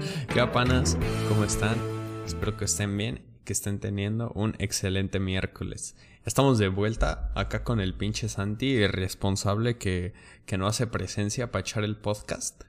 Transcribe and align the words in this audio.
¿Qué 0.32 0.46
panas? 0.46 0.96
¿Cómo 1.28 1.44
están? 1.44 1.76
Espero 2.24 2.56
que 2.56 2.64
estén 2.64 2.96
bien, 2.96 3.22
que 3.44 3.52
estén 3.52 3.78
teniendo 3.78 4.30
un 4.34 4.54
excelente 4.58 5.20
miércoles. 5.20 5.96
Estamos 6.24 6.58
de 6.58 6.68
vuelta 6.68 7.30
acá 7.34 7.62
con 7.62 7.80
el 7.80 7.94
pinche 7.94 8.28
Santi, 8.28 8.66
irresponsable 8.66 9.78
que, 9.78 10.12
que 10.44 10.58
no 10.58 10.66
hace 10.66 10.86
presencia 10.86 11.50
para 11.50 11.60
echar 11.60 11.84
el 11.84 11.96
podcast. 11.96 12.64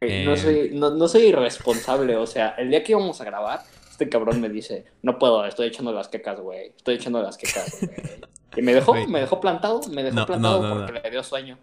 No, 0.00 0.36
soy, 0.36 0.70
no, 0.72 1.08
soy 1.08 1.22
irresponsable, 1.22 2.16
o 2.16 2.26
sea, 2.26 2.50
el 2.50 2.70
día 2.70 2.84
que 2.84 2.92
íbamos 2.92 3.20
a 3.20 3.24
grabar, 3.24 3.62
este 3.90 4.08
cabrón 4.08 4.40
me 4.40 4.48
dice, 4.48 4.84
no 5.02 5.18
puedo, 5.18 5.44
estoy 5.44 5.68
echando 5.68 5.92
las 5.92 6.08
quecas, 6.08 6.38
güey, 6.38 6.72
estoy 6.76 6.96
echando 6.96 7.20
las 7.20 7.36
quecas, 7.36 7.78
güey. 7.80 8.20
Y 8.56 8.62
me 8.62 8.74
dejó, 8.74 8.94
me 9.08 9.20
dejó 9.20 9.40
plantado, 9.40 9.80
me 9.90 10.04
dejó 10.04 10.24
plantado 10.26 10.76
porque 10.76 11.00
le 11.00 11.10
dio 11.10 11.24
sueño. 11.24 11.58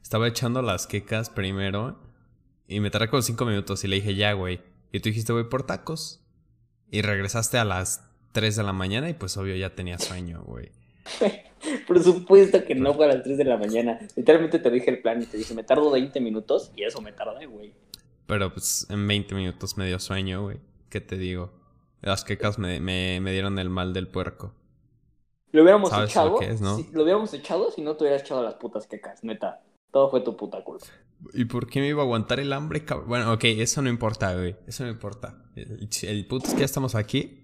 Estaba 0.00 0.28
echando 0.28 0.62
las 0.62 0.86
quecas 0.86 1.28
primero 1.28 1.98
y 2.66 2.80
me 2.80 2.90
tardé 2.90 3.08
como 3.08 3.22
cinco 3.22 3.44
minutos 3.44 3.84
y 3.84 3.88
le 3.88 3.96
dije, 3.96 4.14
ya, 4.14 4.32
güey. 4.32 4.60
Y 4.92 5.00
tú 5.00 5.08
dijiste, 5.08 5.32
voy 5.32 5.44
por 5.44 5.64
tacos. 5.64 6.20
Y 6.90 7.02
regresaste 7.02 7.58
a 7.58 7.64
las 7.64 8.04
3 8.32 8.56
de 8.56 8.62
la 8.62 8.72
mañana 8.72 9.08
y 9.08 9.14
pues 9.14 9.36
obvio 9.36 9.56
ya 9.56 9.74
tenía 9.74 9.98
sueño, 9.98 10.42
güey. 10.44 10.70
por 11.86 12.02
supuesto 12.02 12.64
que 12.64 12.74
no 12.74 12.94
fue 12.94 13.06
a 13.06 13.08
las 13.08 13.22
3 13.22 13.38
de 13.38 13.44
la 13.44 13.56
mañana. 13.56 13.98
Literalmente 14.16 14.58
te 14.58 14.70
dije 14.70 14.90
el 14.90 15.00
plan 15.00 15.22
y 15.22 15.26
te 15.26 15.36
dije, 15.36 15.54
me 15.54 15.64
tardo 15.64 15.90
20 15.90 16.20
minutos 16.20 16.72
y 16.76 16.84
eso 16.84 17.00
me 17.00 17.12
tardé, 17.12 17.46
güey. 17.46 17.72
Pero 18.26 18.52
pues 18.52 18.86
en 18.90 19.06
20 19.06 19.34
minutos 19.34 19.76
me 19.76 19.86
dio 19.86 19.98
sueño, 19.98 20.42
güey. 20.42 20.58
¿Qué 20.88 21.00
te 21.00 21.16
digo? 21.16 21.52
Las 22.00 22.24
quecas 22.24 22.58
me, 22.58 22.80
me, 22.80 23.20
me 23.20 23.32
dieron 23.32 23.58
el 23.58 23.70
mal 23.70 23.92
del 23.92 24.08
puerco. 24.08 24.52
Lo 25.52 25.62
hubiéramos 25.62 25.92
echado. 25.92 26.38
Lo, 26.40 26.76
si, 26.76 26.90
lo 26.92 27.02
hubiéramos 27.02 27.32
echado 27.32 27.70
si 27.70 27.80
no 27.80 27.96
te 27.96 28.04
hubieras 28.04 28.22
echado 28.22 28.42
las 28.42 28.54
putas 28.54 28.86
quecas, 28.86 29.22
neta. 29.22 29.62
Todo 29.92 30.10
fue 30.10 30.20
tu 30.20 30.36
puta 30.36 30.62
culpa. 30.64 30.86
¿Y 31.32 31.46
por 31.46 31.68
qué 31.68 31.80
me 31.80 31.88
iba 31.88 32.02
a 32.02 32.04
aguantar 32.04 32.40
el 32.40 32.52
hambre? 32.52 32.84
Bueno, 33.06 33.32
ok, 33.32 33.44
eso 33.44 33.82
no 33.82 33.88
importa, 33.88 34.34
güey. 34.34 34.56
Eso 34.66 34.84
no 34.84 34.90
importa. 34.90 35.42
El, 35.56 35.88
el 36.02 36.26
puto 36.26 36.48
es 36.48 36.54
que 36.54 36.60
ya 36.60 36.64
estamos 36.64 36.94
aquí. 36.94 37.40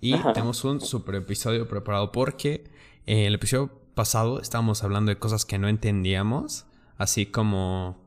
Y 0.00 0.16
tenemos 0.34 0.64
un 0.64 0.80
super 0.80 1.14
episodio 1.14 1.68
preparado 1.68 2.10
porque 2.10 2.64
en 3.06 3.18
el 3.18 3.34
episodio 3.34 3.70
pasado 3.94 4.40
estábamos 4.40 4.82
hablando 4.82 5.10
de 5.10 5.18
cosas 5.18 5.44
que 5.44 5.58
no 5.58 5.68
entendíamos. 5.68 6.66
Así 6.98 7.26
como. 7.26 7.98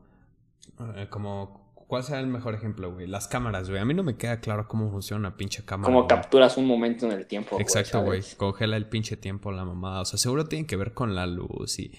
Eh, 0.96 1.06
como 1.08 1.66
¿Cuál 1.86 2.02
será 2.02 2.18
el 2.18 2.26
mejor 2.26 2.54
ejemplo, 2.54 2.92
güey? 2.92 3.06
Las 3.06 3.28
cámaras, 3.28 3.68
güey. 3.68 3.80
A 3.80 3.84
mí 3.84 3.94
no 3.94 4.02
me 4.02 4.16
queda 4.16 4.40
claro 4.40 4.66
cómo 4.66 4.90
funciona 4.90 5.28
una 5.28 5.36
pinche 5.36 5.64
cámara. 5.64 5.86
Como 5.86 6.08
capturas 6.08 6.56
un 6.56 6.66
momento 6.66 7.06
en 7.06 7.12
el 7.12 7.26
tiempo. 7.26 7.60
Exacto, 7.60 8.02
güey. 8.02 8.22
Congela 8.36 8.76
el 8.76 8.86
pinche 8.86 9.16
tiempo 9.16 9.52
la 9.52 9.64
mamada. 9.64 10.00
O 10.00 10.04
sea, 10.04 10.18
seguro 10.18 10.46
tiene 10.46 10.66
que 10.66 10.74
ver 10.74 10.94
con 10.94 11.14
la 11.14 11.26
luz 11.26 11.78
y, 11.78 11.92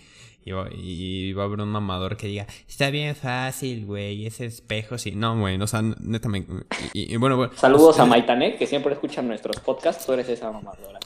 y, 0.71 1.33
va, 1.33 1.43
a 1.43 1.45
haber 1.45 1.61
un 1.61 1.69
mamador 1.69 2.17
que 2.17 2.27
diga, 2.27 2.47
está 2.67 2.89
bien 2.89 3.15
fácil, 3.15 3.85
güey, 3.85 4.25
ese 4.25 4.45
espejo, 4.45 4.97
sí. 4.97 5.11
No, 5.11 5.39
güey, 5.39 5.61
o 5.61 5.67
sea, 5.67 5.81
neta 5.81 6.29
me... 6.29 6.45
Y, 6.93 7.15
bueno, 7.17 7.37
bueno, 7.37 7.53
Saludos 7.55 7.95
pues, 7.95 7.99
a 7.99 8.05
eh, 8.05 8.09
Maitané, 8.09 8.55
que 8.55 8.67
siempre 8.67 8.93
escuchan 8.93 9.27
nuestros 9.27 9.59
podcasts. 9.59 10.05
Tú 10.05 10.13
eres 10.13 10.29
esa 10.29 10.51
mamadora. 10.51 10.99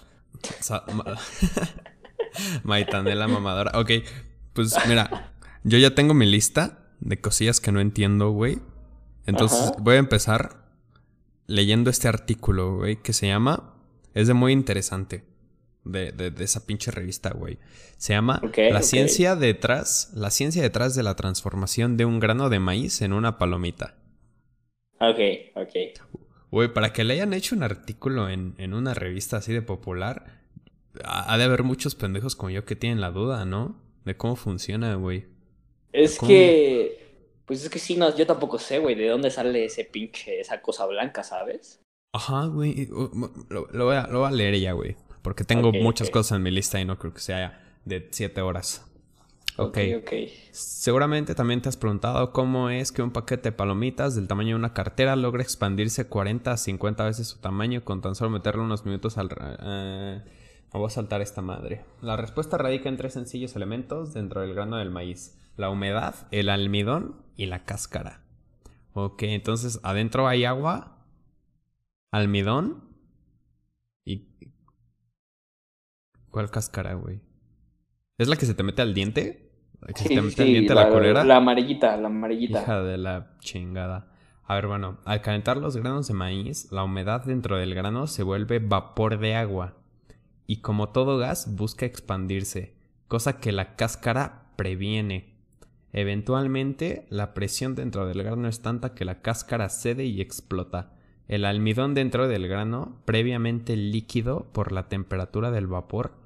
Maitané 2.64 3.16
la 3.16 3.28
mamadora. 3.28 3.80
Ok, 3.80 3.92
pues 4.53 4.75
mira, 4.88 5.33
yo 5.64 5.78
ya 5.78 5.95
tengo 5.95 6.14
mi 6.14 6.26
lista 6.26 6.80
de 7.00 7.20
cosillas 7.20 7.59
que 7.59 7.72
no 7.72 7.80
entiendo, 7.81 8.31
güey. 8.31 8.59
Entonces 9.26 9.73
voy 9.80 9.95
a 9.95 10.00
empezar 10.00 10.66
leyendo 11.48 11.89
este 11.89 12.08
artículo, 12.08 12.78
güey, 12.78 13.02
que 13.02 13.14
se 13.14 13.28
llama... 13.28 13.76
Es 14.14 14.28
de 14.28 14.33
muy 14.33 14.52
interesante. 14.52 15.23
De, 15.84 16.12
de, 16.12 16.44
esa 16.44 16.66
pinche 16.68 16.92
revista, 16.92 17.32
güey. 17.32 17.58
Se 17.98 18.14
llama 18.14 18.40
La 18.56 18.84
ciencia 18.84 19.36
detrás, 19.36 20.12
la 20.14 20.30
ciencia 20.30 20.62
detrás 20.62 20.96
de 20.96 21.02
la 21.02 21.16
transformación 21.16 21.98
de 21.98 22.06
un 22.06 22.20
grano 22.20 22.50
de 22.50 22.60
maíz 22.60 23.02
en 23.02 23.14
una 23.14 23.39
palomita. 23.39 23.95
Ok, 25.00 25.20
ok. 25.55 26.20
Güey, 26.52 26.72
para 26.72 26.94
que 26.94 27.04
le 27.04 27.16
hayan 27.16 27.33
hecho 27.33 27.55
un 27.55 27.64
artículo 27.64 28.30
en, 28.30 28.54
en 28.60 28.73
una 28.76 28.94
revista 28.94 29.38
así 29.38 29.54
de 29.54 29.64
popular, 29.64 30.42
ha 31.04 31.38
de 31.38 31.44
haber 31.44 31.64
muchos 31.64 31.95
pendejos 31.95 32.36
como 32.36 32.52
yo 32.52 32.66
que 32.66 32.76
tienen 32.76 33.02
la 33.02 33.10
duda, 33.10 33.45
¿no? 33.45 33.82
De 34.05 34.16
cómo 34.16 34.36
funciona, 34.36 34.94
güey. 34.95 35.26
Es 35.94 36.20
que 36.20 37.02
pues 37.52 37.66
es 37.66 37.70
que 37.70 37.80
sí, 37.80 37.98
no, 37.98 38.16
yo 38.16 38.26
tampoco 38.26 38.58
sé, 38.58 38.80
güey, 38.80 38.95
de 38.95 39.10
dónde 39.10 39.30
sale 39.30 39.66
ese 39.66 39.84
pinche, 39.84 40.39
esa 40.39 40.61
cosa 40.61 40.86
blanca, 40.86 41.22
¿sabes? 41.22 41.82
Ajá, 42.14 42.45
güey. 42.45 42.88
Lo, 43.50 43.86
voy, 43.86 43.95
a, 43.98 44.08
lo 44.08 44.20
voy 44.20 44.28
a 44.30 44.32
leer 44.32 44.58
ya, 44.58 44.72
güey. 44.72 44.95
Porque 45.21 45.43
tengo 45.43 45.71
muchas 45.71 46.09
cosas 46.09 46.37
en 46.37 46.43
mi 46.43 46.52
lista 46.52 46.80
y 46.80 46.86
no 46.86 46.98
creo 46.98 47.14
que 47.14 47.20
sea 47.20 47.77
de 47.86 48.08
7 48.11 48.42
horas. 48.42 48.86
Ok, 49.58 49.77
ok. 49.98 50.11
Seguramente 50.52 51.36
también 51.36 51.61
te 51.61 51.70
has 51.70 51.77
preguntado 51.77 52.32
cómo 52.32 52.70
es 52.70 52.92
que 52.92 53.02
un 53.02 53.11
paquete 53.11 53.49
de 53.49 53.52
palomitas 53.52 54.15
del 54.15 54.27
tamaño 54.27 54.49
de 54.49 54.55
una 54.55 54.73
cartera 54.73 55.15
logra 55.15 55.43
expandirse 55.43 56.08
40 56.08 56.52
a 56.52 56.58
50 56.58 57.04
veces 57.04 57.27
su 57.27 57.39
tamaño 57.39 57.83
con 57.83 58.02
tan 58.02 58.15
solo 58.15 58.31
meterle 58.31 58.61
unos 58.61 58.86
minutos 58.86 59.17
al... 59.17 59.30
Eh, 59.61 60.21
voy 60.71 60.87
a 60.87 60.89
saltar 60.89 61.21
esta 61.21 61.42
madre. 61.42 61.83
La 62.02 62.15
respuesta 62.15 62.58
radica 62.58 62.89
en 62.89 62.98
tres 62.98 63.14
sencillos 63.14 63.55
elementos 63.55 64.14
dentro 64.14 64.42
del 64.42 64.54
grano 64.54 64.77
del 64.77 64.89
maíz 64.89 65.37
la 65.58 65.70
humedad, 65.70 66.15
el 66.31 66.49
almidón 66.49 67.15
y 67.36 67.45
la 67.45 67.64
cáscara. 67.65 68.21
Ok, 68.93 69.23
entonces 69.23 69.80
adentro 69.83 70.27
hay 70.27 70.45
agua, 70.45 71.05
almidón 72.11 72.83
y... 74.04 74.27
¿Cuál 76.31 76.49
cáscara, 76.49 76.93
güey? 76.93 77.19
¿Es 78.17 78.27
la 78.27 78.37
que 78.37 78.45
se 78.45 78.53
te 78.53 78.64
mete 78.64 78.81
al 78.81 78.93
diente? 78.93 79.52
¿La 79.81 79.87
que 79.93 80.02
se 80.02 80.09
te 80.09 80.21
mete 80.21 80.42
al 80.42 80.47
diente 80.47 80.73
la, 80.73 80.86
la 80.86 80.89
colera? 80.89 81.23
La 81.25 81.37
amarillita, 81.37 81.97
la 81.97 82.08
amarillita. 82.08 82.61
Hija 82.61 82.81
de 82.81 82.97
la 82.97 83.37
chingada. 83.39 84.11
A 84.45 84.55
ver, 84.55 84.67
bueno, 84.67 84.99
al 85.05 85.21
calentar 85.21 85.58
los 85.58 85.77
granos 85.77 86.08
de 86.08 86.14
maíz, 86.14 86.71
la 86.71 86.83
humedad 86.83 87.23
dentro 87.25 87.58
del 87.58 87.75
grano 87.75 88.08
se 88.08 88.23
vuelve 88.23 88.59
vapor 88.59 89.19
de 89.19 89.36
agua. 89.36 89.77
Y 90.47 90.58
como 90.58 90.89
todo 90.89 91.17
gas, 91.17 91.55
busca 91.55 91.86
expandirse, 91.86 92.75
cosa 93.08 93.39
que 93.39 93.52
la 93.52 93.75
cáscara 93.75 94.52
previene. 94.55 95.36
Eventualmente, 95.93 97.05
la 97.09 97.33
presión 97.33 97.75
dentro 97.75 98.08
del 98.08 98.23
grano 98.23 98.48
es 98.48 98.61
tanta 98.61 98.93
que 98.93 99.03
la 99.03 99.21
cáscara 99.21 99.69
cede 99.69 100.05
y 100.05 100.21
explota. 100.21 100.93
El 101.27 101.45
almidón 101.45 101.93
dentro 101.93 102.27
del 102.27 102.48
grano, 102.48 103.02
previamente 103.05 103.75
líquido 103.75 104.52
por 104.52 104.71
la 104.71 104.89
temperatura 104.89 105.52
del 105.52 105.67
vapor, 105.67 106.20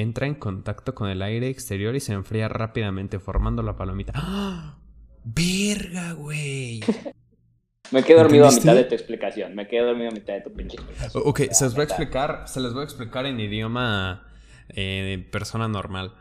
entra 0.00 0.26
en 0.26 0.34
contacto 0.34 0.94
con 0.94 1.08
el 1.08 1.22
aire 1.22 1.48
exterior 1.48 1.94
y 1.96 2.00
se 2.00 2.12
enfría 2.12 2.48
rápidamente 2.48 3.18
formando 3.18 3.62
la 3.62 3.76
palomita. 3.76 4.12
¡Ah! 4.14 4.78
¡Verga, 5.24 6.12
güey! 6.12 6.80
Me 7.92 8.02
quedo 8.02 8.18
dormido 8.18 8.48
a 8.48 8.50
mitad 8.50 8.74
de 8.74 8.84
tu 8.84 8.94
explicación. 8.94 9.54
Me 9.54 9.68
quedo 9.68 9.86
dormido 9.86 10.10
a 10.10 10.12
mitad 10.12 10.34
de 10.34 10.40
tu 10.40 10.52
pinche 10.52 10.76
explicación. 10.76 11.22
Ok, 11.24 11.42
se 11.52 11.64
les 11.64 11.74
voy 11.74 11.82
a 11.82 11.84
explicar, 11.84 12.44
se 12.46 12.60
les 12.60 12.72
voy 12.72 12.80
a 12.82 12.84
explicar 12.84 13.26
en 13.26 13.38
idioma 13.38 14.26
eh, 14.70 15.26
persona 15.30 15.68
normal. 15.68 16.12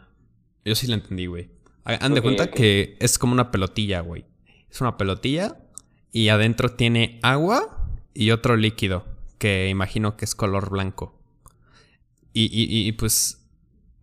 Yo 0.63 0.75
sí 0.75 0.87
lo 0.87 0.93
entendí, 0.93 1.25
güey. 1.25 1.49
Han 1.83 2.13
de 2.13 2.21
cuenta 2.21 2.49
que 2.49 2.97
es 2.99 3.17
como 3.19 3.33
una 3.33 3.51
pelotilla, 3.51 4.01
güey. 4.01 4.25
Es 4.69 4.81
una 4.81 4.97
pelotilla 4.97 5.57
y 6.11 6.29
adentro 6.29 6.71
tiene 6.71 7.19
agua 7.21 7.89
y 8.13 8.31
otro 8.31 8.57
líquido 8.57 9.05
que 9.37 9.69
imagino 9.69 10.17
que 10.17 10.25
es 10.25 10.33
color 10.33 10.69
blanco. 10.69 11.19
Y, 12.33 12.45
y, 12.45 12.87
y 12.87 12.91
pues, 12.93 13.44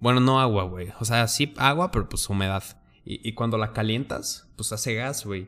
bueno, 0.02 0.18
no 0.18 0.40
agua, 0.40 0.64
güey. 0.64 0.92
O 0.98 1.04
sea, 1.04 1.28
sí 1.28 1.54
agua, 1.58 1.92
pero 1.92 2.08
pues 2.08 2.28
humedad. 2.28 2.64
Y, 3.04 3.26
y 3.26 3.34
cuando 3.34 3.56
la 3.56 3.72
calientas, 3.72 4.48
pues 4.56 4.72
hace 4.72 4.94
gas, 4.94 5.24
güey. 5.24 5.46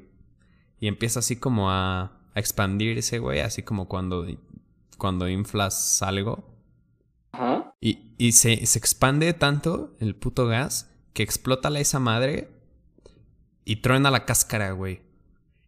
Y 0.79 0.87
empieza 0.87 1.19
así 1.19 1.35
como 1.35 1.73
a, 1.73 2.03
a 2.33 2.41
expandirse, 2.41 3.19
güey. 3.19 3.41
Así 3.41 3.65
como 3.65 3.89
cuando, 3.89 4.25
cuando 4.97 5.29
inflas 5.29 6.01
algo. 6.03 6.55
Ajá. 7.33 7.75
Y, 7.81 8.15
y 8.17 8.31
se, 8.31 8.65
se 8.67 8.79
expande 8.79 9.33
tanto 9.33 9.97
el 9.99 10.15
puto 10.15 10.47
gas 10.47 10.89
que 11.15 11.25
explota 11.25 11.69
la 11.69 11.81
esa 11.81 11.99
madre 11.99 12.49
y 13.65 13.77
truena 13.77 14.13
la 14.13 14.25
cáscara, 14.25 14.71
güey. 14.71 15.03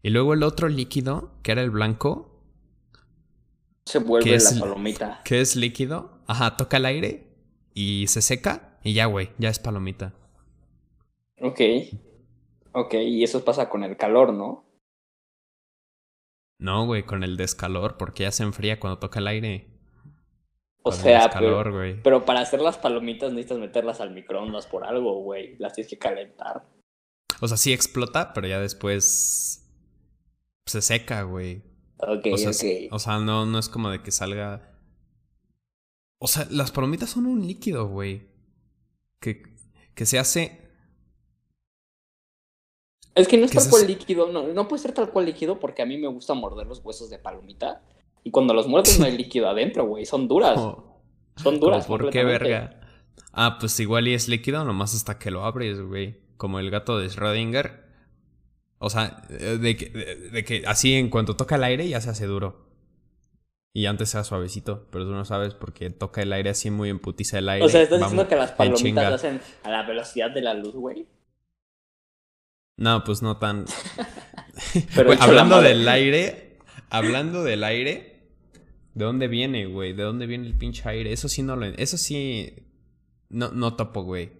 Y 0.00 0.10
luego 0.10 0.32
el 0.32 0.44
otro 0.44 0.68
líquido, 0.68 1.32
que 1.42 1.50
era 1.50 1.62
el 1.62 1.72
blanco. 1.72 2.40
Se 3.84 3.98
vuelve 3.98 4.38
la 4.38 4.60
palomita. 4.60 5.22
Que 5.24 5.40
es 5.40 5.56
líquido. 5.56 6.20
Ajá, 6.28 6.56
toca 6.56 6.76
el 6.76 6.84
aire 6.86 7.26
y 7.74 8.06
se 8.06 8.22
seca 8.22 8.65
y 8.86 8.92
ya, 8.92 9.06
güey, 9.06 9.30
ya 9.36 9.48
es 9.48 9.58
palomita. 9.58 10.14
Ok. 11.40 11.60
Ok, 12.70 12.94
y 12.94 13.24
eso 13.24 13.44
pasa 13.44 13.68
con 13.68 13.82
el 13.82 13.96
calor, 13.96 14.32
¿no? 14.32 14.64
No, 16.60 16.86
güey, 16.86 17.02
con 17.04 17.24
el 17.24 17.36
descalor, 17.36 17.96
porque 17.96 18.22
ya 18.22 18.30
se 18.30 18.44
enfría 18.44 18.78
cuando 18.78 19.00
toca 19.00 19.18
el 19.18 19.26
aire. 19.26 19.66
O 20.82 20.92
sea, 20.92 21.28
pero, 22.04 22.24
para 22.24 22.42
hacer 22.42 22.60
las 22.60 22.78
palomitas 22.78 23.32
necesitas 23.32 23.58
meterlas 23.58 24.00
al 24.00 24.12
microondas 24.12 24.68
por 24.68 24.84
algo, 24.84 25.20
güey. 25.20 25.56
Las 25.58 25.72
tienes 25.72 25.90
que 25.90 25.98
calentar. 25.98 26.64
O 27.40 27.48
sea, 27.48 27.56
sí 27.56 27.72
explota, 27.72 28.32
pero 28.34 28.46
ya 28.46 28.60
después 28.60 29.68
se 30.64 30.80
seca, 30.80 31.22
güey. 31.22 31.64
Ok, 31.96 32.26
o 32.32 32.36
sea, 32.36 32.50
ok. 32.50 32.92
O 32.92 33.00
sea, 33.00 33.18
no, 33.18 33.46
no 33.46 33.58
es 33.58 33.68
como 33.68 33.90
de 33.90 34.00
que 34.04 34.12
salga. 34.12 34.78
O 36.18 36.28
sea, 36.28 36.46
las 36.50 36.70
palomitas 36.70 37.10
son 37.10 37.26
un 37.26 37.44
líquido, 37.44 37.88
güey. 37.88 38.35
Que, 39.20 39.42
que 39.94 40.06
se 40.06 40.18
hace. 40.18 40.66
Es 43.14 43.28
que 43.28 43.38
no 43.38 43.46
es 43.46 43.52
tal 43.52 43.68
cual 43.70 43.86
líquido, 43.86 44.30
no, 44.30 44.48
no 44.48 44.68
puede 44.68 44.82
ser 44.82 44.92
tal 44.92 45.10
cual 45.10 45.24
líquido 45.24 45.58
porque 45.58 45.80
a 45.80 45.86
mí 45.86 45.96
me 45.96 46.08
gusta 46.08 46.34
morder 46.34 46.66
los 46.66 46.84
huesos 46.84 47.08
de 47.08 47.18
palomita. 47.18 47.82
Y 48.22 48.30
cuando 48.30 48.52
los 48.54 48.66
muerdes 48.66 48.98
no 48.98 49.06
hay 49.06 49.16
líquido 49.16 49.48
adentro, 49.48 49.86
güey. 49.86 50.04
Son 50.04 50.28
duras. 50.28 50.60
Son 51.36 51.60
duras. 51.60 51.86
¿Por 51.86 52.10
qué 52.10 52.24
verga? 52.24 52.80
Ah, 53.32 53.58
pues 53.58 53.78
igual 53.80 54.08
y 54.08 54.14
es 54.14 54.28
líquido 54.28 54.64
nomás 54.64 54.94
hasta 54.94 55.18
que 55.18 55.30
lo 55.30 55.44
abres, 55.44 55.80
güey. 55.80 56.20
Como 56.36 56.58
el 56.58 56.70
gato 56.70 56.98
de 56.98 57.08
Schrödinger. 57.08 57.84
O 58.78 58.90
sea, 58.90 59.22
de 59.28 59.76
que, 59.76 59.88
de, 59.88 60.44
que 60.44 60.64
así 60.66 60.94
en 60.94 61.08
cuanto 61.08 61.36
toca 61.36 61.56
el 61.56 61.64
aire 61.64 61.88
ya 61.88 62.00
se 62.00 62.10
hace 62.10 62.26
duro. 62.26 62.65
Y 63.76 63.84
antes 63.84 64.08
sea 64.08 64.24
suavecito, 64.24 64.86
pero 64.90 65.04
tú 65.04 65.10
no 65.10 65.26
sabes 65.26 65.52
porque 65.52 65.90
toca 65.90 66.22
el 66.22 66.32
aire 66.32 66.48
así 66.48 66.70
muy 66.70 66.88
emputiza 66.88 67.40
el 67.40 67.50
aire. 67.50 67.66
O 67.66 67.68
sea, 67.68 67.82
¿estás 67.82 68.00
diciendo 68.00 68.26
que 68.26 68.34
las 68.34 68.52
palomitas 68.52 69.12
hacen 69.12 69.38
a 69.64 69.70
la 69.70 69.82
velocidad 69.82 70.30
de 70.30 70.40
la 70.40 70.54
luz, 70.54 70.74
güey? 70.74 71.06
No, 72.78 73.04
pues 73.04 73.20
no 73.20 73.36
tan. 73.36 73.66
Pero 74.96 75.12
hablando 75.20 75.60
del 75.60 75.86
aire, 75.86 76.56
hablando 76.88 77.44
del 77.44 77.62
aire, 77.64 78.30
¿de 78.94 79.04
dónde 79.04 79.28
viene, 79.28 79.66
güey? 79.66 79.92
¿De 79.92 80.04
dónde 80.04 80.24
viene 80.24 80.46
el 80.46 80.56
pinche 80.56 80.88
aire? 80.88 81.12
Eso 81.12 81.28
sí 81.28 81.42
no 81.42 81.54
lo. 81.54 81.66
Eso 81.66 81.98
sí. 81.98 82.54
No, 83.28 83.50
no 83.50 83.76
topo, 83.76 84.04
güey. 84.04 84.30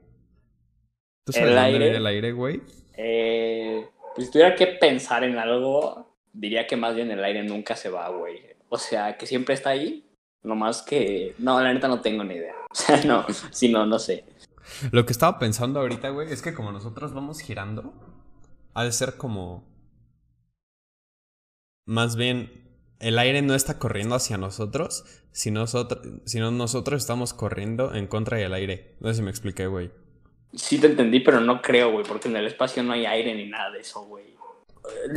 ¿Tú 1.27 1.35
sabes 1.35 1.51
el 1.51 1.57
dónde 1.57 1.79
viene 1.79 1.97
el 1.99 2.07
aire, 2.07 2.33
güey? 2.33 2.63
Eh, 2.97 3.87
pues 4.15 4.29
si 4.29 4.33
tuviera 4.33 4.55
que 4.55 4.67
pensar 4.67 5.25
en 5.25 5.37
algo, 5.37 6.17
diría 6.33 6.67
que 6.67 6.77
más 6.79 6.95
bien 6.95 7.11
el 7.11 7.23
aire 7.23 7.43
nunca 7.43 7.77
se 7.77 7.91
va, 7.91 8.09
güey. 8.09 8.56
O 8.69 8.79
sea, 8.79 9.17
que 9.17 9.27
siempre 9.27 9.55
está 9.55 9.71
ahí. 9.71 10.05
Nomás 10.43 10.83
que. 10.83 11.35
No, 11.39 11.61
la 11.61 11.73
neta 11.73 11.89
no 11.89 12.01
tengo 12.01 12.25
ni 12.25 12.35
idea. 12.35 12.55
O 12.71 12.75
sea, 12.79 13.03
no. 13.05 13.25
Si 13.53 13.71
no, 13.71 13.87
no 13.87 13.99
sé. 13.99 14.25
Lo 14.91 15.07
que 15.07 15.13
estaba 15.13 15.39
pensando 15.39 15.81
ahorita, 15.81 16.11
güey, 16.11 16.31
es 16.31 16.43
que 16.43 16.53
como 16.53 16.73
nosotros 16.73 17.15
vamos 17.15 17.41
girando 17.41 17.95
ha 18.75 18.85
de 18.85 18.93
ser 18.93 19.17
como... 19.17 19.65
Más 21.87 22.17
bien, 22.17 22.67
el 23.01 23.19
aire 23.19 23.41
no 23.41 23.55
está 23.55 23.79
corriendo 23.79 24.15
hacia 24.15 24.37
nosotros, 24.37 25.05
sino 25.33 25.61
nosotros, 25.61 26.07
sino 26.27 26.51
nosotros 26.51 27.01
estamos 27.01 27.33
corriendo 27.33 27.95
en 27.95 28.07
contra 28.07 28.37
del 28.37 28.53
aire. 28.53 28.97
No 29.01 29.09
sé 29.09 29.15
si 29.15 29.23
me 29.23 29.31
expliqué, 29.31 29.67
güey. 29.67 29.91
Sí 30.53 30.79
te 30.79 30.89
entendí, 30.89 31.21
pero 31.21 31.41
no 31.41 31.63
creo, 31.63 31.91
güey, 31.91 32.05
porque 32.05 32.29
en 32.29 32.37
el 32.37 32.47
espacio 32.47 32.83
no 32.83 32.93
hay 32.93 33.07
aire 33.07 33.35
ni 33.35 33.49
nada 33.49 33.71
de 33.71 33.81
eso, 33.81 34.05
güey. 34.05 34.36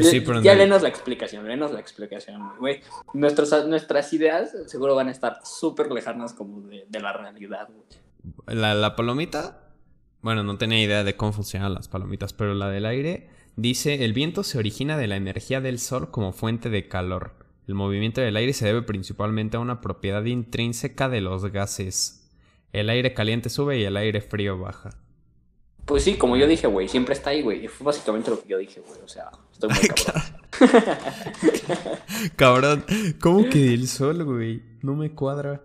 Sí, 0.01 0.21
pero 0.21 0.41
ya 0.41 0.55
lenos 0.55 0.81
la 0.81 0.89
explicación, 0.89 1.47
lenos 1.47 1.71
la 1.71 1.79
explicación, 1.79 2.41
güey. 2.59 2.81
Nuestras, 3.13 3.67
nuestras 3.67 4.11
ideas 4.13 4.55
seguro 4.67 4.95
van 4.95 5.07
a 5.07 5.11
estar 5.11 5.39
súper 5.43 5.91
lejanas 5.91 6.33
como 6.33 6.61
de, 6.61 6.99
la 6.99 7.13
realidad, 7.13 7.67
güey. 7.67 8.57
La, 8.59 8.73
la 8.73 8.95
palomita, 8.95 9.69
bueno, 10.21 10.43
no 10.43 10.57
tenía 10.57 10.81
idea 10.81 11.03
de 11.03 11.15
cómo 11.15 11.33
funcionan 11.33 11.73
las 11.73 11.87
palomitas, 11.87 12.33
pero 12.33 12.53
la 12.53 12.69
del 12.69 12.85
aire 12.85 13.29
Dice, 13.61 14.05
el 14.05 14.13
viento 14.13 14.43
se 14.43 14.57
origina 14.57 14.95
de 14.95 15.07
la 15.07 15.17
energía 15.17 15.59
del 15.59 15.79
sol 15.79 16.11
como 16.11 16.31
fuente 16.31 16.69
de 16.69 16.87
calor. 16.87 17.33
El 17.67 17.75
movimiento 17.75 18.21
del 18.21 18.37
aire 18.37 18.53
se 18.53 18.65
debe 18.65 18.83
principalmente 18.83 19.57
a 19.57 19.59
una 19.59 19.81
propiedad 19.81 20.23
intrínseca 20.23 21.09
de 21.09 21.19
los 21.19 21.43
gases. 21.51 22.31
El 22.71 22.89
aire 22.89 23.13
caliente 23.13 23.49
sube 23.49 23.77
y 23.77 23.83
el 23.83 23.97
aire 23.97 24.21
frío 24.21 24.57
baja. 24.57 24.91
Pues 25.89 26.03
sí, 26.03 26.17
como 26.17 26.37
yo 26.37 26.45
dije, 26.45 26.67
güey, 26.67 26.87
siempre 26.87 27.15
está 27.15 27.31
ahí, 27.31 27.41
güey. 27.41 27.67
Fue 27.67 27.83
básicamente 27.83 28.29
lo 28.29 28.39
que 28.39 28.47
yo 28.47 28.59
dije, 28.59 28.79
güey. 28.79 29.01
O 29.03 29.07
sea, 29.07 29.31
estoy 29.51 29.69
muy 29.71 29.87
cabrón. 30.05 30.23
cabrón, 32.35 32.85
¿cómo 33.19 33.49
que 33.49 33.73
el 33.73 33.87
sol, 33.87 34.23
güey? 34.23 34.61
No 34.83 34.93
me 34.93 35.15
cuadra. 35.15 35.63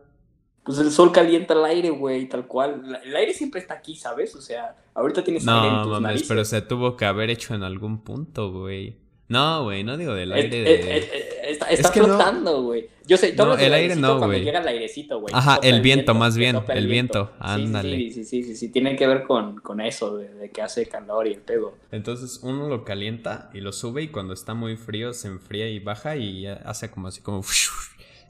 Pues 0.64 0.78
el 0.78 0.90
sol 0.92 1.12
calienta 1.12 1.52
el 1.52 1.62
aire, 1.66 1.90
güey, 1.90 2.26
tal 2.26 2.46
cual. 2.46 3.02
El 3.04 3.14
aire 3.14 3.34
siempre 3.34 3.60
está 3.60 3.74
aquí, 3.74 3.96
¿sabes? 3.96 4.34
O 4.34 4.40
sea, 4.40 4.74
ahorita 4.94 5.22
tienes 5.22 5.44
no, 5.44 5.60
aire 5.60 5.76
en 5.76 5.82
tus 5.82 6.00
mames, 6.00 6.22
pero 6.22 6.42
se 6.46 6.62
tuvo 6.62 6.96
que 6.96 7.04
haber 7.04 7.28
hecho 7.28 7.54
en 7.54 7.62
algún 7.62 7.98
punto, 7.98 8.50
güey. 8.50 8.96
No, 9.28 9.64
güey, 9.64 9.84
no 9.84 9.98
digo 9.98 10.14
del 10.14 10.32
aire 10.32 10.62
de... 10.62 11.33
está, 11.74 11.92
flotando, 11.92 12.62
güey. 12.62 12.88
Yo 13.06 13.16
sé, 13.16 13.32
todo 13.32 13.48
no, 13.48 13.56
el 13.56 13.72
aire 13.72 13.96
no, 13.96 14.18
güey. 14.18 14.42
llega 14.42 14.60
el 14.60 14.68
airecito, 14.68 15.20
güey. 15.20 15.34
Ajá, 15.34 15.58
el, 15.62 15.80
viento, 15.82 16.14
más 16.14 16.36
bien, 16.36 16.58
el 16.68 16.86
viento. 16.86 17.32
Ándale. 17.38 17.96
Sí, 17.96 18.10
sí, 18.12 18.24
sí, 18.24 18.42
sí, 18.42 18.56
sí, 18.56 18.68
tiene 18.70 18.96
que 18.96 19.06
ver 19.06 19.24
con, 19.24 19.60
con 19.60 19.80
eso, 19.80 20.16
de, 20.16 20.32
de, 20.32 20.50
que 20.50 20.62
hace 20.62 20.86
calor 20.86 21.26
y 21.26 21.32
el 21.32 21.40
pedo. 21.40 21.74
Entonces 21.90 22.40
uno 22.42 22.68
lo 22.68 22.84
calienta 22.84 23.50
y 23.52 23.60
lo 23.60 23.72
sube 23.72 24.02
y 24.02 24.08
cuando 24.08 24.32
está 24.34 24.54
muy 24.54 24.76
frío 24.76 25.12
se 25.12 25.28
enfría 25.28 25.68
y 25.68 25.78
baja 25.80 26.16
y 26.16 26.46
hace 26.46 26.90
como 26.90 27.08
así 27.08 27.20
como... 27.20 27.42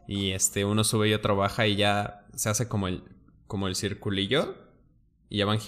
Y 0.07 0.33
este, 0.33 0.65
uno 0.65 0.85
sube 0.85 1.09
y 1.09 1.15
otro 1.15 1.37
baja 1.37 1.67
y 1.67 1.77
ya 1.77 2.27
se 2.35 2.49
hace 2.49 2.69
como 2.69 2.89
el, 2.89 3.03
como 3.47 3.69
el 3.69 3.75
circulillo. 3.75 4.55
Y 5.29 5.39
ya 5.39 5.47
van 5.47 5.59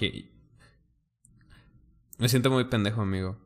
Me 2.18 2.28
siento 2.28 2.50
muy 2.50 2.64
pendejo, 2.64 3.00
amigo. 3.00 3.38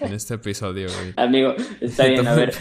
En 0.00 0.12
este 0.12 0.34
episodio, 0.34 0.88
güey. 0.88 1.14
Amigo, 1.16 1.54
está 1.80 2.06
bien, 2.06 2.26
a 2.26 2.34
ver. 2.34 2.54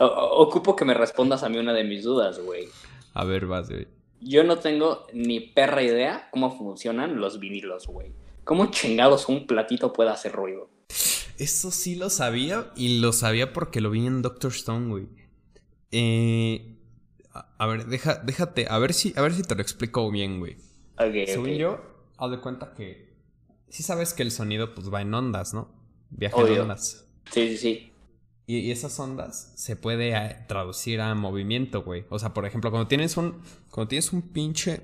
Ocupo 0.00 0.76
que 0.76 0.84
me 0.84 0.94
respondas 0.94 1.42
a 1.42 1.48
mí 1.48 1.58
una 1.58 1.72
de 1.72 1.84
mis 1.84 2.04
dudas, 2.04 2.38
güey. 2.40 2.68
A 3.14 3.24
ver, 3.24 3.46
vas, 3.46 3.68
güey. 3.68 3.86
Yo 4.20 4.44
no 4.44 4.58
tengo 4.58 5.06
ni 5.12 5.40
perra 5.40 5.82
idea 5.82 6.28
cómo 6.30 6.56
funcionan 6.56 7.20
los 7.20 7.38
vinilos, 7.40 7.86
güey. 7.86 8.12
¿Cómo 8.44 8.66
chingados 8.66 9.28
un 9.28 9.46
platito 9.46 9.92
puede 9.92 10.10
hacer 10.10 10.32
ruido? 10.32 10.68
Eso 11.38 11.70
sí 11.70 11.94
lo 11.94 12.10
sabía 12.10 12.70
y 12.76 12.98
lo 12.98 13.12
sabía 13.12 13.52
porque 13.52 13.80
lo 13.80 13.90
vi 13.90 14.06
en 14.06 14.22
Doctor 14.22 14.52
Stone, 14.52 14.88
güey. 14.88 15.08
Eh, 15.90 16.76
a 17.32 17.66
ver, 17.66 17.86
deja, 17.86 18.16
déjate, 18.16 18.66
a 18.68 18.78
ver 18.78 18.92
si, 18.92 19.14
a 19.16 19.22
ver 19.22 19.32
si 19.32 19.42
te 19.42 19.54
lo 19.54 19.62
explico 19.62 20.10
bien, 20.10 20.38
güey. 20.38 20.56
Okay, 20.98 21.26
Según 21.26 21.50
yo, 21.50 21.80
haz 22.18 22.30
de 22.30 22.40
cuenta 22.40 22.74
que 22.74 23.14
sí 23.68 23.82
sabes 23.82 24.12
que 24.12 24.22
el 24.22 24.30
sonido 24.30 24.74
pues 24.74 24.92
va 24.92 25.00
en 25.00 25.14
ondas, 25.14 25.54
¿no? 25.54 25.79
Viaja 26.10 26.40
en 26.40 26.60
ondas. 26.60 27.04
Sí, 27.30 27.48
sí, 27.48 27.56
sí. 27.56 27.92
Y, 28.46 28.72
esas 28.72 28.98
ondas 28.98 29.52
se 29.54 29.76
puede 29.76 30.10
eh, 30.10 30.36
traducir 30.48 31.00
a 31.00 31.14
movimiento, 31.14 31.82
güey. 31.82 32.04
O 32.10 32.18
sea, 32.18 32.34
por 32.34 32.46
ejemplo, 32.46 32.70
cuando 32.70 32.88
tienes 32.88 33.16
un, 33.16 33.40
cuando 33.70 33.88
tienes 33.88 34.12
un 34.12 34.22
pinche, 34.22 34.82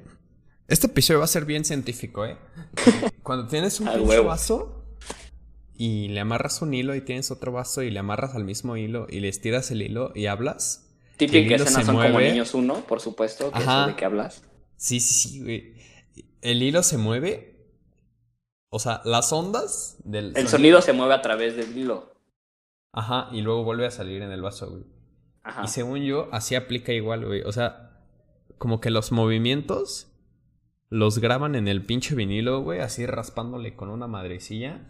este 0.69 0.87
episodio 0.87 1.19
va 1.19 1.25
a 1.25 1.29
ser 1.29 1.45
bien 1.45 1.65
científico, 1.65 2.25
¿eh? 2.25 2.37
Cuando 3.25 3.49
tienes 3.49 3.81
un 3.81 3.89
pinche 3.89 4.21
vaso 4.21 4.85
y 5.77 6.09
le 6.09 6.21
amarras 6.21 6.63
un 6.63 6.75
hilo 6.75 6.95
y 6.95 7.01
tienes 7.01 7.33
otro 7.33 7.51
vaso 7.51 7.83
y 7.83 7.91
le 7.91 7.99
amarras 7.99 8.37
al 8.37 8.45
mismo 8.45 8.77
hilo 8.77 9.09
y 9.11 9.19
le 9.19 9.29
estiras 9.29 9.73
el 9.73 9.83
hilo 9.83 10.13
y 10.15 10.27
hablas, 10.27 10.87
Típica 11.17 11.57
escena 11.57 11.85
son 11.85 11.97
como 11.97 12.21
niños 12.21 12.55
uno, 12.55 12.83
por 12.87 13.01
supuesto, 13.01 13.51
que 13.51 13.59
es 13.59 13.67
de 13.87 13.97
qué 13.97 14.05
hablas. 14.05 14.43
Sí, 14.77 15.01
sí, 15.01 15.29
sí, 15.29 15.43
güey. 15.43 15.75
El 16.43 16.63
hilo 16.63 16.83
se 16.83 16.99
mueve. 16.99 17.56
O 18.69 18.79
sea, 18.79 19.01
las 19.05 19.33
ondas 19.33 19.97
del. 20.05 20.37
El 20.37 20.49
sonido, 20.49 20.83
se 20.83 20.93
mueve 20.93 21.15
a 21.15 21.23
través 21.23 21.57
del 21.57 21.77
hilo. 21.77 22.13
Ajá, 22.93 23.29
y 23.33 23.43
luego 23.43 23.65
vuelve 23.65 23.87
a 23.87 23.91
salir 23.91 24.23
en 24.23 24.33
el 24.33 24.43
vaso, 24.43 24.71
güey. 24.71 24.85
Ajá. 25.43 25.63
Y 25.65 25.69
según 25.69 26.03
yo, 26.03 26.29
así 26.33 26.55
aplica 26.55 26.93
igual, 26.93 27.25
güey. 27.25 27.43
O 27.43 27.53
sea, 27.53 28.03
como 28.59 28.81
que 28.81 28.91
los 28.91 29.13
movimientos 29.13 30.13
los 30.89 31.19
graban 31.19 31.55
en 31.55 31.69
el 31.69 31.85
pinche 31.85 32.15
vinilo, 32.15 32.63
güey, 32.63 32.81
así 32.81 33.07
raspándole 33.07 33.77
con 33.77 33.91
una 33.91 34.07
madrecilla. 34.07 34.81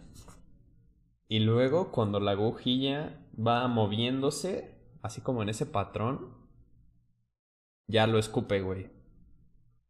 Y 1.27 1.39
luego, 1.39 1.91
cuando 1.91 2.19
la 2.19 2.31
agujilla 2.31 3.25
va 3.37 3.67
moviéndose, 3.67 4.75
así 5.01 5.21
como 5.21 5.43
en 5.43 5.49
ese 5.49 5.65
patrón, 5.65 6.33
ya 7.87 8.07
lo 8.07 8.19
escupe, 8.19 8.61
güey. 8.61 8.89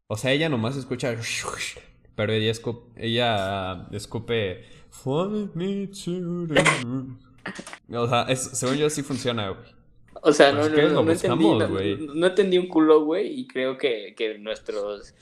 O 0.07 0.17
sea, 0.17 0.31
ella 0.31 0.49
nomás 0.49 0.75
escucha, 0.75 1.13
pero 2.17 2.33
ella 2.33 2.49
escupe, 2.49 2.89
ella 2.97 3.87
escupe. 3.91 4.65
O 5.05 5.39
sea, 8.09 8.35
según 8.35 8.75
yo 8.75 8.89
sí 8.89 9.03
funciona, 9.03 9.49
güey. 9.49 9.69
O 10.23 10.33
sea, 10.33 10.51
no, 10.51 10.67
no, 10.67 11.03
no, 11.03 11.11
entendí, 11.11 12.07
no, 12.15 12.25
entendí 12.25 12.57
un 12.57 12.67
culo, 12.67 13.05
güey, 13.05 13.39
y 13.39 13.47
creo 13.47 13.77
que, 13.77 14.15
que 14.17 14.39
nuestros 14.39 15.13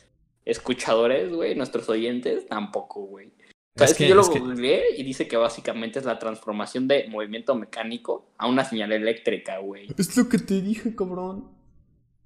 escuchadores, 0.46 1.34
güey, 1.34 1.54
nuestros 1.54 1.90
oyentes, 1.90 2.48
tampoco, 2.48 3.02
güey. 3.02 3.34
Es 3.76 3.94
que, 3.94 4.08
yo 4.08 4.16
lo 4.16 4.24
googleé 4.24 4.96
y 4.98 5.04
dice 5.04 5.28
que 5.28 5.36
básicamente 5.36 6.00
es 6.00 6.06
la 6.06 6.18
transformación 6.18 6.88
de 6.88 7.10
movimiento 7.10 7.56
mecánico 7.56 8.32
a 8.38 8.48
una 8.48 8.64
señal 8.64 8.94
eléctrica, 8.94 9.58
güey. 9.58 9.88
Es 9.98 10.16
lo 10.16 10.30
que 10.30 10.38
te 10.38 10.62
dije, 10.62 10.96
cabrón. 10.96 11.50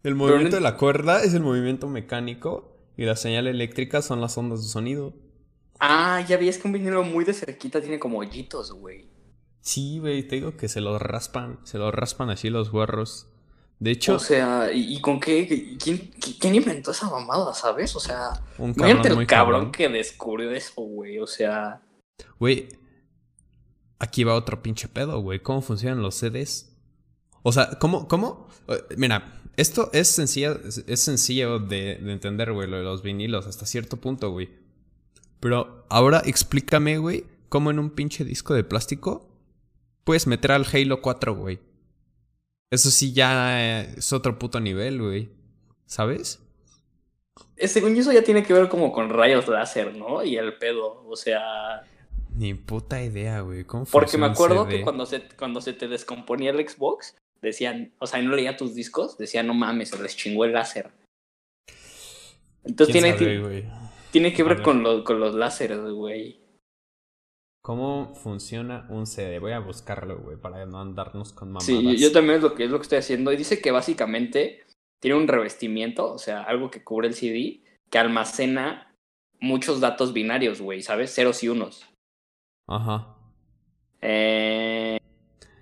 El 0.04 0.14
movimiento 0.14 0.58
de 0.58 0.62
la 0.62 0.78
cuerda 0.78 1.24
es 1.24 1.34
el 1.34 1.42
movimiento 1.42 1.88
mecánico 1.88 2.79
y 3.00 3.06
la 3.06 3.16
señal 3.16 3.48
eléctrica 3.48 4.02
son 4.02 4.20
las 4.20 4.38
ondas 4.38 4.62
de 4.62 4.68
sonido. 4.68 5.14
Ah, 5.80 6.22
ya 6.28 6.36
vi, 6.36 6.50
es 6.50 6.58
que 6.58 6.68
un 6.68 6.74
vinilo 6.74 7.02
muy 7.06 7.24
de 7.24 7.34
cerquita 7.34 7.80
tiene 7.80 7.98
como 7.98 8.18
hoyitos, 8.18 8.74
güey. 8.74 9.08
Sí, 9.62 10.00
güey, 10.00 10.28
te 10.28 10.36
digo 10.36 10.58
que 10.58 10.68
se 10.68 10.82
los 10.82 11.02
raspan, 11.02 11.62
se 11.64 11.78
los 11.78 11.94
raspan 11.94 12.30
así 12.30 12.50
los 12.50 12.72
guarros. 12.72 13.28
De 13.80 13.92
hecho. 13.92 14.16
O 14.16 14.20
sea, 14.20 14.74
¿y, 14.74 15.00
con 15.00 15.22
qué? 15.22 15.78
¿quién, 15.82 16.12
¿quién, 16.42 16.56
inventó 16.56 16.92
esa 16.92 17.10
mamada, 17.10 17.54
sabes? 17.54 17.96
O 17.96 18.02
sea. 18.02 18.32
Un 18.58 18.74
cabrón 18.74 19.22
el 19.22 19.28
cabrón, 19.28 19.72
que 19.72 19.88
descubrió 19.88 20.52
eso, 20.52 20.82
güey. 20.82 21.20
O 21.20 21.28
sea. 21.28 21.82
Güey. 22.38 22.68
Aquí 23.98 24.26
va 24.26 24.34
otro 24.36 24.62
pinche 24.62 24.90
pedo, 24.90 25.22
güey. 25.22 25.42
¿Cómo 25.42 25.62
funcionan 25.62 26.02
los 26.02 26.16
CDs? 26.16 26.76
O 27.44 27.54
sea, 27.54 27.80
¿cómo? 27.80 28.10
¿Cómo? 28.10 28.50
Eh, 28.68 28.84
mira, 28.98 29.39
esto 29.60 29.90
es 29.94 30.08
sencillo, 30.08 30.60
es 30.88 31.00
sencillo 31.00 31.60
de, 31.60 31.96
de 31.96 32.14
entender, 32.14 32.54
güey, 32.54 32.70
lo 32.70 32.78
de 32.78 32.84
los 32.84 33.02
vinilos 33.02 33.46
hasta 33.46 33.66
cierto 33.66 33.98
punto, 33.98 34.32
güey. 34.32 34.50
Pero 35.40 35.86
ahora 35.90 36.22
explícame, 36.26 36.98
güey, 36.98 37.26
cómo 37.50 37.72
en 37.72 37.80
un 37.80 37.90
pinche 37.90 38.24
disco 38.24 38.54
de 38.54 38.64
plástico 38.64 39.28
puedes 40.04 40.28
meter 40.28 40.52
al 40.52 40.66
Halo 40.72 41.02
4, 41.02 41.36
güey. 41.36 41.60
Eso 42.72 42.92
sí 42.92 43.14
ya 43.14 43.82
es 43.82 44.14
otro 44.14 44.40
puto 44.40 44.60
nivel, 44.60 45.02
güey. 45.02 45.30
¿Sabes? 45.86 46.40
Según 47.58 47.96
yo, 47.96 48.02
eso 48.02 48.12
ya 48.12 48.24
tiene 48.24 48.44
que 48.44 48.54
ver 48.54 48.70
como 48.70 48.92
con 48.92 49.10
rayos 49.10 49.48
láser, 49.48 49.96
¿no? 49.96 50.24
Y 50.24 50.38
el 50.38 50.58
pedo, 50.58 51.04
o 51.08 51.16
sea... 51.16 51.84
Ni 52.36 52.54
puta 52.54 53.02
idea, 53.02 53.42
güey. 53.42 53.66
¿Cómo 53.66 53.86
Porque 53.86 54.18
me 54.18 54.28
acuerdo 54.28 54.68
que 54.68 54.82
cuando 54.82 55.06
se, 55.06 55.28
cuando 55.38 55.60
se 55.62 55.74
te 55.74 55.88
descomponía 55.88 56.52
el 56.52 56.70
Xbox, 56.70 57.16
decían, 57.42 57.94
o 58.00 58.08
sea, 58.08 58.22
no 58.22 58.36
leía 58.36 58.58
tus 58.58 58.76
discos, 58.76 59.18
decían, 59.18 59.48
no 59.48 59.54
mames, 59.54 59.90
se 59.90 60.02
les 60.02 60.16
chingó 60.16 60.46
el 60.46 60.54
láser. 60.54 60.92
Entonces 62.64 62.94
tiene, 62.94 63.66
tiene 64.12 64.34
que 64.34 64.44
ver 64.44 64.62
con, 64.62 65.04
con 65.04 65.20
los 65.20 65.36
láseres, 65.36 65.80
güey. 65.80 66.40
¿Cómo 67.62 68.16
funciona 68.16 68.88
un 68.90 69.06
CD? 69.06 69.40
Voy 69.40 69.52
a 69.52 69.60
buscarlo, 69.60 70.18
güey, 70.20 70.38
para 70.38 70.66
no 70.66 70.80
andarnos 70.80 71.34
con 71.34 71.50
mamadas. 71.50 71.66
Sí, 71.66 71.98
yo 71.98 72.12
también 72.12 72.38
es 72.38 72.44
lo 72.44 72.56
que 72.56 72.66
es 72.66 72.72
lo 72.72 72.78
que 72.78 72.84
estoy 72.84 73.00
haciendo. 73.00 73.32
Y 73.32 73.38
dice 73.38 73.62
que 73.62 73.72
básicamente 73.72 74.64
tiene 75.00 75.18
un 75.18 75.28
revestimiento, 75.28 76.14
o 76.14 76.18
sea, 76.18 76.44
algo 76.44 76.72
que 76.72 76.84
cubre 76.84 77.10
el 77.10 77.14
CD, 77.14 77.62
que 77.90 77.98
almacena 77.98 78.96
muchos 79.40 79.80
datos 79.80 80.14
binarios, 80.14 80.62
güey, 80.62 80.82
¿sabes? 80.82 81.14
Ceros 81.14 81.44
y 81.44 81.50
unos. 81.50 81.86
Ajá. 82.68 83.16
Eh, 84.02 85.00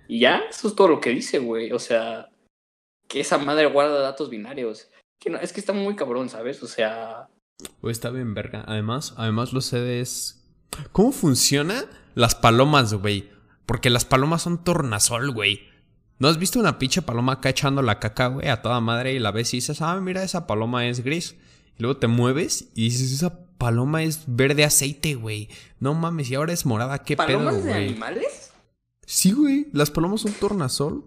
y 0.08 0.20
ya, 0.20 0.38
eso 0.48 0.68
es 0.68 0.74
todo 0.74 0.88
lo 0.88 1.00
que 1.00 1.10
dice, 1.10 1.38
güey. 1.38 1.70
O 1.72 1.78
sea, 1.78 2.30
que 3.06 3.20
esa 3.20 3.38
madre 3.38 3.66
guarda 3.66 4.00
datos 4.00 4.30
binarios. 4.30 4.88
Que 5.20 5.30
no, 5.30 5.38
es 5.38 5.52
que 5.52 5.60
está 5.60 5.72
muy 5.72 5.94
cabrón, 5.94 6.28
¿sabes? 6.30 6.62
O 6.62 6.66
sea. 6.66 7.28
Güey, 7.82 7.92
está 7.92 8.10
bien, 8.10 8.34
verga. 8.34 8.64
Además, 8.66 9.14
además 9.16 9.52
los 9.52 9.66
CDs. 9.66 10.46
¿Cómo 10.92 11.12
funciona 11.12 11.84
las 12.14 12.34
palomas, 12.34 12.94
güey? 12.94 13.28
Porque 13.66 13.90
las 13.90 14.04
palomas 14.04 14.42
son 14.42 14.64
tornasol, 14.64 15.30
güey. 15.30 15.68
¿No 16.18 16.28
has 16.28 16.38
visto 16.38 16.58
una 16.58 16.78
pinche 16.78 17.02
paloma 17.02 17.34
acá 17.34 17.50
echando 17.50 17.82
la 17.82 18.00
caca, 18.00 18.28
güey, 18.28 18.48
a 18.48 18.62
toda 18.62 18.80
madre 18.80 19.12
y 19.12 19.18
la 19.18 19.30
ves 19.30 19.54
y 19.54 19.58
dices, 19.58 19.82
ah, 19.82 20.00
mira, 20.00 20.22
esa 20.24 20.46
paloma 20.46 20.86
es 20.86 21.04
gris? 21.04 21.36
Y 21.78 21.82
luego 21.82 21.98
te 21.98 22.08
mueves 22.08 22.70
y 22.74 22.84
dices, 22.84 23.12
esa 23.12 23.46
paloma 23.56 24.02
es 24.02 24.24
verde 24.26 24.64
aceite, 24.64 25.14
güey. 25.14 25.48
No 25.78 25.94
mames, 25.94 26.30
y 26.30 26.34
ahora 26.34 26.52
es 26.52 26.66
morada, 26.66 26.98
qué 27.04 27.16
pedo, 27.16 27.26
güey. 27.26 27.38
¿Palomas 27.38 27.64
de 27.64 27.74
animales? 27.74 28.37
Sí, 29.08 29.32
güey, 29.32 29.68
las 29.72 29.90
palomas 29.90 30.20
son 30.20 30.34
tornasol. 30.34 31.02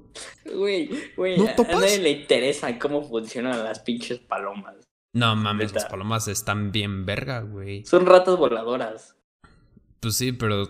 Güey, 0.55 0.89
güey, 1.15 1.37
¿No 1.37 1.47
a 1.47 1.55
nadie 1.55 1.99
le 1.99 2.09
interesa 2.09 2.79
cómo 2.79 3.03
funcionan 3.03 3.63
las 3.63 3.81
pinches 3.81 4.17
palomas. 4.17 4.73
No 5.13 5.35
mames, 5.35 5.71
las 5.71 5.85
palomas 5.85 6.27
están 6.27 6.71
bien 6.71 7.05
verga, 7.05 7.41
güey. 7.41 7.85
Son 7.85 8.07
ratas 8.07 8.37
voladoras. 8.37 9.15
Pues 9.99 10.15
sí, 10.15 10.31
pero. 10.31 10.63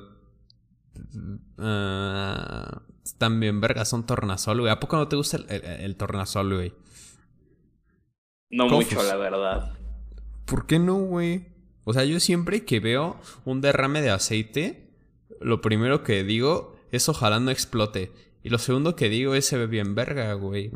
Uh, 1.58 2.82
están 3.02 3.40
bien 3.40 3.62
verga, 3.62 3.86
son 3.86 4.06
tornasol, 4.06 4.60
güey. 4.60 4.72
¿A 4.74 4.82
poco 4.82 4.98
no 4.98 5.08
te 5.08 5.16
gusta 5.16 5.38
el, 5.38 5.96
tornasol, 5.96 6.54
güey? 6.54 6.74
No 8.50 8.68
mucho, 8.68 9.02
la 9.04 9.16
verdad. 9.16 9.72
¿Por 10.44 10.68
qué 10.68 10.80
no, 10.80 10.96
güey? 10.96 11.48
O 11.86 11.94
sea, 11.94 12.04
yo 12.04 12.20
siempre 12.20 12.66
que 12.66 12.82
veo 12.82 13.22
un 13.46 13.62
derrame 13.62 14.02
de 14.02 14.10
aceite, 14.10 14.92
lo 15.40 15.62
primero 15.62 16.04
que 16.04 16.26
digo 16.26 16.71
es 16.92 17.08
ojalá 17.10 17.40
no 17.40 17.52
explote. 17.52 18.12
Y 18.44 18.50
lo 18.50 18.58
segundo 18.58 18.96
que 18.96 19.10
digo 19.10 19.36
es 19.36 19.46
se 19.46 19.58
ve 19.58 19.68
bien 19.68 19.96
verga, 19.96 20.34
güey. 20.34 20.72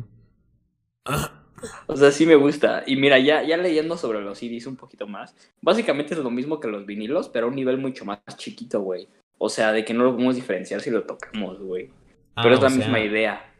O 1.87 1.95
sea, 1.95 2.11
sí 2.11 2.25
me 2.25 2.35
gusta. 2.35 2.83
Y 2.85 2.95
mira, 2.95 3.17
ya, 3.19 3.43
ya 3.43 3.57
leyendo 3.57 3.97
sobre 3.97 4.21
los 4.21 4.37
CDs 4.37 4.67
un 4.67 4.75
poquito 4.75 5.07
más, 5.07 5.35
básicamente 5.61 6.13
es 6.13 6.19
lo 6.19 6.29
mismo 6.29 6.59
que 6.59 6.67
los 6.67 6.85
vinilos, 6.85 7.29
pero 7.29 7.47
a 7.47 7.49
un 7.49 7.55
nivel 7.55 7.77
mucho 7.77 8.05
más 8.05 8.19
chiquito, 8.37 8.81
güey. 8.81 9.07
O 9.37 9.49
sea, 9.49 9.71
de 9.71 9.83
que 9.83 9.93
no 9.93 10.03
lo 10.03 10.11
podemos 10.13 10.35
diferenciar 10.35 10.81
si 10.81 10.91
lo 10.91 11.03
tocamos, 11.03 11.59
güey. 11.59 11.89
Ah, 12.35 12.43
pero 12.43 12.55
es 12.55 12.61
la 12.61 12.69
misma 12.69 12.99
idea. 12.99 13.53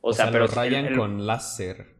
O, 0.00 0.12
sea, 0.12 0.30
pero. 0.30 0.46
Lo 0.46 0.52
rayan 0.52 0.96
con 0.96 1.26
láser 1.26 1.94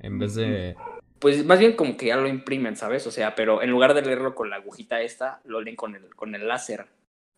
en 0.00 0.18
vez 0.18 0.34
de. 0.34 0.76
Pues 1.18 1.44
más 1.44 1.58
bien 1.58 1.74
como 1.74 1.96
que 1.96 2.06
ya 2.06 2.16
lo 2.16 2.28
imprimen, 2.28 2.76
¿sabes? 2.76 3.06
O 3.06 3.10
sea, 3.10 3.34
pero 3.34 3.62
en 3.62 3.70
lugar 3.70 3.94
de 3.94 4.02
leerlo 4.02 4.34
con 4.34 4.50
la 4.50 4.56
agujita 4.56 5.00
esta, 5.00 5.40
lo 5.44 5.60
leen 5.60 5.76
con 5.76 5.94
el, 5.94 6.14
con 6.14 6.34
el 6.34 6.46
láser. 6.46 6.86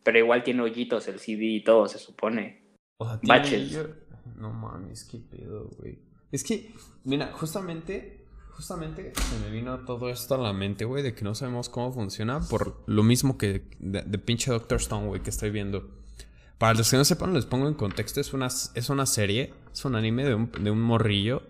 Pero 0.07 0.21
igual 0.21 0.45
tiene 0.45 0.63
hoyitos 0.63 1.09
el 1.09 1.19
CD 1.19 1.47
y 1.47 1.65
todo, 1.65 1.89
se 1.89 1.99
supone. 1.99 2.63
O 2.99 3.05
sea, 3.05 3.19
Baches. 3.25 3.77
No 4.37 4.53
mames, 4.53 5.03
qué 5.03 5.19
pedo, 5.19 5.69
güey. 5.77 5.99
Es 6.31 6.45
que, 6.45 6.73
mira, 7.03 7.33
justamente 7.33 8.25
justamente 8.51 9.13
se 9.15 9.39
me 9.41 9.51
vino 9.51 9.85
todo 9.85 10.09
esto 10.09 10.37
a 10.37 10.39
la 10.39 10.53
mente, 10.53 10.85
güey, 10.85 11.03
de 11.03 11.13
que 11.13 11.25
no 11.25 11.35
sabemos 11.35 11.69
cómo 11.69 11.93
funciona 11.93 12.39
por 12.39 12.85
lo 12.87 13.03
mismo 13.03 13.37
que 13.37 13.69
de, 13.81 14.03
pinche 14.19 14.53
Doctor 14.53 14.81
Stone, 14.81 15.09
güey, 15.09 15.23
que 15.25 15.31
estoy 15.31 15.51
viendo. 15.51 15.91
Para 16.57 16.75
los 16.75 16.89
que 16.89 16.97
no 16.97 17.05
sepan, 17.05 17.35
les 17.35 17.45
pongo 17.45 17.67
en 17.67 17.75
contexto, 17.75 18.21
es 18.21 18.33
una, 18.33 18.47
es 18.47 18.89
una 18.89 19.07
serie, 19.07 19.55
es 19.73 19.85
un 19.85 19.97
anime 19.97 20.25
de 20.25 20.37
un, 20.37 20.53
de 20.53 20.71
un 20.71 20.81
morrillo 20.81 21.43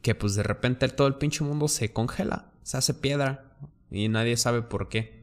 que 0.00 0.14
pues 0.14 0.36
de 0.36 0.42
repente 0.42 0.88
todo 0.88 1.06
el 1.06 1.16
pinche 1.16 1.44
mundo 1.44 1.68
se 1.68 1.92
congela, 1.92 2.50
se 2.62 2.78
hace 2.78 2.94
piedra 2.94 3.58
y 3.90 4.08
nadie 4.08 4.38
sabe 4.38 4.62
por 4.62 4.88
qué. 4.88 5.19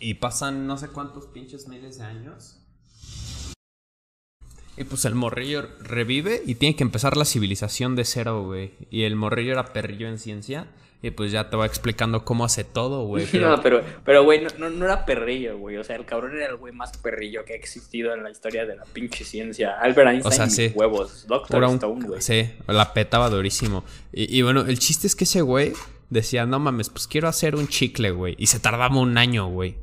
Y 0.00 0.14
pasan 0.14 0.66
no 0.66 0.76
sé 0.76 0.88
cuántos 0.88 1.26
pinches 1.26 1.68
miles 1.68 1.98
de 1.98 2.04
años 2.04 2.62
y 4.76 4.84
pues 4.84 5.04
el 5.04 5.14
morrillo 5.14 5.68
revive 5.80 6.42
y 6.46 6.54
tiene 6.54 6.74
que 6.74 6.82
empezar 6.82 7.16
la 7.16 7.24
civilización 7.24 7.94
de 7.94 8.04
cero, 8.04 8.44
güey. 8.44 8.72
Y 8.90 9.02
el 9.02 9.16
morrillo 9.16 9.52
era 9.52 9.72
perrillo 9.72 10.08
en 10.08 10.18
ciencia. 10.18 10.66
Y 11.04 11.10
pues 11.10 11.32
ya 11.32 11.50
te 11.50 11.56
va 11.56 11.66
explicando 11.66 12.24
cómo 12.24 12.44
hace 12.44 12.62
todo, 12.62 13.04
güey. 13.06 13.26
No, 13.34 13.60
pero, 13.60 13.82
pero 14.04 14.22
güey, 14.22 14.40
no, 14.58 14.70
no, 14.70 14.84
era 14.84 15.04
perrillo, 15.04 15.58
güey. 15.58 15.76
O 15.76 15.84
sea, 15.84 15.96
el 15.96 16.06
cabrón 16.06 16.36
era 16.36 16.46
el 16.46 16.56
güey 16.56 16.72
más 16.72 16.96
perrillo 16.96 17.44
que 17.44 17.54
ha 17.54 17.56
existido 17.56 18.14
en 18.14 18.22
la 18.22 18.30
historia 18.30 18.64
de 18.64 18.76
la 18.76 18.84
pinche 18.84 19.24
ciencia. 19.24 19.78
Albert 19.80 20.10
Einstein, 20.10 20.32
o 20.32 20.36
sea, 20.36 20.48
sí. 20.48 20.72
huevos. 20.74 21.26
Doctor 21.26 21.64
Stone, 21.64 22.06
güey. 22.06 22.22
Sí, 22.22 22.52
la 22.68 22.94
petaba 22.94 23.28
durísimo. 23.28 23.84
Y, 24.12 24.38
y, 24.38 24.42
bueno, 24.42 24.62
el 24.62 24.78
chiste 24.78 25.08
es 25.08 25.16
que 25.16 25.24
ese 25.24 25.42
güey 25.42 25.72
decía, 26.12 26.46
no 26.46 26.58
mames, 26.58 26.90
pues 26.90 27.06
quiero 27.06 27.28
hacer 27.28 27.56
un 27.56 27.68
chicle, 27.68 28.10
güey. 28.10 28.34
Y 28.38 28.46
se 28.46 28.60
tardaba 28.60 28.98
un 28.98 29.18
año, 29.18 29.48
güey. 29.48 29.76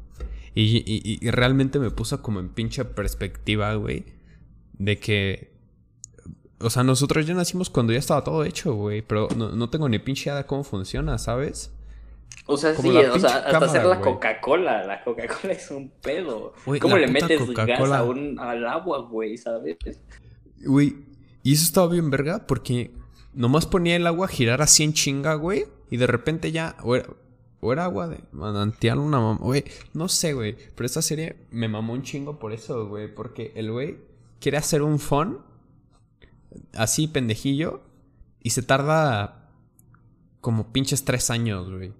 Y, 0.55 0.77
y, 0.77 1.19
y 1.21 1.31
realmente 1.31 1.79
me 1.79 1.91
puso 1.91 2.21
como 2.21 2.39
en 2.39 2.49
pinche 2.49 2.85
perspectiva, 2.85 3.73
güey 3.75 4.19
de 4.79 4.97
que. 4.97 5.51
O 6.61 6.69
sea, 6.69 6.83
nosotros 6.83 7.25
ya 7.25 7.33
nacimos 7.35 7.69
cuando 7.69 7.93
ya 7.93 7.99
estaba 7.99 8.23
todo 8.23 8.43
hecho, 8.43 8.73
güey. 8.73 9.01
Pero 9.01 9.29
no, 9.35 9.69
tengo 9.69 9.87
ni 9.87 9.99
pinche 9.99 10.29
idea 10.29 10.37
de 10.37 10.45
cómo 10.45 10.63
funciona, 10.63 11.17
¿sabes? 11.17 11.71
O 12.45 12.57
sea, 12.57 12.75
sí, 12.75 12.89
o 12.89 13.19
sea, 13.19 13.37
hasta 13.37 13.65
hacer 13.65 13.85
la 13.85 14.01
Coca-Cola. 14.01 14.85
La 14.85 15.03
Coca-Cola 15.03 15.53
es 15.53 15.71
un 15.71 15.89
pedo. 16.01 16.53
¿Cómo 16.81 16.97
le 16.97 17.07
metes 17.07 17.47
gas 17.51 17.91
a 17.91 18.03
un, 18.03 18.37
al 18.39 18.65
agua, 18.67 18.99
güey, 18.99 19.37
sabes? 19.37 19.77
Güey, 20.65 20.97
y 21.43 21.53
eso 21.53 21.63
estaba 21.63 21.87
bien 21.87 22.09
verga 22.09 22.45
porque 22.45 22.91
nomás 23.33 23.65
ponía 23.65 23.95
el 23.95 24.05
agua 24.05 24.25
a 24.25 24.29
girar 24.29 24.61
así 24.61 24.83
en 24.83 24.93
chinga, 24.93 25.35
güey. 25.35 25.65
Y 25.89 25.97
de 25.97 26.07
repente 26.07 26.51
ya. 26.51 26.75
O 26.83 26.95
era, 26.95 27.83
agua 27.83 28.07
de 28.07 28.19
manantial, 28.31 28.99
una 28.99 29.19
mamá. 29.19 29.39
Güey, 29.39 29.63
no 29.93 30.07
sé, 30.07 30.33
güey. 30.33 30.55
Pero 30.75 30.85
esta 30.85 31.01
serie 31.01 31.37
me 31.51 31.67
mamó 31.67 31.93
un 31.93 32.03
chingo 32.03 32.39
por 32.39 32.53
eso, 32.53 32.87
güey. 32.87 33.13
Porque 33.13 33.51
el 33.55 33.71
güey 33.71 33.97
quiere 34.39 34.57
hacer 34.57 34.81
un 34.81 34.99
phone 34.99 35.39
así 36.73 37.07
pendejillo 37.07 37.81
y 38.41 38.51
se 38.51 38.63
tarda 38.63 39.49
como 40.41 40.71
pinches 40.71 41.03
tres 41.05 41.29
años, 41.29 41.69
güey. 41.69 41.93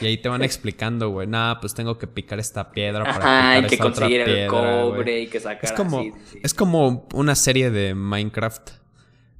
Y 0.00 0.06
ahí 0.06 0.18
te 0.18 0.30
van 0.30 0.42
explicando, 0.42 1.10
güey, 1.10 1.26
nada, 1.26 1.60
pues 1.60 1.74
tengo 1.74 1.98
que 1.98 2.06
picar 2.06 2.38
esta 2.38 2.70
piedra 2.72 3.04
para 3.04 3.16
picar 3.16 3.52
hay 3.52 3.66
que 3.66 3.78
conseguir 3.78 4.20
el 4.22 4.48
cobre 4.48 5.20
y 5.20 5.26
que 5.26 5.40
sacar 5.40 5.64
es 5.64 5.72
como, 5.72 6.02
Es 6.42 6.54
como 6.54 7.06
una 7.12 7.34
serie 7.34 7.70
de 7.70 7.94
Minecraft, 7.94 8.70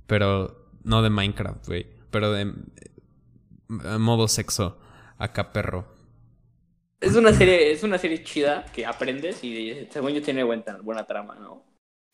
pero 0.06 0.68
no 0.82 1.00
de 1.00 1.08
Minecraft, 1.08 1.66
güey, 1.66 1.86
pero 2.10 2.30
de 2.32 2.52
modo 3.98 4.28
sexo, 4.28 4.78
acá 5.18 5.52
perro. 5.52 5.86
Es 7.00 7.16
una 7.16 7.32
serie, 7.32 7.72
es 7.72 7.82
una 7.82 7.98
serie 7.98 8.22
chida 8.24 8.64
que 8.72 8.86
aprendes 8.86 9.42
y 9.44 9.86
según 9.90 10.12
yo 10.12 10.22
tiene 10.22 10.42
buena, 10.42 10.78
buena 10.82 11.04
trama, 11.06 11.34
¿no? 11.34 11.62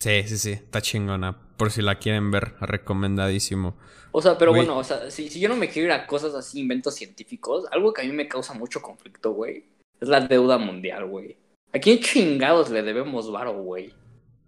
Sí, 0.00 0.22
sí, 0.26 0.38
sí, 0.38 0.52
está 0.52 0.80
chingona. 0.80 1.36
Por 1.56 1.70
si 1.70 1.82
la 1.82 1.98
quieren 1.98 2.30
ver, 2.30 2.54
recomendadísimo. 2.60 3.76
O 4.12 4.22
sea, 4.22 4.38
pero 4.38 4.52
bueno, 4.52 4.78
o 4.78 4.84
sea, 4.84 5.10
si, 5.10 5.28
yo 5.28 5.48
no 5.48 5.56
me 5.56 5.68
quiero 5.68 5.88
ir 5.88 5.92
a 5.92 6.06
cosas 6.06 6.34
así, 6.34 6.58
inventos 6.58 6.94
científicos, 6.94 7.66
algo 7.70 7.92
que 7.92 8.02
a 8.02 8.04
mí 8.04 8.12
me 8.12 8.26
causa 8.26 8.54
mucho 8.54 8.80
conflicto, 8.80 9.32
güey, 9.32 9.66
es 10.00 10.08
la 10.08 10.20
deuda 10.20 10.58
mundial, 10.58 11.06
güey. 11.06 11.36
¿A 11.72 11.78
quién 11.78 12.00
chingados 12.00 12.70
le 12.70 12.82
debemos 12.82 13.30
varo, 13.30 13.62
güey? 13.62 13.94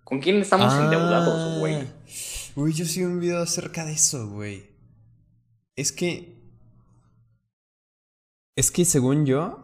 ¿Con 0.05 0.21
quién 0.21 0.39
estamos 0.39 0.75
endeudados, 0.75 1.39
ah. 1.39 1.59
güey? 1.61 1.87
Uy, 2.57 2.73
yo 2.73 2.85
sí 2.85 3.03
un 3.05 3.21
video 3.21 3.41
acerca 3.41 3.85
de 3.85 3.93
eso, 3.93 4.29
güey. 4.29 4.65
Es 5.77 5.93
que. 5.93 6.32
Es 8.55 8.71
que 8.71 8.85
según 8.85 9.25
yo, 9.25 9.61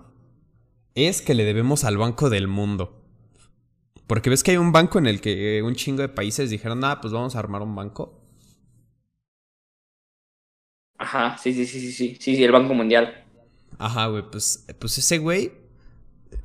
es 0.94 1.20
que 1.20 1.34
le 1.34 1.44
debemos 1.44 1.84
al 1.84 1.98
Banco 1.98 2.30
del 2.30 2.48
Mundo. 2.48 3.04
Porque 4.06 4.30
ves 4.30 4.42
que 4.42 4.52
hay 4.52 4.56
un 4.56 4.72
banco 4.72 4.98
en 4.98 5.06
el 5.06 5.20
que 5.20 5.62
un 5.62 5.74
chingo 5.74 6.00
de 6.00 6.08
países 6.08 6.48
dijeron, 6.48 6.82
ah, 6.84 6.98
pues 7.00 7.12
vamos 7.12 7.36
a 7.36 7.38
armar 7.38 7.60
un 7.60 7.74
banco. 7.74 8.18
Ajá, 10.96 11.36
sí, 11.36 11.52
sí, 11.52 11.66
sí, 11.66 11.80
sí, 11.80 11.92
sí, 11.92 12.16
sí, 12.18 12.36
sí, 12.36 12.42
el 12.42 12.50
Banco 12.50 12.72
Mundial. 12.72 13.24
Ajá, 13.78 14.06
güey, 14.06 14.24
pues, 14.30 14.64
pues 14.78 14.96
ese 14.96 15.18
güey 15.18 15.52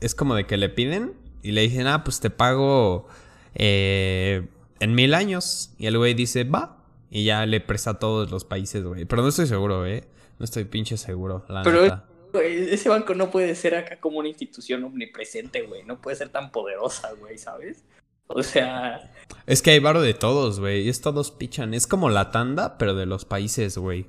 es 0.02 0.14
como 0.14 0.36
de 0.36 0.46
que 0.46 0.58
le 0.58 0.68
piden 0.68 1.14
y 1.42 1.54
le 1.54 1.62
dicen, 1.62 1.88
ah, 1.88 2.04
pues 2.04 2.20
te 2.20 2.30
pago 2.30 3.08
eh, 3.56 4.46
en 4.82 4.94
mil 4.94 5.14
años. 5.14 5.74
Y 5.78 5.86
el 5.86 5.98
güey 5.98 6.14
dice, 6.14 6.44
va. 6.44 6.84
Y 7.10 7.24
ya 7.24 7.46
le 7.46 7.62
presta 7.62 7.92
a 7.92 8.00
todos 8.00 8.30
los 8.32 8.44
países, 8.44 8.84
güey. 8.84 9.06
Pero 9.06 9.22
no 9.22 9.30
estoy 9.30 9.48
seguro, 9.48 9.86
¿eh? 9.86 10.04
No 10.40 10.44
estoy 10.44 10.66
pinche 10.66 10.98
seguro, 10.98 11.46
la 11.48 11.64
Pero 11.64 12.04
ese 12.40 12.90
banco 12.90 13.16
no 13.16 13.30
puede 13.30 13.56
ser 13.56 13.76
acá 13.76 14.00
como 14.00 14.20
una 14.20 14.30
institución 14.30 14.84
omnipresente, 14.84 15.62
güey. 15.62 15.84
No 15.84 16.02
puede 16.02 16.18
ser 16.18 16.30
tan 16.30 16.52
poderosa, 16.52 17.12
güey, 17.20 17.38
¿sabes? 17.38 17.84
O 18.28 18.42
sea... 18.42 19.12
Es 19.46 19.62
que 19.62 19.72
hay 19.72 19.80
varo 19.80 20.02
de 20.02 20.14
todos, 20.14 20.60
güey. 20.60 20.90
Es 20.90 21.02
todos 21.02 21.32
pichan. 21.32 21.74
Es 21.74 21.88
como 21.88 22.10
la 22.10 22.32
tanda, 22.32 22.78
pero 22.78 22.96
de 22.96 23.06
los 23.06 23.26
países, 23.26 23.78
güey. 23.78 24.08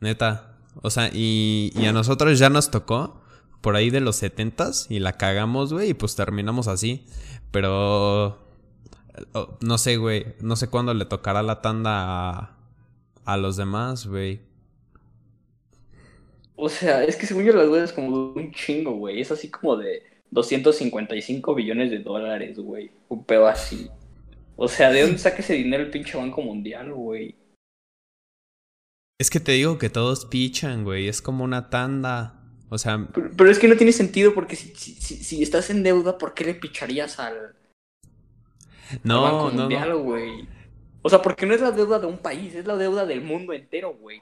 Neta. 0.00 0.56
O 0.82 0.90
sea, 0.90 1.10
y, 1.12 1.72
y 1.74 1.86
a 1.86 1.92
nosotros 1.92 2.38
ya 2.38 2.50
nos 2.50 2.70
tocó 2.70 3.20
por 3.60 3.76
ahí 3.76 3.90
de 3.90 4.00
los 4.00 4.16
setentas 4.16 4.86
y 4.88 5.00
la 5.00 5.14
cagamos, 5.14 5.72
güey, 5.72 5.90
y 5.90 5.94
pues 5.94 6.14
terminamos 6.14 6.68
así. 6.68 7.06
Pero 7.50 8.38
oh, 9.32 9.58
no 9.60 9.78
sé, 9.78 9.96
güey, 9.96 10.36
no 10.40 10.56
sé 10.56 10.68
cuándo 10.68 10.94
le 10.94 11.04
tocará 11.04 11.42
la 11.42 11.60
tanda 11.60 12.30
a, 12.30 12.56
a 13.24 13.36
los 13.36 13.56
demás, 13.56 14.06
güey. 14.06 14.47
O 16.60 16.68
sea, 16.68 17.04
es 17.04 17.14
que 17.14 17.24
según 17.24 17.44
yo 17.44 17.52
las 17.52 17.84
es 17.84 17.92
como 17.92 18.32
un 18.32 18.50
chingo, 18.50 18.90
güey. 18.96 19.20
Es 19.20 19.30
así 19.30 19.48
como 19.48 19.76
de 19.76 20.02
255 20.32 21.54
billones 21.54 21.88
de 21.92 22.00
dólares, 22.00 22.58
güey. 22.58 22.90
Un 23.08 23.24
pedo 23.24 23.46
así. 23.46 23.88
O 24.56 24.66
sea, 24.66 24.90
¿de 24.90 25.02
dónde 25.02 25.18
saca 25.18 25.38
ese 25.38 25.54
dinero 25.54 25.84
el 25.84 25.90
pinche 25.90 26.18
Banco 26.18 26.42
Mundial, 26.42 26.92
güey? 26.92 27.36
Es 29.20 29.30
que 29.30 29.38
te 29.38 29.52
digo 29.52 29.78
que 29.78 29.88
todos 29.88 30.26
pichan, 30.26 30.82
güey. 30.82 31.06
Es 31.06 31.22
como 31.22 31.44
una 31.44 31.70
tanda. 31.70 32.42
O 32.70 32.76
sea. 32.76 33.06
Pero, 33.36 33.48
es 33.48 33.60
que 33.60 33.68
no 33.68 33.76
tiene 33.76 33.92
sentido 33.92 34.34
porque 34.34 34.56
si, 34.56 34.74
si, 34.74 35.40
estás 35.40 35.70
en 35.70 35.84
deuda, 35.84 36.18
¿por 36.18 36.34
qué 36.34 36.44
le 36.44 36.54
picharías 36.56 37.20
al. 37.20 37.54
No, 39.04 39.22
Banco 39.22 39.52
no, 39.52 39.60
Mundial, 39.60 39.94
güey? 39.94 40.48
O 41.02 41.08
sea, 41.08 41.22
porque 41.22 41.46
no 41.46 41.54
es 41.54 41.60
la 41.60 41.70
deuda 41.70 42.00
de 42.00 42.06
un 42.06 42.18
país, 42.18 42.52
es 42.56 42.66
la 42.66 42.76
deuda 42.76 43.06
del 43.06 43.20
mundo 43.20 43.52
entero, 43.52 43.94
güey. 43.94 44.20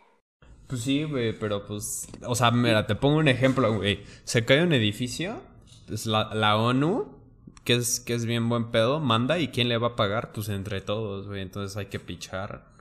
Pues 0.67 0.83
sí, 0.83 1.05
güey, 1.05 1.39
pero 1.39 1.65
pues. 1.67 2.09
O 2.23 2.35
sea, 2.35 2.51
mira, 2.51 2.87
te 2.87 2.95
pongo 2.95 3.19
un 3.19 3.29
ejemplo, 3.29 3.75
güey. 3.75 4.03
Se 4.25 4.45
cae 4.45 4.63
un 4.63 4.73
edificio, 4.73 5.41
pues 5.87 6.07
la, 6.07 6.35
la 6.35 6.57
ONU, 6.57 7.17
que 7.65 7.75
es, 7.75 8.01
que 8.01 8.15
es 8.15 8.27
bien 8.27 8.49
buen 8.49 8.71
pedo, 8.71 9.01
manda 9.01 9.39
y 9.39 9.49
¿quién 9.49 9.69
le 9.69 9.79
va 9.79 9.89
a 9.89 9.97
pagar? 9.97 10.33
Pues 10.33 10.49
entre 10.49 10.81
todos, 10.81 11.29
güey. 11.29 11.43
Entonces 11.43 11.77
hay 11.77 11.87
que 11.87 12.01
pichar. 12.01 12.77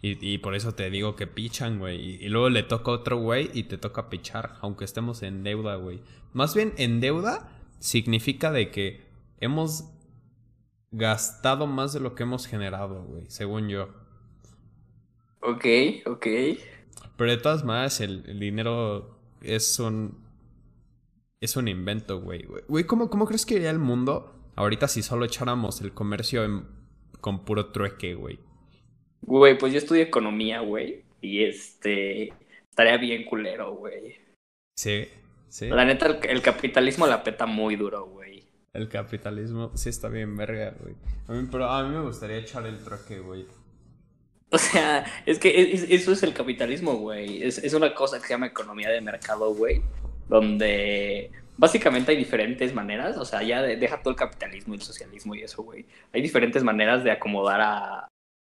Y, 0.00 0.38
por 0.38 0.54
eso 0.54 0.74
te 0.74 0.90
digo 0.90 1.16
que 1.16 1.26
pichan, 1.26 1.80
güey. 1.80 2.24
Y, 2.24 2.28
luego 2.28 2.50
le 2.50 2.62
toca 2.62 2.92
otro 2.92 3.16
güey 3.16 3.50
y 3.52 3.64
te 3.64 3.78
toca 3.78 4.08
pichar, 4.08 4.56
aunque 4.60 4.84
estemos 4.84 5.22
en 5.24 5.42
deuda, 5.42 5.74
güey. 5.74 6.00
Más 6.32 6.54
bien, 6.54 6.72
en 6.76 7.00
deuda 7.00 7.50
significa 7.80 8.52
de 8.52 8.70
que 8.70 9.08
hemos 9.40 9.90
gastado 10.92 11.66
más 11.66 11.92
de 11.92 12.00
lo 12.00 12.14
que 12.14 12.22
hemos 12.22 12.46
generado, 12.46 13.02
güey, 13.04 13.24
según 13.28 13.68
yo. 13.68 13.88
Ok, 15.40 15.64
ok. 16.06 16.26
Pero 17.18 17.32
de 17.32 17.36
todas 17.36 17.64
maneras, 17.64 18.00
el, 18.00 18.38
dinero 18.38 19.18
es 19.42 19.80
un. 19.80 20.24
Es 21.40 21.56
un 21.56 21.66
invento, 21.66 22.20
güey. 22.20 22.46
Güey, 22.68 22.84
¿cómo, 22.84 23.10
¿cómo 23.10 23.26
crees 23.26 23.44
que 23.44 23.56
iría 23.56 23.70
el 23.70 23.80
mundo 23.80 24.34
ahorita 24.54 24.88
si 24.88 25.02
solo 25.02 25.24
echáramos 25.24 25.80
el 25.80 25.92
comercio 25.92 26.64
con 27.20 27.44
puro 27.44 27.66
trueque, 27.66 28.14
güey? 28.14 28.38
Güey, 29.22 29.58
pues 29.58 29.72
yo 29.72 29.78
estudio 29.78 30.02
economía, 30.02 30.60
güey. 30.60 31.04
Y 31.20 31.42
este. 31.42 32.32
Estaría 32.70 32.96
bien 32.98 33.24
culero, 33.24 33.74
güey. 33.74 34.16
Sí, 34.76 35.08
sí. 35.48 35.66
La 35.66 35.84
neta, 35.84 36.20
el, 36.22 36.40
capitalismo 36.40 37.04
la 37.08 37.24
peta 37.24 37.46
muy 37.46 37.74
duro, 37.74 38.06
güey. 38.06 38.44
El 38.72 38.88
capitalismo 38.88 39.72
sí 39.74 39.88
está 39.88 40.08
bien 40.08 40.36
verga, 40.36 40.76
güey. 40.80 40.94
pero 41.50 41.68
a 41.68 41.82
mí 41.82 41.96
me 41.96 42.02
gustaría 42.02 42.36
echar 42.36 42.64
el 42.64 42.78
trueque, 42.78 43.18
güey. 43.18 43.44
O 44.50 44.56
sea, 44.56 45.04
es 45.26 45.38
que 45.38 45.72
eso 45.90 46.10
es 46.10 46.22
el 46.22 46.32
capitalismo, 46.32 46.94
güey. 46.94 47.42
Es, 47.42 47.58
es 47.58 47.74
una 47.74 47.94
cosa 47.94 48.18
que 48.18 48.26
se 48.26 48.32
llama 48.32 48.46
economía 48.46 48.88
de 48.88 49.02
mercado, 49.02 49.54
güey. 49.54 49.82
Donde 50.26 51.30
básicamente 51.58 52.12
hay 52.12 52.16
diferentes 52.16 52.72
maneras, 52.72 53.18
o 53.18 53.24
sea, 53.24 53.42
ya 53.42 53.60
deja 53.60 54.00
todo 54.00 54.12
el 54.12 54.16
capitalismo 54.16 54.72
y 54.72 54.78
el 54.78 54.82
socialismo 54.82 55.34
y 55.34 55.42
eso, 55.42 55.62
güey. 55.62 55.84
Hay 56.14 56.22
diferentes 56.22 56.62
maneras 56.62 57.04
de 57.04 57.10
acomodar 57.10 57.60
a, 57.60 58.08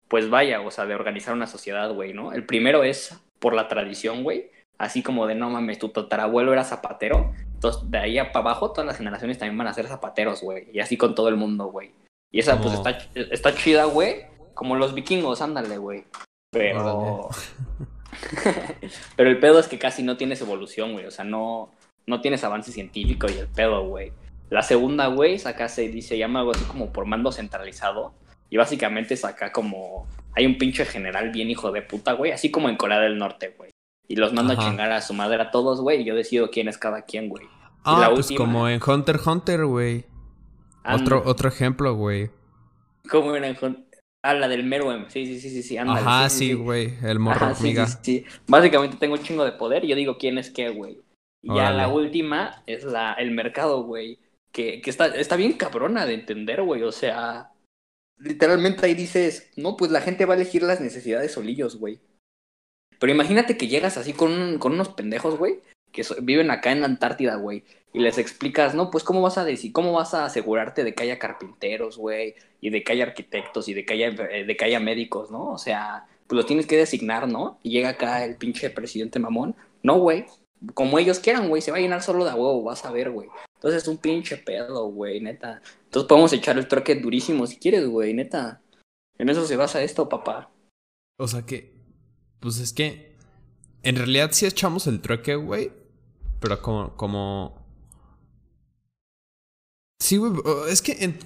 pues 0.08 0.30
vaya, 0.30 0.62
o 0.62 0.69
sea, 0.69 0.86
de 0.86 0.95
organizar 0.95 1.34
una 1.34 1.47
sociedad, 1.47 1.91
güey, 1.93 2.13
¿no? 2.13 2.34
El 2.34 2.45
primero 2.45 2.84
es 2.84 3.17
por 3.39 3.54
la 3.54 3.67
tradición, 3.67 4.23
güey. 4.23 4.52
Así 4.78 5.02
como 5.02 5.28
de, 5.28 5.36
no 5.36 5.49
mames, 5.49 5.80
tu 5.80 5.89
tatarabuelo 5.89 6.54
era 6.54 6.63
zapatero. 6.63 7.34
Entonces, 7.54 7.89
de 7.89 7.97
ahí 7.97 8.17
para 8.17 8.39
abajo, 8.39 8.71
todas 8.71 8.88
las 8.88 8.97
generaciones 8.97 9.38
también 9.38 9.58
van 9.58 9.67
a 9.67 9.73
ser 9.73 9.88
zapateros, 9.88 10.41
güey. 10.41 10.67
Y 10.73 10.80
así 10.80 10.97
con 10.97 11.15
todo 11.15 11.30
el 11.30 11.36
mundo, 11.36 11.65
güey. 11.65 11.91
Y 12.32 12.39
esa, 12.39 12.62
pues, 12.62 12.73
está, 12.73 12.97
está 13.15 13.56
chida, 13.56 13.86
güey. 13.86 14.29
Como 14.60 14.76
los 14.76 14.93
vikingos, 14.93 15.41
ándale, 15.41 15.78
güey. 15.78 16.04
Pero... 16.52 17.30
Pero 19.15 19.30
el 19.30 19.39
pedo 19.39 19.58
es 19.58 19.69
que 19.69 19.80
casi 19.80 20.04
no 20.04 20.17
tienes 20.17 20.41
evolución, 20.41 20.91
güey. 20.91 21.06
O 21.06 21.12
sea, 21.12 21.24
no, 21.24 21.72
no 22.06 22.19
tienes 22.19 22.43
avance 22.43 22.74
científico 22.74 23.28
y 23.30 23.38
el 23.38 23.48
pedo, 23.48 23.88
güey. 23.88 24.12
La 24.50 24.62
segunda, 24.62 25.08
güey, 25.08 25.39
acá 25.45 25.69
se 25.69 25.88
dice, 25.88 26.17
llama 26.17 26.39
algo 26.39 26.52
así 26.52 26.65
como 26.65 26.91
por 26.91 27.06
mando 27.06 27.32
centralizado. 27.32 28.12
Y 28.50 28.58
básicamente 28.58 29.13
es 29.13 29.24
acá 29.24 29.54
como. 29.54 30.10
Hay 30.36 30.45
un 30.45 30.58
pinche 30.58 30.84
general 30.84 31.30
bien 31.30 31.50
hijo 31.50 31.72
de 31.72 31.82
puta, 31.82 32.12
güey. 32.12 32.34
Así 32.34 32.52
como 32.52 32.67
en 32.67 32.76
Corea 32.76 33.00
del 33.00 33.17
Norte, 33.17 33.56
güey. 33.58 33.72
Y 34.10 34.17
los 34.17 34.34
manda 34.34 34.56
a 34.56 34.58
chingar 34.58 34.91
a 34.91 35.00
su 35.00 35.13
madre 35.13 35.41
a 35.41 35.52
todos, 35.52 35.80
güey. 35.80 36.02
Y 36.02 36.04
yo 36.04 36.15
decido 36.15 36.50
quién 36.50 36.67
es 36.67 36.78
cada 36.78 37.04
quien, 37.04 37.30
güey. 37.30 37.48
Ah, 37.86 38.12
pues 38.13 38.30
como 38.36 38.67
en 38.67 38.82
Hunter 38.86 39.22
Hunter, 39.26 39.65
güey. 39.65 40.04
Otro, 40.84 41.24
otro 41.26 41.48
ejemplo, 41.48 41.95
güey. 41.95 42.30
¿Cómo 43.10 43.34
era 43.38 43.48
en 43.48 43.58
Hunter? 43.62 43.88
Ah, 44.21 44.34
la 44.34 44.47
del 44.47 44.63
Meruem. 44.63 45.10
Sí, 45.10 45.25
sí, 45.25 45.39
sí, 45.39 45.49
sí, 45.49 45.63
sí. 45.63 45.77
Ajá, 45.77 46.29
sí, 46.29 46.53
güey. 46.53 46.93
El 47.03 47.19
morro 47.19 47.47
Ajá, 47.47 47.55
sí, 47.55 47.73
sí, 48.01 48.25
Básicamente 48.47 48.97
tengo 48.97 49.13
un 49.13 49.23
chingo 49.23 49.45
de 49.45 49.53
poder 49.53 49.86
y 49.86 49.89
yo 49.89 49.95
digo 49.95 50.17
quién 50.17 50.38
es 50.38 50.49
qué, 50.49 50.69
güey. 50.69 51.01
Y 51.41 51.55
ya 51.55 51.71
la 51.71 51.88
última 51.88 52.63
es 52.67 52.84
la, 52.84 53.13
el 53.13 53.32
mercado, 53.32 53.84
güey. 53.84 54.19
Que, 54.51 54.82
que 54.82 54.89
está, 54.89 55.08
está 55.08 55.36
bien 55.38 55.53
cabrona 55.53 56.05
de 56.05 56.15
entender, 56.15 56.62
güey. 56.63 56.84
O 56.84 56.91
sea, 56.91 57.53
literalmente 58.17 58.86
ahí 58.86 58.93
dices, 58.93 59.51
no, 59.55 59.77
pues 59.77 59.91
la 59.91 60.01
gente 60.01 60.25
va 60.25 60.34
a 60.34 60.38
elegir 60.38 60.63
las 60.63 60.82
necesidades 60.82 61.32
solillos, 61.32 61.77
güey. 61.77 61.99
Pero 62.99 63.13
imagínate 63.13 63.58
que 63.58 63.67
llegas 63.67 63.97
así 63.97 64.12
con, 64.12 64.58
con 64.60 64.73
unos 64.73 64.89
pendejos, 64.89 65.38
güey, 65.38 65.62
que 65.91 66.04
viven 66.21 66.52
acá 66.52 66.71
en 66.71 66.84
Antártida, 66.84 67.36
güey, 67.36 67.63
y 67.91 67.99
les 67.99 68.17
explicas, 68.17 68.75
no, 68.75 68.91
pues 68.91 69.04
cómo 69.04 69.21
vas 69.21 69.38
a 69.38 69.45
decir, 69.45 69.71
cómo 69.71 69.93
vas 69.93 70.13
a 70.13 70.25
asegurarte 70.25 70.84
de 70.84 70.93
que 70.93 71.04
haya 71.04 71.19
carpinteros, 71.19 71.97
güey, 71.97 72.36
y 72.62 72.69
de 72.69 72.84
que 72.84 72.91
haya 72.93 73.06
arquitectos 73.06 73.67
y 73.67 73.73
de 73.73 73.86
que 73.86 73.93
haya, 73.93 74.08
eh, 74.08 74.45
de 74.45 74.58
que 74.58 74.65
haya 74.65 74.80
médicos, 74.80 75.32
¿no? 75.32 75.49
O 75.52 75.58
sea, 75.58 76.08
pues 76.28 76.38
los 76.38 76.45
tienes 76.45 76.67
que 76.67 76.78
designar, 76.78 77.28
¿no? 77.28 77.60
Y 77.63 77.71
llega 77.71 77.89
acá 77.89 78.23
el 78.23 78.36
pinche 78.36 78.69
presidente 78.69 79.17
mamón. 79.19 79.56
No, 79.82 79.97
güey, 79.97 80.25
como 80.73 80.99
ellos 80.99 81.19
quieran, 81.19 81.49
güey, 81.49 81.62
se 81.62 81.71
va 81.71 81.78
a 81.78 81.82
llenar 81.82 82.04
solo 82.04 82.25
de 82.25 82.32
huevo, 82.32 82.63
vas 82.63 82.86
a 82.86 82.91
ver, 82.91 83.10
güey. 83.10 83.30
Entonces 83.56 83.84
es 83.84 83.88
un 83.88 83.97
pinche 83.97 84.38
pedo, 84.38 84.88
güey, 84.88 85.19
neta. 85.21 85.62
Entonces 85.86 86.08
podemos 86.08 86.32
echar 86.34 86.58
el 86.58 86.67
troque 86.67 86.95
durísimo 86.95 87.47
si 87.47 87.58
quieres, 87.58 87.88
güey, 87.88 88.13
neta. 88.13 88.62
En 89.17 89.30
eso 89.30 89.45
se 89.45 89.58
basa 89.58 89.82
esto, 89.82 90.08
papá. 90.08 90.52
O 91.17 91.28
sea 91.28 91.45
que, 91.45 91.73
pues 92.39 92.60
es 92.60 92.73
que, 92.73 93.17
en 93.84 93.95
realidad 93.95 94.30
sí 94.32 94.45
echamos 94.45 94.88
el 94.88 95.02
troque, 95.02 95.36
güey, 95.36 95.71
pero 96.39 96.62
como, 96.62 96.95
como... 96.95 97.67
Sí, 99.99 100.17
güey, 100.17 100.34
es 100.69 100.82
que... 100.82 100.97
En... 100.99 101.17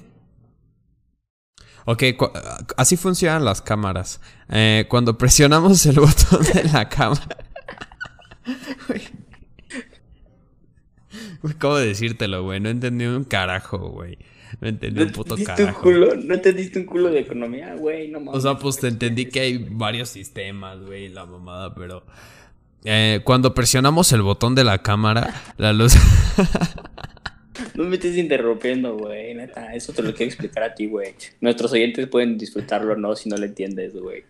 Ok, 1.85 2.03
así 2.77 2.95
funcionan 2.95 3.43
las 3.43 3.61
cámaras. 3.61 4.21
Eh, 4.49 4.85
cuando 4.89 5.17
presionamos 5.17 5.85
el 5.85 5.95
botón 5.99 6.43
de 6.53 6.63
la 6.65 6.89
cámara... 6.89 7.37
¿Cómo 11.59 11.75
decírtelo, 11.75 12.43
güey? 12.43 12.59
No 12.59 12.69
entendí 12.69 13.05
un 13.05 13.25
carajo, 13.25 13.77
güey. 13.77 14.17
No 14.61 14.69
entendí 14.69 15.01
un 15.01 15.11
puto 15.11 15.35
carajo. 15.43 15.89
Un 15.89 15.93
culo? 15.93 16.15
¿No 16.15 16.35
entendiste 16.35 16.79
un 16.79 16.85
culo 16.85 17.09
de 17.09 17.19
economía, 17.19 17.75
güey? 17.75 18.07
No 18.09 18.19
mames. 18.19 18.37
O 18.37 18.41
sea, 18.41 18.57
pues 18.57 18.77
te 18.77 18.87
entendí 18.87 19.25
que 19.25 19.41
hay 19.41 19.57
varios 19.57 20.09
sistemas, 20.09 20.81
güey, 20.81 21.09
la 21.09 21.25
mamada, 21.25 21.73
pero... 21.75 22.05
Eh, 22.85 23.21
cuando 23.23 23.53
presionamos 23.53 24.11
el 24.11 24.21
botón 24.21 24.55
de 24.55 24.63
la 24.63 24.79
cámara, 24.79 25.33
la 25.57 25.73
luz... 25.73 25.93
No 27.75 27.83
me 27.85 27.95
estés 27.95 28.17
interrumpiendo, 28.17 28.97
güey, 28.97 29.33
neta. 29.33 29.73
Eso 29.73 29.93
te 29.93 30.01
lo 30.01 30.13
quiero 30.13 30.29
explicar 30.29 30.63
a 30.63 30.73
ti, 30.73 30.87
güey. 30.87 31.15
Nuestros 31.41 31.71
oyentes 31.71 32.07
pueden 32.07 32.37
disfrutarlo 32.37 32.93
o 32.93 32.95
no 32.95 33.15
si 33.15 33.29
no 33.29 33.37
lo 33.37 33.45
entiendes, 33.45 33.95
güey. 33.95 34.23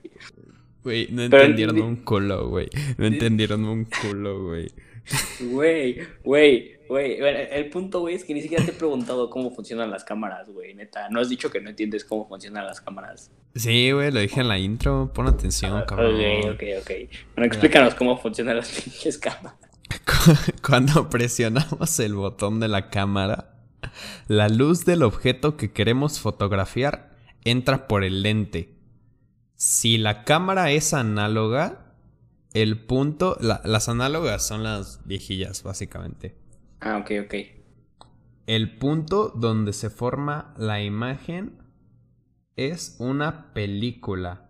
Güey, 0.83 1.07
no 1.11 1.23
entendieron 1.23 1.81
un 1.81 1.95
culo, 1.97 2.49
güey. 2.49 2.69
No 2.97 3.05
entendieron 3.05 3.65
un 3.65 3.85
culo, 3.85 4.43
güey. 4.43 4.71
Güey, 5.39 5.99
güey, 6.23 6.77
güey. 6.87 7.17
El 7.51 7.69
punto, 7.69 8.01
güey, 8.01 8.15
es 8.15 8.23
que 8.23 8.33
ni 8.33 8.41
siquiera 8.41 8.63
te 8.63 8.71
he 8.71 8.75
preguntado 8.75 9.29
cómo 9.29 9.51
funcionan 9.51 9.91
las 9.91 10.03
cámaras, 10.03 10.49
güey, 10.49 10.73
neta. 10.73 11.09
No 11.09 11.19
has 11.19 11.29
dicho 11.29 11.49
que 11.49 11.61
no 11.61 11.69
entiendes 11.69 12.03
cómo 12.05 12.27
funcionan 12.27 12.65
las 12.65 12.81
cámaras. 12.81 13.31
Sí, 13.55 13.91
güey, 13.91 14.11
lo 14.11 14.19
dije 14.19 14.41
en 14.41 14.47
la 14.47 14.57
intro. 14.57 15.11
Pon 15.13 15.27
atención, 15.27 15.77
ah, 15.77 15.85
cabrón. 15.85 16.15
Ok, 16.15 16.53
ok, 16.53 16.63
ok. 16.81 16.91
Bueno, 17.35 17.45
explícanos 17.45 17.93
cómo 17.95 18.17
funcionan 18.17 18.57
las 18.57 18.69
pinches 18.83 19.17
cámaras. 19.17 19.55
Cuando 20.67 21.09
presionamos 21.09 21.99
el 21.99 22.15
botón 22.15 22.59
de 22.59 22.67
la 22.67 22.89
cámara, 22.89 23.49
La 24.27 24.49
luz 24.49 24.85
del 24.85 25.03
objeto 25.03 25.57
que 25.57 25.71
queremos 25.71 26.19
fotografiar 26.19 27.15
entra 27.43 27.87
por 27.87 28.03
el 28.03 28.23
lente. 28.23 28.75
Si 29.55 29.97
la 29.97 30.23
cámara 30.23 30.71
es 30.71 30.93
análoga, 30.93 31.95
el 32.53 32.79
punto... 32.79 33.37
las 33.39 33.89
análogas 33.89 34.45
son 34.47 34.63
las 34.63 35.05
viejillas, 35.05 35.63
básicamente. 35.63 36.35
Ah, 36.79 36.97
ok, 36.97 37.11
ok. 37.25 37.33
El 38.47 38.77
punto 38.77 39.29
donde 39.29 39.73
se 39.73 39.89
forma 39.89 40.53
la 40.57 40.81
imagen 40.81 41.62
es 42.55 42.95
una 42.99 43.53
película. 43.53 44.49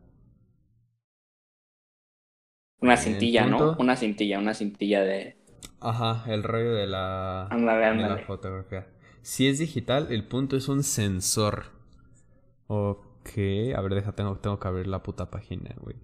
Una 2.80 2.98
cintilla, 2.98 3.46
¿no? 3.46 3.76
Una 3.80 3.96
cintilla, 3.96 4.40
una 4.40 4.54
cintilla 4.54 5.02
de... 5.02 5.38
Ajá, 5.80 6.24
el 6.32 6.44
rollo 6.44 6.74
de 6.74 6.88
la, 6.88 7.48
de 7.50 7.96
la 7.96 8.18
fotografía. 8.26 8.88
Si 9.22 9.48
es 9.48 9.60
digital, 9.60 10.08
el 10.12 10.28
punto 10.28 10.58
es 10.58 10.68
un 10.68 10.84
sensor. 10.84 11.72
Ok, 12.68 13.30
a 13.76 13.82
ver, 13.82 13.96
deja, 13.96 14.14
tengo, 14.14 14.38
tengo 14.38 14.60
que 14.60 14.68
abrir 14.68 14.88
la 14.88 15.02
puta 15.02 15.30
página, 15.30 15.74
güey. 15.80 15.96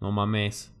No 0.00 0.12
mames. 0.12 0.72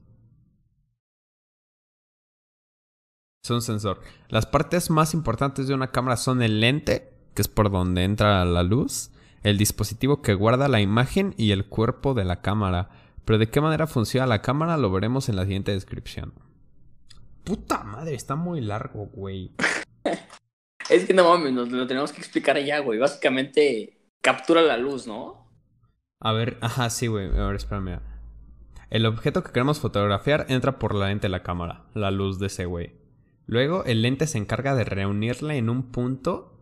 Es 3.42 3.50
un 3.50 3.62
sensor. 3.62 4.00
Las 4.28 4.46
partes 4.46 4.90
más 4.90 5.14
importantes 5.14 5.66
de 5.66 5.74
una 5.74 5.90
cámara 5.90 6.16
son 6.16 6.42
el 6.42 6.60
lente, 6.60 7.17
que 7.38 7.42
es 7.42 7.46
por 7.46 7.70
donde 7.70 8.02
entra 8.02 8.44
la 8.44 8.64
luz, 8.64 9.12
el 9.44 9.58
dispositivo 9.58 10.22
que 10.22 10.34
guarda 10.34 10.66
la 10.66 10.80
imagen 10.80 11.34
y 11.36 11.52
el 11.52 11.68
cuerpo 11.68 12.12
de 12.12 12.24
la 12.24 12.40
cámara. 12.40 12.88
Pero 13.24 13.38
de 13.38 13.48
qué 13.48 13.60
manera 13.60 13.86
funciona 13.86 14.26
la 14.26 14.42
cámara 14.42 14.76
lo 14.76 14.90
veremos 14.90 15.28
en 15.28 15.36
la 15.36 15.44
siguiente 15.44 15.70
descripción. 15.70 16.34
Puta 17.44 17.84
madre, 17.84 18.16
está 18.16 18.34
muy 18.34 18.60
largo, 18.60 19.06
güey. 19.12 19.52
es 20.90 21.04
que 21.04 21.14
no 21.14 21.30
mames, 21.30 21.52
nos 21.52 21.70
lo 21.70 21.86
tenemos 21.86 22.10
que 22.10 22.18
explicar 22.18 22.58
ya, 22.58 22.80
güey. 22.80 22.98
Básicamente 22.98 24.00
captura 24.20 24.60
la 24.60 24.76
luz, 24.76 25.06
¿no? 25.06 25.48
A 26.18 26.32
ver, 26.32 26.58
ajá, 26.60 26.90
sí, 26.90 27.06
güey. 27.06 27.26
A 27.26 27.46
ver, 27.46 27.54
espérame. 27.54 28.00
El 28.90 29.06
objeto 29.06 29.44
que 29.44 29.52
queremos 29.52 29.78
fotografiar 29.78 30.46
entra 30.48 30.80
por 30.80 30.92
la 30.92 31.06
lente 31.06 31.28
de 31.28 31.30
la 31.30 31.44
cámara, 31.44 31.84
la 31.94 32.10
luz 32.10 32.40
de 32.40 32.48
ese 32.48 32.64
güey. 32.64 32.96
Luego 33.46 33.84
el 33.84 34.02
lente 34.02 34.26
se 34.26 34.38
encarga 34.38 34.74
de 34.74 34.82
reunirla 34.82 35.54
en 35.54 35.70
un 35.70 35.92
punto 35.92 36.57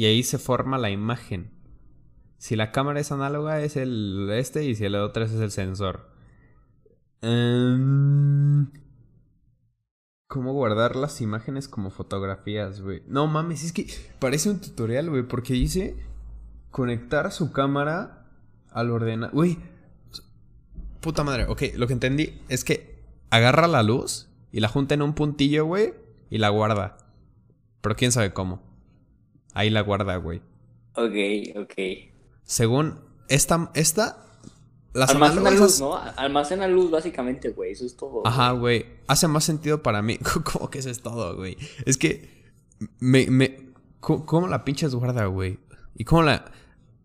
y 0.00 0.06
ahí 0.06 0.22
se 0.22 0.38
forma 0.38 0.78
la 0.78 0.88
imagen. 0.88 1.50
Si 2.38 2.56
la 2.56 2.72
cámara 2.72 3.00
es 3.00 3.12
análoga 3.12 3.60
es 3.60 3.76
el 3.76 4.30
este 4.32 4.64
y 4.64 4.74
si 4.74 4.86
el 4.86 4.94
otro 4.94 5.24
es 5.24 5.32
el 5.32 5.50
sensor. 5.50 6.08
Em, 7.20 8.70
¿Cómo 10.26 10.54
guardar 10.54 10.96
las 10.96 11.20
imágenes 11.20 11.68
como 11.68 11.90
fotografías, 11.90 12.80
güey? 12.80 13.02
No 13.08 13.26
mames, 13.26 13.62
es 13.62 13.74
que 13.74 13.88
parece 14.18 14.48
un 14.48 14.62
tutorial, 14.62 15.10
güey, 15.10 15.24
porque 15.24 15.52
dice 15.52 16.02
conectar 16.70 17.30
su 17.30 17.52
cámara 17.52 18.26
al 18.70 18.90
ordenador. 18.90 19.34
Güey, 19.34 19.58
puta 21.02 21.24
madre, 21.24 21.44
ok, 21.44 21.62
lo 21.76 21.86
que 21.86 21.92
entendí 21.92 22.40
es 22.48 22.64
que 22.64 23.04
agarra 23.28 23.68
la 23.68 23.82
luz 23.82 24.30
y 24.50 24.60
la 24.60 24.68
junta 24.68 24.94
en 24.94 25.02
un 25.02 25.12
puntillo, 25.12 25.66
güey, 25.66 25.92
y 26.30 26.38
la 26.38 26.48
guarda. 26.48 26.96
Pero 27.82 27.96
quién 27.96 28.12
sabe 28.12 28.32
cómo. 28.32 28.69
Ahí 29.54 29.70
la 29.70 29.80
guarda, 29.80 30.16
güey. 30.16 30.40
Ok, 30.94 31.56
ok. 31.56 31.74
Según 32.44 33.00
esta, 33.28 33.70
esta 33.74 34.24
las 34.92 35.10
Almacena 35.10 35.50
luz, 35.50 35.80
¿no? 35.80 35.96
Almacena 36.16 36.66
luz, 36.66 36.90
básicamente, 36.90 37.50
güey. 37.50 37.72
Eso 37.72 37.86
es 37.86 37.96
todo. 37.96 38.26
Ajá, 38.26 38.50
güey. 38.52 38.86
Hace 39.06 39.28
más 39.28 39.44
sentido 39.44 39.82
para 39.82 40.02
mí. 40.02 40.18
¿Cómo 40.52 40.68
que 40.68 40.80
eso 40.80 40.90
es 40.90 41.00
todo, 41.00 41.36
güey? 41.36 41.56
Es 41.84 41.96
que. 41.96 42.28
Me. 42.98 43.26
me 43.26 43.70
¿Cómo 44.00 44.48
la 44.48 44.64
pinches 44.64 44.94
guarda, 44.94 45.26
güey? 45.26 45.58
Y 45.94 46.04
cómo 46.04 46.22
la. 46.22 46.50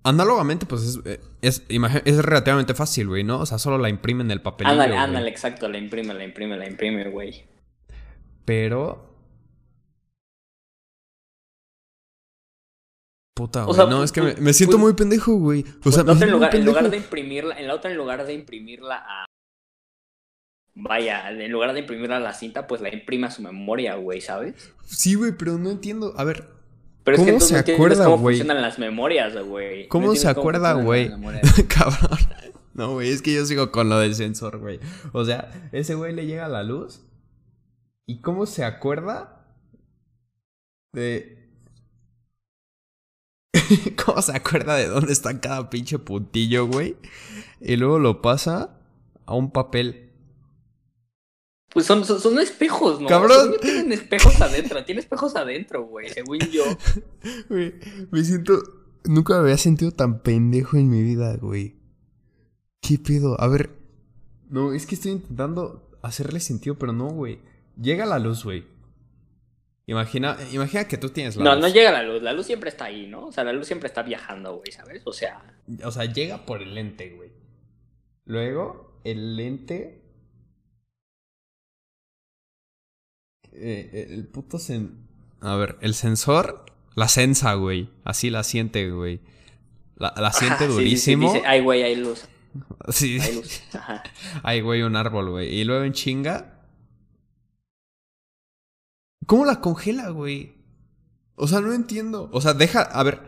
Análogamente, 0.03 0.65
pues 0.65 0.83
es, 0.83 1.19
es, 1.41 1.63
es 1.67 2.17
relativamente 2.23 2.75
fácil, 2.75 3.07
güey, 3.07 3.23
¿no? 3.23 3.39
O 3.39 3.45
sea, 3.45 3.57
solo 3.57 3.77
la 3.79 3.89
imprime 3.89 4.23
en 4.23 4.31
el 4.31 4.41
papel. 4.41 4.67
Ándale, 4.67 4.95
ándale, 4.95 5.29
exacto. 5.29 5.67
La 5.67 5.77
imprime, 5.77 6.13
la 6.13 6.23
imprime, 6.23 6.57
la 6.57 6.67
imprime, 6.67 7.09
güey. 7.09 7.43
Pero 8.45 9.14
Puta, 13.35 13.65
güey. 13.65 13.77
no, 13.89 14.01
es 14.01 14.13
que 14.13 14.21
me, 14.21 14.53
siento 14.53 14.77
muy 14.77 14.93
pendejo, 14.93 15.35
güey. 15.35 15.65
O 15.83 15.91
sea, 15.91 16.03
en, 16.03 16.31
lugar, 16.31 16.55
en 16.55 16.65
lugar 16.65 16.89
de 16.89 16.95
imprimirla, 16.95 17.59
en 17.59 17.67
la 17.67 17.75
otra, 17.75 17.91
en 17.91 17.97
lugar 17.97 18.25
de 18.25 18.33
imprimirla 18.33 18.95
a. 18.95 19.25
Vaya, 20.73 21.29
en 21.29 21.51
lugar 21.51 21.73
de 21.73 21.81
imprimirla 21.81 22.15
a 22.15 22.21
la 22.21 22.33
cinta, 22.33 22.65
pues 22.65 22.79
la 22.79 22.93
imprime 22.93 23.27
a 23.27 23.31
su 23.31 23.41
memoria, 23.41 23.95
güey, 23.95 24.21
¿sabes? 24.21 24.73
Sí, 24.85 25.15
güey, 25.15 25.33
pero 25.37 25.57
no 25.57 25.69
entiendo. 25.69 26.13
A 26.15 26.23
ver. 26.23 26.47
Pero 27.03 27.17
¿Cómo 27.17 27.29
es 27.29 27.35
que 27.35 27.41
se 27.41 27.73
acuerda, 27.73 28.05
cómo 28.05 28.19
güey? 28.19 28.37
funcionan 28.37 28.61
las 28.61 28.79
memorias, 28.79 29.35
güey. 29.35 29.89
¿Cómo 29.89 30.15
se 30.15 30.29
acuerda, 30.29 30.71
güey? 30.73 31.09
Cabrón. 31.67 32.19
No, 32.73 32.93
güey, 32.93 33.09
es 33.09 33.21
que 33.21 33.33
yo 33.33 33.45
sigo 33.45 33.69
con 33.69 33.89
lo 33.89 33.99
del 33.99 34.15
sensor, 34.15 34.59
güey. 34.59 34.79
O 35.11 35.25
sea, 35.25 35.51
ese 35.73 35.95
güey 35.95 36.13
le 36.13 36.25
llega 36.25 36.47
la 36.47 36.63
luz. 36.63 37.01
¿Y 38.05 38.21
cómo 38.21 38.45
se 38.45 38.63
acuerda 38.63 39.45
de 40.93 41.44
¿Cómo 44.05 44.21
se 44.21 44.35
acuerda 44.35 44.75
de 44.75 44.87
dónde 44.87 45.13
está 45.13 45.39
cada 45.39 45.69
pinche 45.69 45.99
puntillo, 45.99 46.67
güey? 46.67 46.95
Y 47.61 47.75
luego 47.75 47.99
lo 47.99 48.21
pasa 48.21 48.77
a 49.25 49.35
un 49.35 49.51
papel. 49.51 50.11
Pues 51.69 51.85
son, 51.85 52.05
son, 52.05 52.39
espejos, 52.39 53.01
¿no? 53.01 53.07
Cabrón. 53.07 53.55
tienen 53.61 53.91
espejos 53.91 54.39
adentro, 54.39 54.85
tiene 54.85 55.01
espejos 55.01 55.35
adentro, 55.35 55.85
güey, 55.85 56.09
según 56.09 56.39
yo. 56.39 56.63
Güey, 57.49 57.73
me 58.11 58.23
siento. 58.23 58.61
Nunca 59.03 59.33
me 59.33 59.39
había 59.41 59.57
sentido 59.57 59.91
tan 59.91 60.21
pendejo 60.21 60.77
en 60.77 60.89
mi 60.89 61.01
vida, 61.03 61.35
güey. 61.35 61.75
¿Qué 62.81 62.97
pedo? 62.97 63.39
A 63.41 63.47
ver. 63.47 63.71
No, 64.49 64.73
es 64.73 64.85
que 64.85 64.95
estoy 64.95 65.11
intentando 65.11 65.89
hacerle 66.01 66.39
sentido, 66.39 66.77
pero 66.77 66.93
no, 66.93 67.07
güey. 67.07 67.39
Llega 67.81 68.05
la 68.05 68.19
luz, 68.19 68.43
güey. 68.45 68.65
Imagina, 69.87 70.37
imagina 70.51 70.87
que 70.87 70.97
tú 70.97 71.09
tienes 71.09 71.35
la 71.35 71.43
No, 71.43 71.55
no 71.57 71.67
llega 71.67 71.91
la 71.91 72.01
luz. 72.01 72.21
La 72.21 72.33
luz 72.33 72.47
siempre 72.47 72.69
está 72.69 72.85
ahí, 72.85 73.07
¿no? 73.07 73.27
O 73.27 73.31
sea, 73.31 73.43
la 73.43 73.53
luz 73.53 73.67
siempre 73.67 73.87
está 73.87 74.01
viajando, 74.01 74.55
güey, 74.57 74.71
¿sabes? 74.71 75.03
O 75.05 75.13
sea. 75.13 75.43
O 75.83 75.91
sea, 75.91 76.05
llega 76.05 76.45
por 76.45 76.61
el 76.61 76.73
lente, 76.73 77.11
güey. 77.11 77.31
Luego, 78.25 78.99
el 79.03 79.35
lente. 79.35 80.01
Eh, 83.51 84.07
el 84.09 84.27
puto 84.27 84.57
sen. 84.57 85.07
A 85.41 85.55
ver, 85.55 85.77
el 85.81 85.93
sensor 85.93 86.65
la 86.95 87.07
sensa, 87.07 87.53
güey. 87.53 87.89
Así 88.03 88.29
la 88.29 88.43
siente, 88.43 88.89
güey. 88.89 89.19
La, 89.97 90.13
la 90.17 90.31
siente 90.31 90.65
durísimo. 90.67 91.31
Sí, 91.31 91.41
ay, 91.45 91.61
güey, 91.61 91.83
hay 91.83 91.95
luz. 91.95 92.25
Sí. 92.89 93.19
Hay 93.19 93.35
luz. 93.35 93.61
Ay, 94.43 94.61
güey, 94.61 94.81
un 94.81 94.95
árbol, 94.95 95.29
güey. 95.29 95.53
Y 95.53 95.65
luego 95.65 95.83
en 95.83 95.91
chinga 95.91 96.54
¿Cómo 99.25 99.45
la 99.45 99.61
congela, 99.61 100.09
güey? 100.09 100.55
O 101.35 101.47
sea, 101.47 101.61
no 101.61 101.73
entiendo. 101.73 102.29
O 102.31 102.41
sea, 102.41 102.53
deja. 102.53 102.81
A 102.81 103.03
ver. 103.03 103.21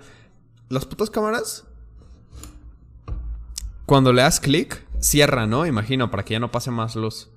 Las 0.70 0.86
putas 0.86 1.10
cámaras. 1.10 1.66
Cuando 3.86 4.12
le 4.12 4.22
das 4.22 4.40
clic, 4.40 4.86
cierra, 5.00 5.48
¿no? 5.48 5.66
Imagino, 5.66 6.12
para 6.12 6.26
que 6.26 6.34
ya 6.34 6.40
no 6.40 6.52
pase 6.52 6.72
más 6.72 6.96
luz. 6.96 7.30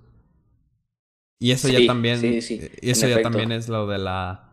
Y 1.39 1.53
eso 1.53 1.69
ya 1.69 1.87
también. 1.87 2.21
Sí, 2.21 2.43
sí. 2.43 2.61
Y 2.83 2.91
eso 2.91 3.07
ya 3.07 3.23
también 3.23 3.53
es 3.53 3.69
lo 3.69 3.87
de 3.87 3.99
la. 3.99 4.47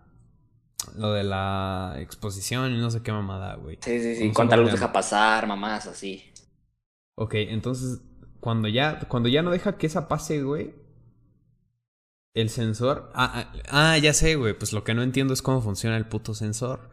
Lo 0.95 1.11
de 1.11 1.23
la 1.23 1.95
exposición 1.97 2.73
y 2.73 2.77
no 2.77 2.89
sé 2.91 3.01
qué 3.01 3.11
mamada, 3.11 3.55
güey. 3.55 3.77
Sí, 3.81 3.99
sí, 3.99 4.15
sí. 4.15 4.31
Cuánta 4.31 4.55
luz 4.57 4.71
deja 4.71 4.93
pasar, 4.93 5.47
mamás, 5.47 5.87
así. 5.87 6.23
Ok, 7.15 7.33
entonces. 7.35 8.01
Cuando 8.39 8.67
ya. 8.67 8.99
Cuando 9.07 9.27
ya 9.27 9.41
no 9.41 9.51
deja 9.51 9.77
que 9.77 9.87
esa 9.87 10.07
pase, 10.07 10.43
güey 10.43 10.86
el 12.37 12.49
sensor. 12.49 13.09
Ah, 13.13 13.31
ah, 13.33 13.53
ah, 13.69 13.97
ya 13.97 14.13
sé, 14.13 14.35
güey. 14.35 14.53
Pues 14.53 14.71
lo 14.71 14.83
que 14.83 14.93
no 14.93 15.01
entiendo 15.01 15.33
es 15.33 15.41
cómo 15.41 15.61
funciona 15.61 15.97
el 15.97 16.05
puto 16.05 16.33
sensor. 16.33 16.89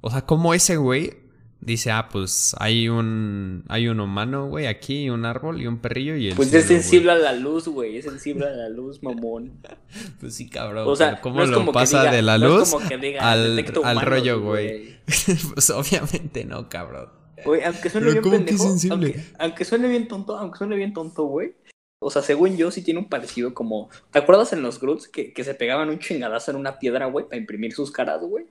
O 0.00 0.10
sea, 0.10 0.22
cómo 0.22 0.54
ese 0.54 0.78
güey 0.78 1.18
dice, 1.60 1.90
ah, 1.90 2.08
pues 2.10 2.56
hay 2.58 2.88
un. 2.88 3.64
Hay 3.68 3.88
un 3.88 4.00
humano, 4.00 4.48
güey, 4.48 4.66
aquí, 4.66 5.10
un 5.10 5.26
árbol 5.26 5.60
y 5.60 5.66
un 5.66 5.78
perrillo 5.78 6.16
y 6.16 6.28
el. 6.28 6.34
Pues 6.34 6.52
es 6.54 6.64
sensible 6.64 7.12
a 7.12 7.16
la 7.16 7.34
luz, 7.34 7.68
güey. 7.68 7.98
Es 7.98 8.06
sensible 8.06 8.46
a 8.46 8.52
la 8.52 8.68
luz, 8.70 9.02
mamón. 9.02 9.52
pues 10.20 10.34
sí, 10.34 10.48
cabrón. 10.48 10.88
O 10.88 10.96
sea, 10.96 11.20
¿cómo 11.20 11.44
lo 11.44 11.70
pasa 11.72 12.10
de 12.10 12.22
la 12.22 12.38
luz 12.38 12.74
al, 13.20 13.64
al 13.84 14.00
rollo, 14.00 14.40
güey? 14.40 14.98
pues 15.54 15.70
obviamente 15.70 16.44
no, 16.44 16.68
cabrón. 16.70 17.10
Güey, 17.44 17.62
aunque 17.64 17.88
suene 17.88 18.12
bien 18.12 18.22
pendejo, 18.22 18.64
aunque, 18.90 19.24
aunque, 19.38 19.64
suene 19.64 19.88
bien 19.88 20.08
tonto, 20.08 20.36
aunque 20.36 20.58
suene 20.58 20.76
bien 20.76 20.92
tonto, 20.92 21.24
güey. 21.24 21.54
O 22.02 22.10
sea, 22.10 22.22
según 22.22 22.56
yo, 22.56 22.70
sí 22.70 22.82
tiene 22.82 22.98
un 22.98 23.08
parecido 23.10 23.52
como. 23.52 23.90
¿Te 24.10 24.18
acuerdas 24.18 24.54
en 24.54 24.62
los 24.62 24.80
Groots 24.80 25.06
que, 25.06 25.34
que 25.34 25.44
se 25.44 25.54
pegaban 25.54 25.90
un 25.90 25.98
chingadazo 25.98 26.50
en 26.50 26.56
una 26.56 26.78
piedra, 26.78 27.06
güey, 27.06 27.26
para 27.26 27.36
imprimir 27.36 27.74
sus 27.74 27.92
caras, 27.92 28.22
güey? 28.22 28.46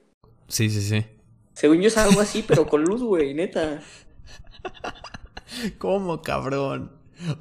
Sí, 0.47 0.69
sí, 0.69 0.81
sí. 0.81 1.03
Según 1.53 1.81
yo 1.81 1.87
es 1.87 1.97
algo 1.97 2.21
así, 2.21 2.43
pero 2.47 2.67
con 2.67 2.83
luz, 2.83 3.01
güey, 3.01 3.33
neta. 3.33 3.81
¿Cómo, 5.79 6.21
cabrón? 6.21 6.91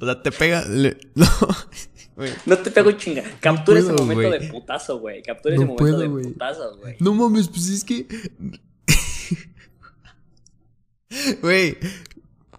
O 0.01 0.05
sea, 0.05 0.21
te 0.21 0.31
pega. 0.31 0.63
No. 1.15 2.27
No 2.45 2.57
te 2.57 2.69
pego 2.69 2.91
chinga. 2.91 3.23
Captura 3.39 3.79
ese 3.79 3.93
momento 3.93 4.29
de 4.29 4.41
putazo, 4.49 4.99
güey. 4.99 5.23
Captura 5.23 5.55
ese 5.55 5.63
momento 5.63 5.99
de 5.99 6.09
putazo, 6.09 6.77
güey. 6.77 6.97
No 6.99 7.13
mames, 7.13 7.47
pues 7.47 7.69
es 7.69 7.85
que. 7.85 8.05
Güey, 11.41 11.77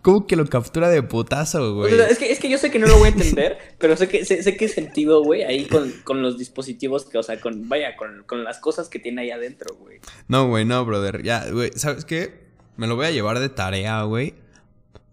¿Cómo 0.02 0.26
que 0.26 0.36
lo 0.36 0.46
captura 0.46 0.88
de 0.88 1.02
putazo, 1.02 1.74
güey? 1.74 1.92
es, 1.92 2.18
que, 2.18 2.32
es 2.32 2.38
que 2.38 2.48
yo 2.48 2.56
sé 2.56 2.70
que 2.70 2.78
no 2.78 2.86
lo 2.86 2.96
voy 2.98 3.08
a 3.08 3.12
entender, 3.12 3.58
pero 3.78 3.96
sé 3.96 4.08
que 4.08 4.24
sé, 4.24 4.42
sé 4.42 4.56
que 4.56 4.68
sentido, 4.68 5.22
güey, 5.22 5.42
ahí 5.42 5.66
con, 5.66 5.92
con, 6.04 6.22
los 6.22 6.38
dispositivos, 6.38 7.04
que, 7.04 7.18
o 7.18 7.22
sea, 7.22 7.38
con, 7.40 7.68
vaya, 7.68 7.96
con, 7.96 8.24
con 8.24 8.42
las 8.42 8.58
cosas 8.58 8.88
que 8.88 8.98
tiene 8.98 9.22
ahí 9.22 9.30
adentro, 9.30 9.76
güey. 9.76 10.00
No, 10.28 10.48
güey, 10.48 10.64
no, 10.64 10.84
brother. 10.84 11.22
Ya, 11.22 11.50
güey, 11.50 11.70
¿sabes 11.74 12.04
qué? 12.04 12.48
Me 12.76 12.86
lo 12.86 12.96
voy 12.96 13.06
a 13.06 13.10
llevar 13.10 13.38
de 13.40 13.50
tarea, 13.50 14.02
güey. 14.04 14.34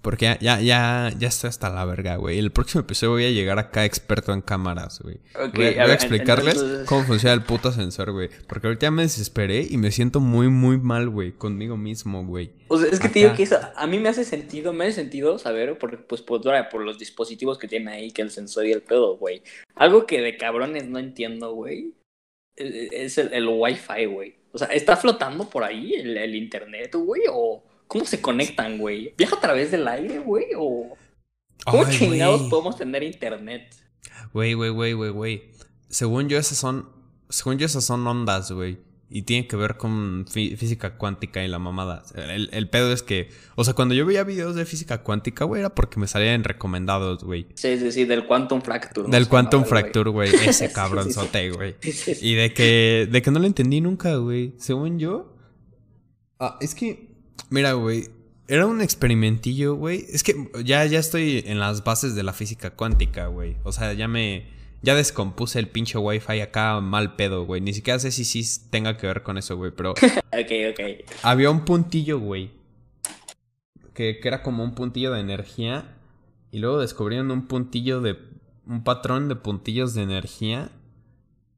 Porque 0.07 0.23
ya, 0.23 0.39
ya, 0.39 0.61
ya, 0.61 1.11
ya 1.19 1.27
estoy 1.27 1.49
hasta 1.49 1.69
la 1.69 1.83
verga, 1.83 2.15
güey. 2.15 2.39
El 2.39 2.49
próximo 2.49 2.79
episodio 2.79 3.11
voy 3.11 3.25
a 3.25 3.29
llegar 3.29 3.59
acá 3.59 3.83
experto 3.83 4.31
en 4.31 4.39
cámaras, 4.39 5.01
güey. 5.01 5.17
voy, 5.53 5.65
a, 5.65 5.93
explicarles 5.93 6.63
cómo 6.85 7.03
funciona 7.03 7.33
el 7.33 7.43
puto 7.43 7.73
sensor, 7.73 8.13
güey. 8.13 8.29
Porque 8.47 8.67
ahorita 8.67 8.89
me 8.89 9.01
desesperé 9.01 9.67
y 9.69 9.75
me 9.75 9.91
siento 9.91 10.21
muy, 10.21 10.47
muy 10.47 10.77
mal, 10.77 11.09
güey. 11.09 11.33
Conmigo 11.33 11.75
mismo, 11.75 12.25
güey. 12.25 12.51
O 12.69 12.77
sea, 12.77 12.89
es 12.89 13.01
que 13.01 13.09
te 13.09 13.19
digo 13.19 13.33
que 13.35 13.43
eso 13.43 13.59
a 13.75 13.85
mí 13.85 13.99
me 13.99 14.07
hace 14.07 14.23
sentido, 14.23 14.71
me 14.71 14.85
hace 14.85 14.93
sentido 14.93 15.37
saber, 15.39 15.77
por, 15.77 16.07
pues, 16.07 16.21
por, 16.21 16.41
por 16.69 16.81
los 16.83 16.97
dispositivos 16.97 17.57
que 17.57 17.67
tiene 17.67 17.91
ahí, 17.91 18.11
que 18.11 18.21
el 18.21 18.31
sensor 18.31 18.65
y 18.65 18.71
el 18.71 18.83
pedo, 18.83 19.17
güey. 19.17 19.41
Algo 19.75 20.05
que 20.05 20.21
de 20.21 20.37
cabrones 20.37 20.87
no 20.87 20.99
entiendo, 20.99 21.51
güey. 21.51 21.91
E, 22.55 22.63
e, 22.65 23.03
es 23.03 23.17
el, 23.17 23.33
el 23.33 23.45
Wi-Fi, 23.45 24.05
güey. 24.05 24.35
O 24.53 24.57
sea, 24.57 24.69
¿está 24.69 24.95
flotando 24.95 25.49
por 25.49 25.65
ahí 25.65 25.95
el, 25.95 26.15
el 26.15 26.33
internet, 26.33 26.95
güey? 26.95 27.23
¿O...? 27.29 27.66
¿Cómo 27.87 28.05
se 28.05 28.21
conectan, 28.21 28.77
güey? 28.77 29.13
¿Viaja 29.17 29.37
a 29.37 29.39
través 29.39 29.71
del 29.71 29.87
aire, 29.87 30.19
güey? 30.19 30.47
¿O 30.57 30.95
cómo 31.65 31.89
chingados 31.89 32.43
podemos 32.49 32.77
tener 32.77 33.03
internet? 33.03 33.73
Güey, 34.33 34.53
güey, 34.53 34.71
güey, 34.71 34.93
güey, 34.93 35.11
güey. 35.11 35.51
Según 35.89 36.27
yo, 36.29 36.37
esas 36.37 36.57
son. 36.57 36.89
Según 37.29 37.57
yo, 37.57 37.65
esas 37.65 37.85
son 37.85 38.05
ondas, 38.05 38.51
güey. 38.51 38.79
Y 39.09 39.21
tiene 39.21 39.47
que 39.47 39.55
ver 39.55 39.77
con 39.77 40.25
física 40.27 40.97
cuántica 40.97 41.41
y 41.41 41.47
la 41.47 41.59
mamada. 41.59 42.03
El, 42.13 42.49
el, 42.51 42.69
pedo 42.69 42.91
es 42.91 43.03
que. 43.03 43.29
O 43.55 43.63
sea, 43.63 43.73
cuando 43.73 43.95
yo 43.95 44.05
veía 44.05 44.25
videos 44.25 44.55
de 44.55 44.65
física 44.65 45.01
cuántica, 45.01 45.45
güey, 45.45 45.61
era 45.61 45.73
porque 45.73 45.97
me 45.97 46.07
salían 46.07 46.43
recomendados, 46.43 47.23
güey. 47.23 47.47
Sí, 47.55 47.77
sí, 47.79 47.93
sí, 47.93 48.03
del 48.03 48.27
Quantum 48.27 48.61
Fracture. 48.61 49.09
Del 49.09 49.29
Quantum 49.29 49.63
Fracture, 49.63 50.09
güey. 50.09 50.29
Ese 50.45 50.73
cabronzote, 50.73 51.51
güey. 51.51 51.75
y 52.21 52.35
de 52.35 52.53
que. 52.53 53.07
De 53.09 53.21
que 53.21 53.31
no 53.31 53.39
lo 53.39 53.45
entendí 53.45 53.79
nunca, 53.79 54.17
güey. 54.17 54.55
Según 54.57 54.99
yo. 54.99 55.37
Ah, 56.39 56.57
es 56.59 56.75
que. 56.75 57.16
Mira, 57.49 57.73
güey. 57.73 58.09
Era 58.47 58.65
un 58.65 58.81
experimentillo, 58.81 59.75
güey. 59.75 60.05
Es 60.09 60.23
que 60.23 60.49
ya, 60.63 60.85
ya 60.85 60.99
estoy 60.99 61.43
en 61.45 61.59
las 61.59 61.83
bases 61.83 62.15
de 62.15 62.23
la 62.23 62.33
física 62.33 62.71
cuántica, 62.71 63.27
güey. 63.27 63.57
O 63.63 63.71
sea, 63.71 63.93
ya 63.93 64.07
me. 64.07 64.55
Ya 64.83 64.95
descompuse 64.95 65.59
el 65.59 65.67
pinche 65.67 65.97
wifi 65.97 66.39
acá 66.39 66.79
mal 66.79 67.15
pedo, 67.15 67.45
güey. 67.45 67.61
Ni 67.61 67.73
siquiera 67.73 67.99
sé 67.99 68.11
si 68.11 68.23
sí 68.23 68.43
tenga 68.69 68.95
que 68.95 69.07
ver 69.07 69.23
con 69.23 69.37
eso, 69.37 69.57
güey. 69.57 69.71
Pero. 69.71 69.91
ok, 69.91 70.51
ok. 70.71 70.79
Había 71.23 71.49
un 71.49 71.65
puntillo, 71.65 72.19
güey. 72.19 72.51
Que, 73.93 74.19
que 74.21 74.27
era 74.27 74.43
como 74.43 74.63
un 74.63 74.75
puntillo 74.75 75.11
de 75.11 75.19
energía. 75.19 75.97
Y 76.51 76.59
luego 76.59 76.79
descubrieron 76.79 77.31
un 77.31 77.47
puntillo 77.47 77.99
de. 77.99 78.17
Un 78.65 78.83
patrón 78.83 79.27
de 79.27 79.35
puntillos 79.35 79.93
de 79.93 80.03
energía. 80.03 80.71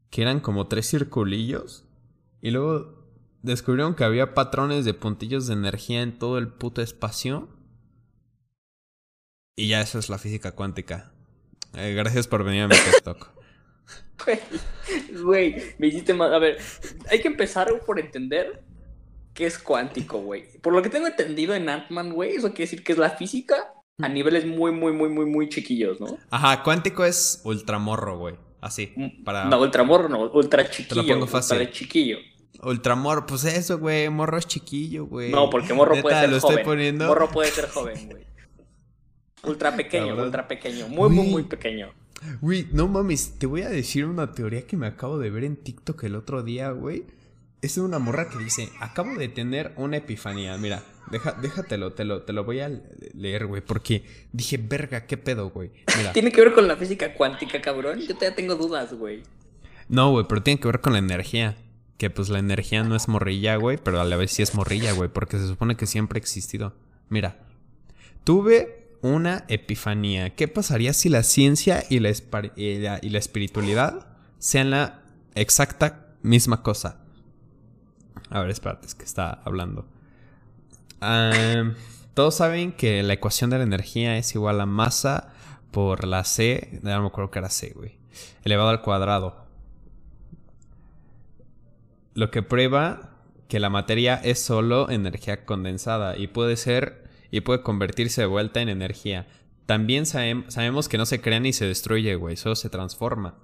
Que 0.09 0.23
eran 0.23 0.39
como 0.39 0.67
tres 0.67 0.89
circulillos. 0.89 1.85
Y 2.41 2.49
luego 2.49 2.98
descubrieron 3.41 3.95
que 3.95 4.03
había 4.03 4.33
patrones 4.33 4.85
de 4.85 4.93
puntillos 4.93 5.47
de 5.47 5.53
energía 5.53 6.01
en 6.01 6.17
todo 6.17 6.37
el 6.37 6.47
puto 6.47 6.81
espacio. 6.81 7.49
Y 9.55 9.69
ya 9.69 9.81
eso 9.81 9.99
es 9.99 10.09
la 10.09 10.17
física 10.17 10.53
cuántica. 10.53 11.11
Eh, 11.73 11.93
gracias 11.93 12.27
por 12.27 12.43
venir 12.43 12.63
a 12.63 12.67
mi 12.67 12.75
TikTok. 12.75 13.29
Güey, 15.23 15.55
me 15.77 15.87
hiciste 15.87 16.13
más. 16.13 16.31
A 16.31 16.39
ver, 16.39 16.57
hay 17.09 17.21
que 17.21 17.27
empezar 17.27 17.67
por 17.85 17.99
entender 17.99 18.63
qué 19.33 19.45
es 19.45 19.57
cuántico, 19.57 20.19
güey. 20.19 20.59
Por 20.61 20.73
lo 20.73 20.81
que 20.81 20.89
tengo 20.89 21.07
entendido 21.07 21.55
en 21.55 21.69
Ant-Man, 21.69 22.11
güey, 22.13 22.35
eso 22.35 22.49
quiere 22.49 22.65
decir 22.65 22.83
que 22.83 22.91
es 22.91 22.97
la 22.97 23.11
física 23.11 23.73
a 24.01 24.09
niveles 24.09 24.45
muy, 24.45 24.71
muy, 24.71 24.91
muy, 24.91 25.09
muy, 25.09 25.25
muy 25.25 25.49
chiquillos, 25.49 25.99
¿no? 25.99 26.17
Ajá, 26.29 26.63
cuántico 26.63 27.05
es 27.05 27.41
ultramorro, 27.43 28.17
güey. 28.17 28.35
Así. 28.61 28.91
Mm, 28.95 29.23
para... 29.23 29.45
No, 29.45 29.59
ultramorro 29.59 30.09
no, 30.09 30.29
ultra 30.31 30.69
chiquillo. 30.69 31.01
Te 31.01 31.07
lo 31.07 31.13
pongo 31.13 31.27
fácil. 31.27 31.57
Ultra 31.57 31.71
chiquillo. 31.71 32.17
Ultramorro, 32.61 33.25
pues 33.25 33.45
eso, 33.45 33.79
güey. 33.79 34.09
Morro 34.09 34.37
es 34.37 34.47
chiquillo, 34.47 35.05
güey. 35.05 35.31
No, 35.31 35.49
porque 35.49 35.73
morro 35.73 36.01
puede 36.01 36.19
ser 36.19 36.29
lo 36.29 36.39
joven. 36.39 36.59
Estoy 36.59 36.65
poniendo... 36.65 37.07
Morro 37.07 37.29
puede 37.29 37.51
ser 37.51 37.69
joven, 37.69 38.09
güey. 38.11 38.29
Ultra 39.43 39.75
pequeño, 39.75 40.15
ultra 40.21 40.47
pequeño. 40.47 40.87
Muy, 40.89 41.09
muy, 41.09 41.27
muy 41.27 41.43
pequeño. 41.43 41.93
Güey, 42.41 42.67
no 42.73 42.87
mames, 42.87 43.39
te 43.39 43.45
voy 43.45 43.61
a 43.61 43.69
decir 43.69 44.05
una 44.05 44.33
teoría 44.33 44.67
que 44.67 44.75
me 44.75 44.87
acabo 44.87 45.17
de 45.17 45.29
ver 45.29 45.45
en 45.45 45.55
TikTok 45.55 46.03
el 46.03 46.15
otro 46.15 46.43
día, 46.43 46.71
güey. 46.71 47.05
Es 47.61 47.77
una 47.77 47.99
morra 47.99 48.29
que 48.29 48.37
dice, 48.37 48.69
acabo 48.79 49.15
de 49.15 49.29
tener 49.29 49.73
una 49.77 49.97
epifanía. 49.97 50.57
Mira, 50.57 50.83
deja, 51.11 51.33
déjatelo, 51.33 51.93
te 51.93 52.05
lo, 52.05 52.23
te 52.23 52.33
lo 52.33 52.43
voy 52.43 52.59
a 52.59 52.69
leer, 53.13 53.47
güey. 53.47 53.61
Porque 53.61 54.03
dije, 54.31 54.57
verga, 54.57 55.05
qué 55.05 55.17
pedo, 55.17 55.49
güey. 55.49 55.71
Tiene 56.13 56.31
que 56.31 56.41
ver 56.41 56.53
con 56.53 56.67
la 56.67 56.75
física 56.75 57.13
cuántica, 57.13 57.61
cabrón. 57.61 57.99
Yo 57.99 58.15
todavía 58.15 58.35
tengo 58.35 58.55
dudas, 58.55 58.93
güey. 58.93 59.23
No, 59.87 60.11
güey, 60.11 60.25
pero 60.27 60.43
tiene 60.43 60.59
que 60.59 60.67
ver 60.67 60.81
con 60.81 60.93
la 60.93 60.99
energía. 60.99 61.57
Que 61.99 62.09
pues 62.09 62.29
la 62.29 62.39
energía 62.39 62.83
no 62.83 62.95
es 62.95 63.07
morrilla, 63.07 63.57
güey, 63.57 63.77
pero 63.77 64.01
a 64.01 64.05
la 64.05 64.15
vez 64.15 64.31
sí 64.31 64.41
es 64.41 64.55
morrilla, 64.55 64.93
güey, 64.93 65.09
porque 65.09 65.37
se 65.37 65.47
supone 65.47 65.75
que 65.75 65.85
siempre 65.85 66.17
ha 66.17 66.21
existido. 66.21 66.73
Mira, 67.09 67.37
tuve 68.23 68.79
una 69.01 69.43
epifanía. 69.49 70.33
¿Qué 70.33 70.47
pasaría 70.47 70.93
si 70.93 71.09
la 71.09 71.23
ciencia 71.23 71.83
y 71.89 71.99
la, 71.99 72.11
y 72.55 72.79
la, 73.09 73.19
espiritualidad 73.19 74.07
sean 74.37 74.71
la 74.71 75.01
exacta 75.35 76.07
misma 76.21 76.63
cosa? 76.63 77.01
A 78.29 78.39
ver, 78.39 78.49
espérate, 78.49 78.87
es 78.87 78.95
que 78.95 79.03
está 79.03 79.41
hablando. 79.43 79.85
todos 82.13 82.35
saben 82.35 82.71
que 82.71 83.03
la 83.03 83.13
ecuación 83.13 83.49
de 83.49 83.57
la 83.57 83.63
energía 83.63 84.17
es 84.17 84.33
igual 84.35 84.61
a 84.61 84.65
masa 84.65 85.33
por 85.71 86.07
la 86.07 86.23
C, 86.23 86.79
no 86.81 87.01
me 87.01 87.07
acuerdo 87.07 87.29
que 87.29 87.39
era 87.39 87.49
C, 87.49 87.73
güey, 87.75 87.97
elevado 88.43 88.69
al 88.69 88.81
cuadrado 88.81 89.48
lo 92.19 92.31
que 92.31 92.43
prueba 92.43 93.15
que 93.47 93.61
la 93.61 93.69
materia 93.69 94.15
es 94.15 94.39
solo 94.39 94.89
energía 94.89 95.45
condensada 95.45 96.17
y 96.17 96.27
puede 96.27 96.57
ser 96.57 97.09
y 97.31 97.41
puede 97.41 97.63
convertirse 97.63 98.19
de 98.19 98.27
vuelta 98.27 98.61
en 98.61 98.67
energía. 98.67 99.25
También 99.65 100.05
sabemos 100.05 100.89
que 100.89 100.97
no 100.97 101.05
se 101.05 101.21
crea 101.21 101.39
ni 101.39 101.53
se 101.53 101.65
destruye, 101.65 102.15
güey, 102.15 102.35
solo 102.35 102.57
se 102.57 102.69
transforma. 102.69 103.39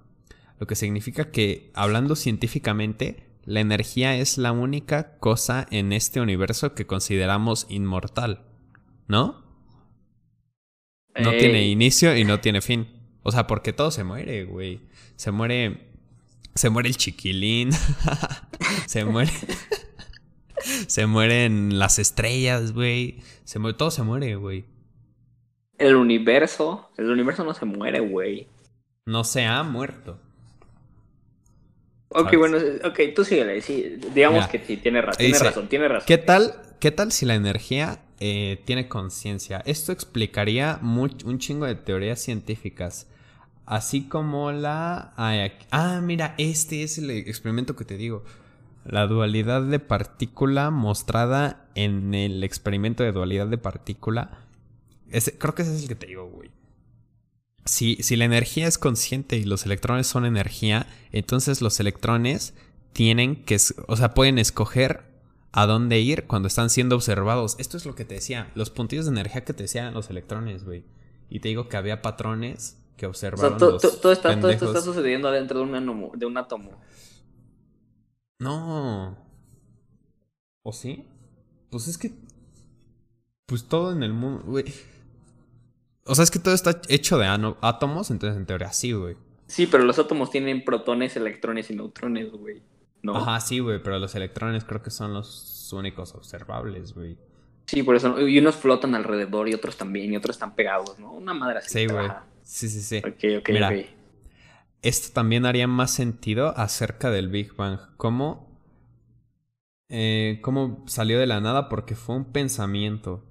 Lo 0.60 0.68
que 0.68 0.76
significa 0.76 1.32
que, 1.32 1.72
hablando 1.74 2.18
científicamente, 2.18 3.24
la 3.46 3.62
energía 3.62 4.18
es 4.18 4.38
la 4.38 4.52
única 4.52 5.20
cosa 5.20 5.68
en 5.72 5.94
este 5.94 6.20
universo 6.20 6.76
que 6.76 6.86
consideramos 6.86 7.68
inmortal, 7.70 8.44
¿no? 9.08 9.46
No 11.18 11.32
tiene 11.32 11.66
inicio 11.70 12.18
y 12.18 12.26
no 12.26 12.42
tiene 12.42 12.60
fin. 12.60 12.90
O 13.24 13.32
sea, 13.32 13.48
porque 13.48 13.72
todo 13.72 13.90
se 13.90 14.04
muere, 14.04 14.44
güey. 14.44 14.82
Se 15.16 15.32
muere 15.32 15.95
se 16.56 16.70
muere 16.70 16.90
el 16.90 16.98
chiquilín. 16.98 17.72
se 18.88 19.06
muere. 19.06 19.32
se 20.88 21.06
mueren 21.06 21.78
las 21.78 22.00
estrellas, 22.00 22.72
güey. 22.72 23.20
Se 23.44 23.60
muere, 23.60 23.78
todo 23.78 23.92
se 23.92 24.04
muere, 24.04 24.36
güey. 24.36 24.66
El 25.78 25.96
universo. 25.96 26.90
El 26.98 27.10
universo 27.10 27.44
no 27.44 27.54
se 27.54 27.66
muere, 27.66 28.00
güey. 28.00 28.48
No 29.06 29.24
se 29.24 29.46
ha 29.46 29.62
muerto. 29.64 30.20
Ok, 32.10 32.38
bueno, 32.38 32.58
ok, 32.86 33.00
tú 33.14 33.26
síguele. 33.26 33.62
Sí, 33.62 34.00
digamos 34.14 34.48
que 34.48 34.60
sí, 34.60 34.78
tiene, 34.78 35.02
razón, 35.02 35.18
tiene 35.18 35.40
razón, 35.40 35.68
tiene 35.68 35.88
razón. 35.90 36.06
¿Qué 36.08 36.18
tal, 36.18 36.56
qué 36.80 36.92
tal 36.92 37.12
si 37.12 37.26
la 37.26 37.36
energía 37.36 38.00
eh, 38.22 38.62
tiene 38.64 38.88
conciencia? 38.88 39.62
Esto 39.66 39.92
explicaría 39.92 40.80
un 40.82 41.40
chingo 41.40 41.66
de 41.66 41.76
teorías 41.76 42.22
científicas. 42.22 43.08
Así 43.66 44.04
como 44.04 44.52
la... 44.52 45.14
Ah, 45.18 46.00
mira, 46.04 46.36
este 46.38 46.84
es 46.84 46.98
el 46.98 47.10
experimento 47.10 47.76
que 47.76 47.86
te 47.86 47.98
digo. 47.98 48.24
La 48.86 49.08
dualidad 49.08 49.64
de 49.64 49.80
partícula 49.80 50.70
mostrada 50.70 51.68
en 51.74 52.14
el 52.14 52.44
experimento 52.44 53.04
de 53.04 53.12
dualidad 53.12 53.48
de 53.48 53.58
partícula. 53.58 54.46
creo 55.40 55.56
que 55.56 55.64
ese 55.64 55.76
es 55.76 55.82
el 55.84 55.88
que 55.88 55.96
te 55.96 56.08
digo, 56.08 56.30
güey. 56.30 56.52
Si, 57.66 57.96
si 58.04 58.16
la 58.16 58.26
energía 58.26 58.68
es 58.68 58.78
consciente 58.78 59.38
y 59.38 59.44
los 59.44 59.66
electrones 59.66 60.06
son 60.06 60.26
energía, 60.26 60.86
entonces 61.12 61.64
los 61.64 61.80
electrones 61.80 62.54
tienen 62.94 63.44
que, 63.44 63.58
o 63.88 63.96
sea, 63.98 64.14
pueden 64.14 64.38
escoger 64.38 65.04
a 65.52 65.66
dónde 65.66 66.00
ir 66.00 66.26
cuando 66.26 66.48
están 66.48 66.70
siendo 66.70 66.96
observados. 66.96 67.56
Esto 67.58 67.78
es 67.78 67.88
lo 67.88 67.96
que 67.96 68.06
te 68.06 68.16
decía, 68.16 68.52
los 68.54 68.70
puntillos 68.70 69.06
de 69.06 69.12
energía 69.12 69.44
que 69.44 69.54
te 69.54 69.64
decían 69.64 69.96
los 69.96 70.12
electrones, 70.12 70.64
güey. 70.64 70.84
Y 71.28 71.40
te 71.40 71.48
digo 71.48 71.68
que 71.70 71.78
había 71.78 72.04
patrones 72.04 72.78
que 72.98 73.06
observaron. 73.06 73.58
todo, 73.58 73.78
todo, 73.78 74.12
está, 74.12 74.40
todo, 74.40 74.50
esto 74.50 74.68
está 74.68 74.82
sucediendo 74.82 75.28
adentro 75.28 75.60
de 75.60 75.66
un, 75.66 76.12
de 76.16 76.26
un 76.26 76.38
átomo. 76.38 76.72
No. 78.40 79.18
¿O 80.64 80.74
sí? 80.74 81.08
Pues 81.70 81.88
es 81.88 81.98
que. 81.98 82.14
Pues 83.46 83.68
todo 83.68 83.92
en 83.92 84.04
el 84.04 84.14
mundo, 84.14 84.44
güey. 84.46 84.66
O 86.06 86.16
sea, 86.16 86.24
es 86.24 86.32
que 86.32 86.40
todo 86.40 86.54
está 86.54 86.82
hecho 86.88 87.18
de 87.18 87.28
átomos, 87.62 88.12
entonces 88.12 88.38
en 88.38 88.46
teoría 88.46 88.72
sí, 88.72 88.92
güey. 88.92 89.18
Sí, 89.48 89.68
pero 89.68 89.84
los 89.84 90.00
átomos 90.00 90.32
tienen 90.32 90.64
protones, 90.64 91.16
electrones 91.16 91.70
y 91.70 91.76
neutrones, 91.76 92.32
güey. 92.32 92.64
¿No? 93.02 93.16
Ajá, 93.16 93.40
sí, 93.40 93.60
güey, 93.60 93.82
pero 93.82 94.00
los 94.00 94.16
electrones 94.16 94.66
creo 94.66 94.82
que 94.82 94.90
son 94.90 95.14
los 95.14 95.72
únicos 95.74 96.16
observables, 96.16 96.94
güey. 96.94 97.18
Sí, 97.68 97.84
por 97.84 97.96
eso. 97.96 98.20
Y 98.28 98.40
unos 98.40 98.56
flotan 98.56 98.96
alrededor 98.96 99.50
y 99.50 99.54
otros 99.54 99.78
también, 99.78 100.14
y 100.14 100.18
otros 100.18 100.36
están 100.36 100.56
pegados, 100.56 100.98
¿no? 101.00 101.12
Una 101.12 101.34
madre 101.34 101.60
así. 101.60 101.70
Sí, 101.70 101.88
güey. 101.88 102.08
Sí, 102.46 102.70
sí, 102.70 102.82
sí. 102.82 102.98
Ok, 103.00 103.40
ok, 103.40 103.50
Mira, 103.50 103.70
ok. 103.70 103.86
Esto 104.84 105.12
también 105.14 105.48
haría 105.48 105.68
más 105.68 105.92
sentido 105.92 106.56
acerca 106.56 107.10
del 107.10 107.28
Big 107.28 107.56
Bang. 107.56 107.80
¿Cómo, 107.98 108.62
eh, 109.90 110.40
cómo 110.44 110.84
salió 110.86 111.20
de 111.20 111.26
la 111.26 111.42
nada? 111.42 111.70
Porque 111.70 111.96
fue 111.96 112.16
un 112.16 112.26
pensamiento. 112.26 113.26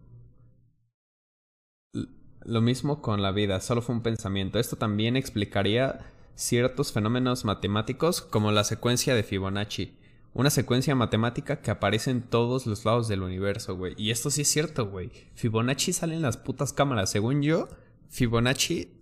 Lo 2.43 2.61
mismo 2.61 3.01
con 3.01 3.23
la 3.23 3.31
vida, 3.31 3.61
solo 3.61 3.83
fue 3.83 3.95
un 3.95 4.03
pensamiento. 4.03 4.59
Esto 4.59 4.77
también 4.77 5.17
explicaría 5.17 6.01
ciertos 6.35 6.93
fenómenos 6.93 7.45
matemáticos 7.45 8.21
como 8.21 8.51
la 8.51 8.65
secuencia 8.65 9.15
de 9.15 9.23
Fibonacci. 9.23 9.97
Una 10.33 10.51
secuencia 10.51 10.97
matemática 10.97 11.63
que 11.63 11.71
aparece 11.71 12.11
en 12.11 12.23
todos 12.23 12.67
los 12.67 12.85
lados 12.85 13.07
del 13.07 13.23
universo, 13.23 13.77
güey. 13.77 13.95
Y 13.97 14.11
esto 14.11 14.31
sí 14.31 14.41
es 14.43 14.49
cierto, 14.49 14.91
güey. 14.91 15.13
Fibonacci 15.35 15.93
sale 15.93 16.17
en 16.17 16.23
las 16.23 16.37
putas 16.37 16.73
cámaras. 16.73 17.11
Según 17.11 17.43
yo, 17.43 17.69
Fibonacci 18.09 18.94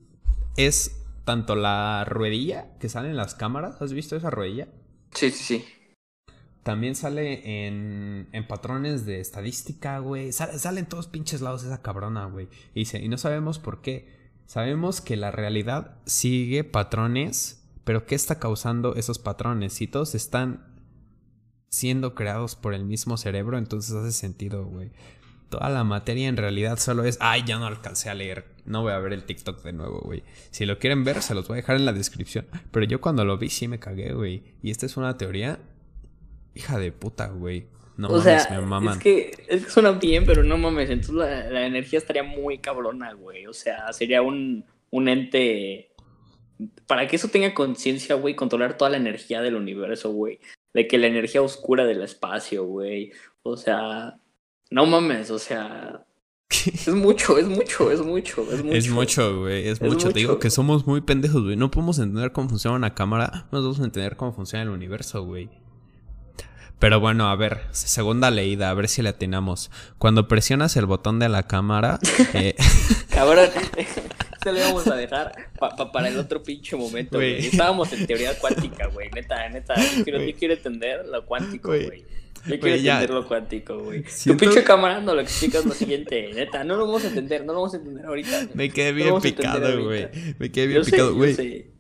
es 0.57 1.03
tanto 1.25 1.57
la 1.57 2.05
ruedilla 2.05 2.77
que 2.79 2.89
sale 2.89 3.11
en 3.11 3.17
las 3.17 3.35
cámaras. 3.35 3.81
¿Has 3.81 3.93
visto 3.93 4.17
esa 4.17 4.31
ruedilla? 4.31 4.69
Sí, 5.13 5.31
sí, 5.31 5.45
sí. 5.45 5.65
También 6.63 6.95
sale 6.95 7.67
en, 7.67 8.29
en 8.33 8.47
patrones 8.47 9.05
de 9.05 9.21
estadística, 9.21 9.99
güey. 9.99 10.33
Sale, 10.33 10.59
sale 10.59 10.81
en 10.81 10.87
todos 10.87 11.09
pinches 11.09 11.41
lados 11.41 11.65
esa 11.65 11.83
cabrona, 11.83 12.27
güey. 12.27 12.49
Y 12.75 12.81
dice, 12.81 13.01
y 13.01 13.09
no 13.09 13.19
sabemos 13.19 13.59
por 13.59 13.83
qué. 13.83 14.23
Sabemos 14.47 15.01
que 15.01 15.17
la 15.17 15.31
realidad 15.31 15.97
sigue 16.05 16.63
patrones, 16.63 17.65
pero 17.85 18.07
¿qué 18.07 18.15
está 18.15 18.39
causando 18.39 18.95
esos 18.95 19.19
patrones? 19.19 19.73
Si 19.73 19.87
todos 19.87 20.15
están 20.15 20.73
siendo 21.69 22.15
creados 22.15 22.55
por 22.55 22.75
el 22.75 22.85
mismo 22.85 23.17
cerebro, 23.17 23.59
entonces 23.59 23.95
hace 23.95 24.13
sentido, 24.13 24.65
güey. 24.67 24.93
Toda 25.49 25.69
la 25.71 25.85
materia 25.85 26.29
en 26.29 26.37
realidad 26.37 26.79
solo 26.79 27.05
es, 27.05 27.19
ay, 27.21 27.45
ya 27.47 27.59
no 27.59 27.67
alcancé 27.67 28.09
a 28.09 28.15
leer. 28.15 28.52
No 28.65 28.83
voy 28.83 28.93
a 28.93 28.99
ver 28.99 29.13
el 29.13 29.25
TikTok 29.25 29.63
de 29.63 29.73
nuevo, 29.73 30.01
güey. 30.01 30.23
Si 30.51 30.67
lo 30.67 30.79
quieren 30.79 31.05
ver, 31.05 31.23
se 31.23 31.35
los 31.35 31.49
voy 31.49 31.57
a 31.57 31.61
dejar 31.63 31.77
en 31.77 31.85
la 31.85 31.93
descripción. 31.93 32.47
Pero 32.71 32.87
yo 32.87 33.01
cuando 33.01 33.25
lo 33.25 33.39
vi 33.39 33.51
sí 33.51 33.67
me 33.69 33.81
cagué, 33.81 34.13
güey. 34.13 34.43
Y 34.63 34.71
esta 34.71 34.87
es 34.87 34.97
una 34.97 35.17
teoría 35.17 35.59
Hija 36.55 36.79
de 36.79 36.93
puta, 36.93 37.29
güey. 37.29 37.67
No 37.97 38.09
o 38.09 38.19
mames, 38.19 38.43
sea, 38.45 38.61
me 38.61 38.67
maman. 38.67 38.95
es 38.95 39.03
que, 39.03 39.45
es 39.49 39.65
que 39.65 39.71
suena 39.71 39.93
bien, 39.93 40.25
pero 40.27 40.43
no 40.43 40.59
mames. 40.59 40.91
Entonces 40.91 41.15
la, 41.15 41.51
la 41.51 41.67
energía 41.67 41.99
estaría 41.99 42.23
muy 42.23 42.59
cabrona, 42.59 43.13
güey. 43.13 43.47
O 43.47 43.53
sea, 43.53 43.93
sería 43.93 44.23
un, 44.23 44.65
un 44.91 45.09
ente. 45.09 45.93
Para 46.87 47.09
que 47.09 47.17
eso 47.17 47.29
tenga 47.29 47.55
conciencia, 47.55 48.15
güey, 48.17 48.37
controlar 48.37 48.77
toda 48.77 48.91
la 48.91 48.97
energía 48.99 49.41
del 49.41 49.57
universo, 49.57 50.13
güey. 50.13 50.41
De 50.75 50.87
que 50.87 50.99
la 50.99 51.07
energía 51.07 51.43
oscura 51.43 51.85
del 51.85 52.03
espacio, 52.03 52.65
güey. 52.65 53.13
O 53.43 53.57
sea, 53.57 54.19
no 54.71 54.87
mames, 54.87 55.31
o 55.31 55.39
sea. 55.39 56.05
Es 56.75 56.89
mucho, 56.89 57.39
es 57.39 57.47
mucho, 57.47 57.91
es 57.91 58.01
mucho, 58.01 58.43
es 58.53 58.63
mucho. 58.63 58.77
Es 58.77 58.89
mucho, 58.91 59.41
güey, 59.41 59.69
es, 59.69 59.81
Es 59.81 59.89
mucho. 59.89 60.09
Te 60.11 60.19
digo 60.21 60.39
que 60.39 60.51
somos 60.51 60.87
muy 60.87 61.01
pendejos, 61.01 61.43
güey. 61.43 61.57
No 61.57 61.71
podemos 61.71 61.99
entender 61.99 62.33
cómo 62.33 62.49
funciona 62.49 62.77
una 62.77 62.95
cámara, 62.95 63.47
no 63.53 63.59
podemos 63.59 63.81
entender 63.81 64.17
cómo 64.17 64.33
funciona 64.33 64.63
el 64.63 64.69
universo, 64.71 65.25
güey. 65.25 65.49
Pero 66.79 66.99
bueno, 66.99 67.29
a 67.29 67.37
ver, 67.37 67.61
segunda 67.71 68.31
leída, 68.33 68.69
a 68.71 68.75
ver 68.75 68.89
si 68.89 69.03
le 69.03 69.11
atinamos. 69.11 69.71
Cuando 69.99 70.27
presionas 70.27 70.77
el 70.77 70.87
botón 70.87 71.19
de 71.21 71.29
la 71.29 71.45
cámara, 71.45 72.01
eh, 72.35 72.57
Cabrón, 73.11 73.49
se 74.43 74.53
lo 74.53 74.59
íbamos 74.59 74.87
a 74.89 74.97
dejar 74.97 75.33
pa- 75.61 75.77
pa- 75.77 75.93
para 75.93 76.09
el 76.09 76.19
otro 76.19 76.43
pinche 76.43 76.75
momento, 76.77 77.19
güey. 77.19 77.47
Estábamos 77.47 77.93
en 77.93 78.05
teoría 78.07 78.37
cuántica, 78.39 78.89
güey. 78.89 79.11
Neta, 79.11 79.49
neta. 79.49 79.75
Yo 79.97 80.03
quiero, 80.03 80.21
yo 80.23 80.35
quiero 80.37 80.55
entender 80.55 81.07
lo 81.07 81.25
cuántico, 81.25 81.69
Güey. 81.69 82.05
Yo 82.47 82.59
quiero 82.59 82.77
ya. 82.77 82.95
entender 82.95 83.11
lo 83.17 83.29
cuántico, 83.29 83.79
güey. 83.85 84.03
Tu 84.25 84.37
pinche 84.37 84.65
cámara 84.65 85.01
no 85.01 85.15
lo 85.15 85.21
explicas 85.21 85.65
lo 85.65 85.73
siguiente. 85.75 86.31
Neta, 86.35 86.65
no 86.65 86.77
lo 86.77 86.87
vamos 86.87 87.05
a 87.05 87.09
entender, 87.09 87.45
no 87.45 87.53
lo 87.53 87.61
vamos 87.61 87.75
a 87.75 87.77
entender 87.77 88.05
ahorita. 88.07 88.49
me 88.55 88.71
quedé 88.71 88.93
bien 88.93 89.21
picado, 89.21 89.85
güey. 89.85 90.09
Me 90.39 90.51
quedé 90.51 90.67
bien 90.67 90.83
Yo 90.83 90.85
picado, 90.85 91.15
güey. 91.15 91.71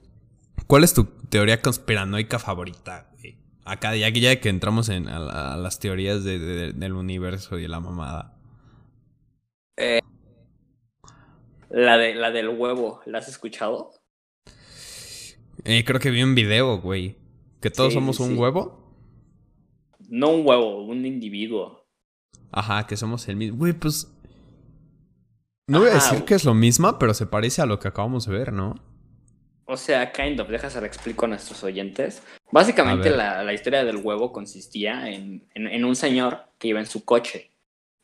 ¿Cuál 0.67 0.85
es 0.85 0.95
tu 0.95 1.05
teoría 1.05 1.61
conspiranoica 1.61 2.39
favorita, 2.39 3.11
güey? 3.19 3.39
Acá, 3.65 3.95
ya 3.97 4.11
que 4.13 4.21
ya 4.21 4.41
que 4.41 4.49
entramos 4.49 4.89
en 4.89 5.09
a 5.09 5.19
la- 5.19 5.55
a 5.55 5.57
las 5.57 5.79
teorías 5.79 6.25
de- 6.25 6.39
de- 6.39 6.73
del 6.73 6.93
universo 6.95 7.59
y 7.59 7.63
de 7.63 7.69
la 7.69 7.81
mamada. 7.81 8.37
La, 11.71 11.97
de, 11.97 12.15
la 12.15 12.31
del 12.31 12.49
huevo, 12.51 13.01
¿la 13.07 13.19
has 13.19 13.29
escuchado? 13.29 13.93
Eh, 15.65 15.85
creo 15.85 16.01
que 16.01 16.11
vi 16.11 16.23
un 16.23 16.35
video, 16.35 16.79
güey. 16.81 17.17
Que 17.61 17.71
todos 17.71 17.91
Sí, 17.93 17.95
somos 17.95 18.17
sí, 18.17 18.23
un 18.25 18.37
huevo. 18.39 18.82
No 20.13 20.29
un 20.29 20.47
huevo, 20.47 20.85
un 20.85 21.07
individuo. 21.07 21.87
Ajá, 22.51 22.87
que 22.87 22.99
somos 22.99 23.27
el 23.29 23.37
mismo. 23.37 23.57
Güey, 23.57 23.73
pues. 23.73 24.13
No 25.67 25.81
voy 25.81 25.89
a 25.89 25.95
decir 25.95 26.25
que 26.25 26.35
es 26.35 26.45
lo 26.45 26.53
mismo, 26.53 26.99
pero 26.99 27.15
se 27.15 27.25
parece 27.25 27.63
a 27.63 27.67
lo 27.67 27.79
que 27.79 27.89
acabamos 27.89 28.27
de 28.27 28.33
ver, 28.35 28.53
¿no? 28.53 28.75
O 29.65 29.79
sea, 29.79 30.13
kind 30.13 30.39
of, 30.39 30.51
déjase 30.51 30.81
lo 30.81 30.87
explico 30.87 31.25
a 31.25 31.29
nuestros 31.29 31.65
oyentes. 31.65 32.23
Básicamente 32.51 33.09
la, 33.09 33.43
la 33.43 33.55
historia 33.55 33.85
del 33.85 33.97
huevo 33.97 34.33
consistía 34.33 35.09
en, 35.09 35.49
en, 35.55 35.67
en 35.67 35.85
un 35.87 35.97
señor 35.97 36.51
que 36.59 36.69
iba 36.69 36.79
en 36.79 36.85
su 36.85 37.07
coche 37.07 37.51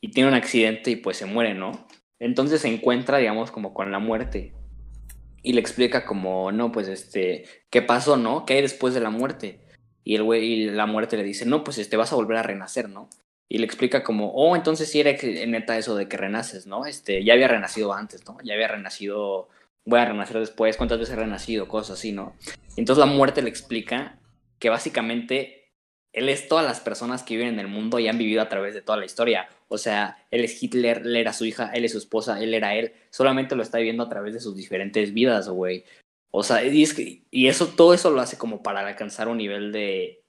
y 0.01 0.11
tiene 0.11 0.31
un 0.31 0.35
accidente 0.35 0.91
y 0.91 0.97
pues 0.97 1.19
se 1.19 1.27
muere, 1.27 1.53
¿no? 1.53 1.87
Entonces 2.19 2.63
se 2.63 2.73
encuentra, 2.73 3.19
digamos, 3.19 3.51
como 3.51 3.75
con 3.75 3.93
la 3.93 3.99
muerte 3.99 4.55
y 5.43 5.53
le 5.53 5.61
explica 5.61 6.07
como, 6.07 6.53
no, 6.53 6.73
pues 6.73 6.89
este, 6.89 7.45
¿qué 7.69 7.83
pasó, 7.83 8.17
no? 8.17 8.47
¿Qué 8.47 8.55
hay 8.55 8.63
después 8.63 8.95
de 8.95 9.01
la 9.01 9.11
muerte? 9.11 9.68
Y 10.09 10.15
el 10.15 10.23
güey, 10.23 10.43
y 10.43 10.71
la 10.71 10.87
muerte 10.87 11.19
le 11.19 11.23
dice, 11.23 11.45
no, 11.45 11.63
pues 11.63 11.77
este, 11.77 11.99
vas 11.99 12.15
a 12.15 12.17
volver 12.17 12.39
a 12.39 12.43
renacer, 12.43 12.89
¿no? 12.89 13.11
Y 13.47 13.59
le 13.59 13.67
explica 13.67 14.03
como, 14.03 14.33
oh, 14.33 14.57
entonces 14.57 14.91
sí 14.91 15.01
era 15.01 15.13
neta 15.47 15.77
eso 15.77 15.97
de 15.97 16.09
que 16.09 16.17
renaces, 16.17 16.67
¿no? 16.67 16.87
Este, 16.87 17.23
ya 17.23 17.35
había 17.35 17.47
renacido 17.47 17.93
antes, 17.93 18.25
¿no? 18.27 18.39
Ya 18.43 18.55
había 18.55 18.69
renacido, 18.69 19.51
voy 19.85 20.01
a 20.01 20.07
renacer 20.07 20.39
después, 20.39 20.79
¿cuántas 20.79 20.99
veces 20.99 21.13
he 21.13 21.19
renacido? 21.19 21.69
Cosas 21.69 21.99
así, 21.99 22.13
¿no? 22.13 22.35
Entonces 22.79 23.05
la 23.05 23.05
muerte 23.05 23.43
le 23.43 23.51
explica 23.51 24.19
que 24.59 24.71
básicamente 24.71 25.75
él 26.15 26.31
es 26.31 26.49
todas 26.49 26.65
las 26.65 26.81
personas 26.81 27.23
que 27.23 27.37
viven 27.37 27.53
en 27.53 27.61
el 27.61 27.69
mundo 27.69 27.99
y 27.99 28.09
han 28.09 28.17
vivido 28.17 28.41
a 28.41 28.49
través 28.49 28.73
de 28.73 28.81
toda 28.81 28.97
la 28.97 29.05
historia. 29.05 29.51
O 29.69 29.77
sea, 29.77 30.25
él 30.31 30.43
es 30.43 30.63
Hitler, 30.63 31.03
él 31.05 31.17
era 31.17 31.35
su 31.35 31.45
hija, 31.45 31.71
él 31.75 31.85
es 31.85 31.93
su 31.93 31.99
esposa, 31.99 32.43
él 32.43 32.55
era 32.55 32.75
él. 32.75 32.95
Solamente 33.11 33.57
lo 33.57 33.63
está 33.63 33.77
viviendo 33.77 34.05
a 34.05 34.09
través 34.09 34.33
de 34.33 34.41
sus 34.41 34.57
diferentes 34.57 35.13
vidas, 35.13 35.51
güey. 35.51 35.85
O 36.31 36.43
sea, 36.43 36.65
y, 36.65 36.83
es 36.83 36.95
que- 36.95 37.23
y 37.31 37.49
eso, 37.49 37.69
todo 37.69 37.95
eso 37.95 38.11
lo 38.11 38.21
hace 38.21 38.37
como 38.39 38.63
para 38.63 38.81
alcanzar 38.87 39.29
un 39.29 39.39
nivel 39.39 39.73
de, 39.73 40.23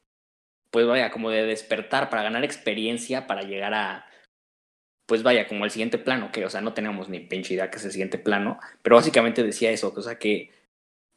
pues 0.72 0.86
vaya, 0.88 1.12
como 1.12 1.30
de 1.30 1.44
despertar, 1.46 2.10
para 2.10 2.24
ganar 2.24 2.44
experiencia, 2.44 3.28
para 3.28 3.42
llegar 3.44 3.74
a, 3.74 4.06
pues 5.08 5.24
vaya, 5.24 5.48
como 5.48 5.66
el 5.66 5.72
siguiente 5.72 5.98
plano, 5.98 6.32
que, 6.32 6.46
o 6.46 6.50
sea, 6.50 6.62
no 6.62 6.74
tenemos 6.74 7.10
ni 7.10 7.20
pinche 7.20 7.56
idea 7.56 7.70
que 7.72 7.78
es 7.78 7.86
el 7.86 7.92
siguiente 7.92 8.20
plano, 8.20 8.60
pero 8.84 8.96
básicamente 8.96 9.44
decía 9.44 9.72
eso, 9.72 9.92
o 9.96 10.02
sea, 10.02 10.20
que, 10.20 10.52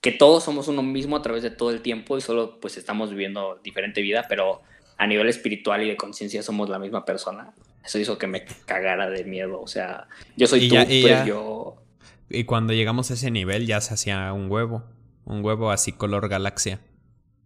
que 0.02 0.10
todos 0.12 0.42
somos 0.44 0.66
uno 0.68 0.82
mismo 0.82 1.16
a 1.16 1.22
través 1.22 1.42
de 1.42 1.50
todo 1.50 1.70
el 1.70 1.82
tiempo 1.82 2.16
y 2.16 2.20
solo 2.22 2.58
pues 2.58 2.76
estamos 2.76 3.10
viviendo 3.10 3.60
diferente 3.62 4.00
vida, 4.00 4.24
pero 4.28 4.62
a 4.96 5.06
nivel 5.06 5.28
espiritual 5.28 5.82
y 5.82 5.88
de 5.88 5.96
conciencia 5.96 6.42
somos 6.42 6.68
la 6.70 6.78
misma 6.78 7.04
persona. 7.04 7.54
Eso 7.84 7.98
hizo 7.98 8.18
que 8.18 8.26
me 8.26 8.44
cagara 8.66 9.10
de 9.10 9.24
miedo, 9.24 9.60
o 9.60 9.66
sea, 9.66 10.08
yo 10.36 10.46
soy 10.46 10.64
Y 10.64 10.68
tú, 10.68 10.74
ya- 10.74 10.82
eres 10.82 11.02
ya- 11.02 11.24
yo. 11.26 11.81
Y 12.32 12.44
cuando 12.44 12.72
llegamos 12.72 13.10
a 13.10 13.14
ese 13.14 13.30
nivel 13.30 13.66
ya 13.66 13.80
se 13.80 13.94
hacía 13.94 14.32
un 14.32 14.50
huevo. 14.50 14.84
Un 15.24 15.44
huevo 15.44 15.70
así 15.70 15.92
color 15.92 16.28
galaxia. 16.28 16.80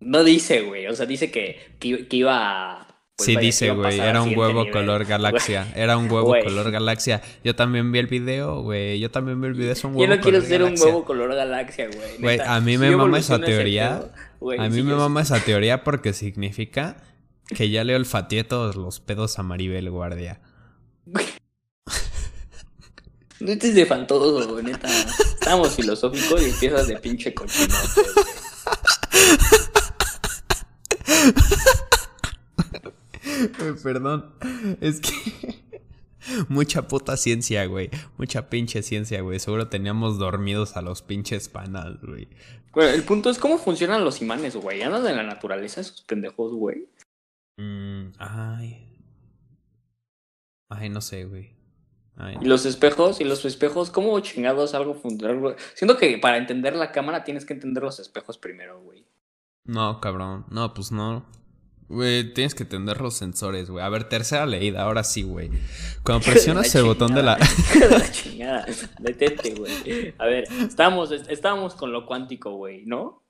No 0.01 0.25
dice, 0.25 0.63
güey, 0.63 0.87
o 0.87 0.95
sea, 0.95 1.07
dice 1.07 1.31
que, 1.31 1.59
que, 1.79 2.07
que 2.07 2.17
iba 2.17 2.81
a... 2.83 2.87
pues, 3.17 3.27
sí, 3.27 3.37
dice, 3.37 3.71
güey. 3.71 3.99
Era 3.99 4.23
un 4.23 4.37
huevo 4.37 4.61
nivel. 4.61 4.73
color 4.73 5.05
galaxia. 5.07 5.73
Era 5.77 5.97
un 5.97 6.11
huevo 6.11 6.35
color 6.45 6.71
galaxia. 6.71 7.23
Yo 7.43 7.57
también 7.57 7.91
vi 7.93 7.99
el 7.99 8.07
video, 8.07 8.63
güey. 8.63 9.01
Yo 9.01 9.11
también 9.11 9.41
vi 9.41 9.49
el 9.49 9.55
video. 9.55 9.73
Es 9.73 9.85
un 9.85 9.93
Yo 9.93 10.01
huevo 10.01 10.15
no 10.15 10.21
quiero 10.21 10.41
ser 10.43 10.63
un 10.63 10.75
huevo 10.79 11.05
color 11.05 11.35
galaxia, 11.35 11.89
güey. 12.19 12.39
A 12.41 12.61
mí 12.61 12.73
Si 12.73 12.79
me 12.79 12.91
yo 12.91 12.99
mama 12.99 13.19
esa 13.19 13.41
teoría. 13.41 14.11
A 14.59 14.69
mí 14.69 14.83
me 14.83 14.91
yo- 14.91 14.97
mama 14.97 15.23
esa 15.23 15.41
teoría 15.41 15.83
porque 15.83 16.13
significa 16.13 16.99
que 17.55 17.71
ya 17.71 17.85
le 17.85 17.97
olfateé 17.97 18.45
todos 18.45 18.77
los 18.77 19.01
pedos 19.01 19.39
a 19.39 19.43
Maribel 19.43 19.91
Guardia. 19.91 20.41
No 23.41 23.53
estés 23.53 23.75
de 23.75 23.87
fantoso, 23.87 24.49
güey, 24.49 24.65
neta. 24.65 24.89
Estamos 24.89 25.75
filosóficos 25.75 26.43
y 26.43 26.51
empiezas 26.51 26.89
de 26.89 26.97
pinche 26.99 27.35
cochino. 27.35 27.75
Perdón. 33.83 34.33
Es 34.81 35.01
que. 35.01 35.67
Mucha 36.49 36.89
puta 36.89 37.17
ciencia, 37.17 37.67
güey. 37.67 37.91
Mucha 38.17 38.49
pinche 38.49 38.83
ciencia, 38.83 39.21
güey. 39.21 39.39
Seguro 39.39 39.69
teníamos 39.69 40.19
dormidos 40.19 40.77
a 40.77 40.83
los 40.83 41.03
pinches 41.03 41.49
panas, 41.49 42.01
güey. 42.03 42.29
Bueno, 42.73 42.91
el 42.91 43.05
punto 43.05 43.31
es 43.31 43.39
cómo 43.39 43.59
funcionan 43.59 44.05
los 44.05 44.21
imanes, 44.21 44.57
güey. 44.57 44.83
Andan 44.83 45.07
en 45.07 45.17
la 45.17 45.23
naturaleza 45.23 45.81
esos 45.81 46.03
pendejos, 46.03 46.53
güey. 46.53 46.89
Mm, 47.59 48.13
ay. 48.19 48.87
Ay, 50.69 50.89
no 50.89 51.01
sé, 51.01 51.25
güey. 51.25 51.56
Y 52.41 52.47
los 52.47 52.65
espejos, 52.65 53.21
y 53.21 53.25
los 53.25 53.45
espejos, 53.45 53.91
¿cómo 53.91 54.19
chingados 54.21 54.75
algo 54.75 54.95
funcional? 54.95 55.57
Siento 55.75 55.99
que 55.99 56.17
para 56.17 56.39
entender 56.39 56.75
la 56.75 56.91
cámara 56.91 57.25
tienes 57.25 57.45
que 57.45 57.53
entender 57.53 57.83
los 57.83 58.01
espejos 58.01 58.39
primero, 58.39 58.81
güey. 58.81 59.07
No, 59.65 60.01
cabrón. 60.01 60.47
No, 60.49 60.73
pues 60.73 60.93
no. 60.93 61.27
Güey, 61.89 62.33
tienes 62.33 62.55
que 62.55 62.63
entender 62.63 63.01
los 63.01 63.15
sensores, 63.15 63.71
güey. 63.71 63.85
A 63.85 63.89
ver, 63.89 64.09
tercera 64.09 64.47
leída, 64.47 64.83
ahora 64.83 65.05
sí, 65.05 65.23
güey. 65.23 65.51
Cuando 66.03 66.25
presionas 66.31 66.75
el 66.75 66.85
botón 66.85 67.15
de 67.15 67.23
la. 67.23 67.39
la 67.91 68.11
chingada. 68.11 68.67
Detente, 68.99 69.55
güey. 69.55 70.15
A 70.19 70.27
ver, 70.27 70.45
estábamos, 70.67 71.11
estábamos 71.11 71.75
con 71.75 71.93
lo 71.93 72.07
cuántico, 72.07 72.53
güey, 72.53 72.87
¿no? 72.87 73.26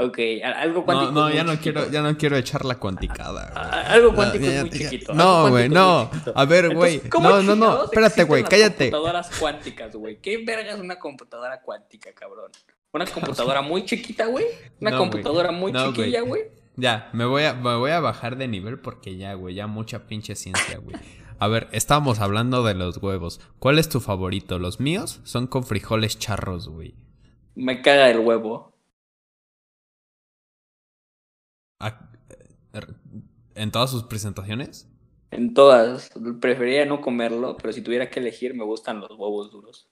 Ok, 0.00 0.18
algo 0.44 0.84
cuántico. 0.84 1.10
No, 1.10 1.28
no, 1.28 1.34
ya 1.34 1.42
no 1.42 1.56
quiero, 1.58 1.90
ya 1.90 2.02
no 2.02 2.16
quiero 2.16 2.36
echar 2.36 2.64
la 2.64 2.76
cuanticada. 2.76 3.48
Algo 3.88 4.14
cuántico 4.14 4.44
es 4.44 4.60
muy 4.60 4.70
chiquito. 4.70 5.12
No, 5.12 5.50
güey, 5.50 5.68
no. 5.68 6.08
A 6.36 6.44
ver, 6.44 6.72
güey. 6.72 7.02
No, 7.20 7.42
no, 7.42 7.56
no. 7.56 7.84
Espérate, 7.84 8.22
güey, 8.22 8.44
cállate. 8.44 8.92
Computadoras 8.92 9.30
cuánticas, 9.40 9.96
güey. 9.96 10.20
¿Qué 10.20 10.44
verga 10.44 10.72
es 10.72 10.78
una 10.78 11.00
computadora 11.00 11.60
cuántica, 11.60 12.12
cabrón? 12.12 12.52
Una 12.92 13.06
computadora 13.12 13.60
muy 13.60 13.84
chiquita, 13.84 14.26
güey. 14.26 14.46
Una 14.80 14.96
computadora 14.96 15.50
muy 15.50 15.72
chiquilla, 15.72 16.20
güey. 16.20 16.42
Ya, 16.76 17.10
me 17.12 17.24
voy, 17.24 17.42
a, 17.42 17.54
me 17.54 17.74
voy 17.74 17.90
a 17.90 17.98
bajar 17.98 18.36
de 18.36 18.46
nivel 18.46 18.78
porque 18.78 19.16
ya, 19.16 19.34
güey, 19.34 19.56
ya 19.56 19.66
mucha 19.66 20.06
pinche 20.06 20.36
ciencia, 20.36 20.78
güey. 20.78 20.96
A 21.40 21.48
ver, 21.48 21.66
estábamos 21.72 22.20
hablando 22.20 22.62
de 22.62 22.74
los 22.74 22.98
huevos. 22.98 23.40
¿Cuál 23.58 23.80
es 23.80 23.88
tu 23.88 23.98
favorito? 23.98 24.60
Los 24.60 24.78
míos 24.78 25.20
son 25.24 25.48
con 25.48 25.64
frijoles 25.64 26.20
charros, 26.20 26.68
güey. 26.68 26.94
Me 27.56 27.82
caga 27.82 28.08
el 28.10 28.20
huevo. 28.20 28.77
¿En 33.54 33.70
todas 33.70 33.90
sus 33.90 34.04
presentaciones? 34.04 34.88
En 35.30 35.54
todas. 35.54 36.10
Preferiría 36.40 36.86
no 36.86 37.00
comerlo, 37.00 37.56
pero 37.56 37.72
si 37.72 37.82
tuviera 37.82 38.10
que 38.10 38.20
elegir, 38.20 38.54
me 38.54 38.64
gustan 38.64 39.00
los 39.00 39.10
huevos 39.10 39.50
duros. 39.50 39.88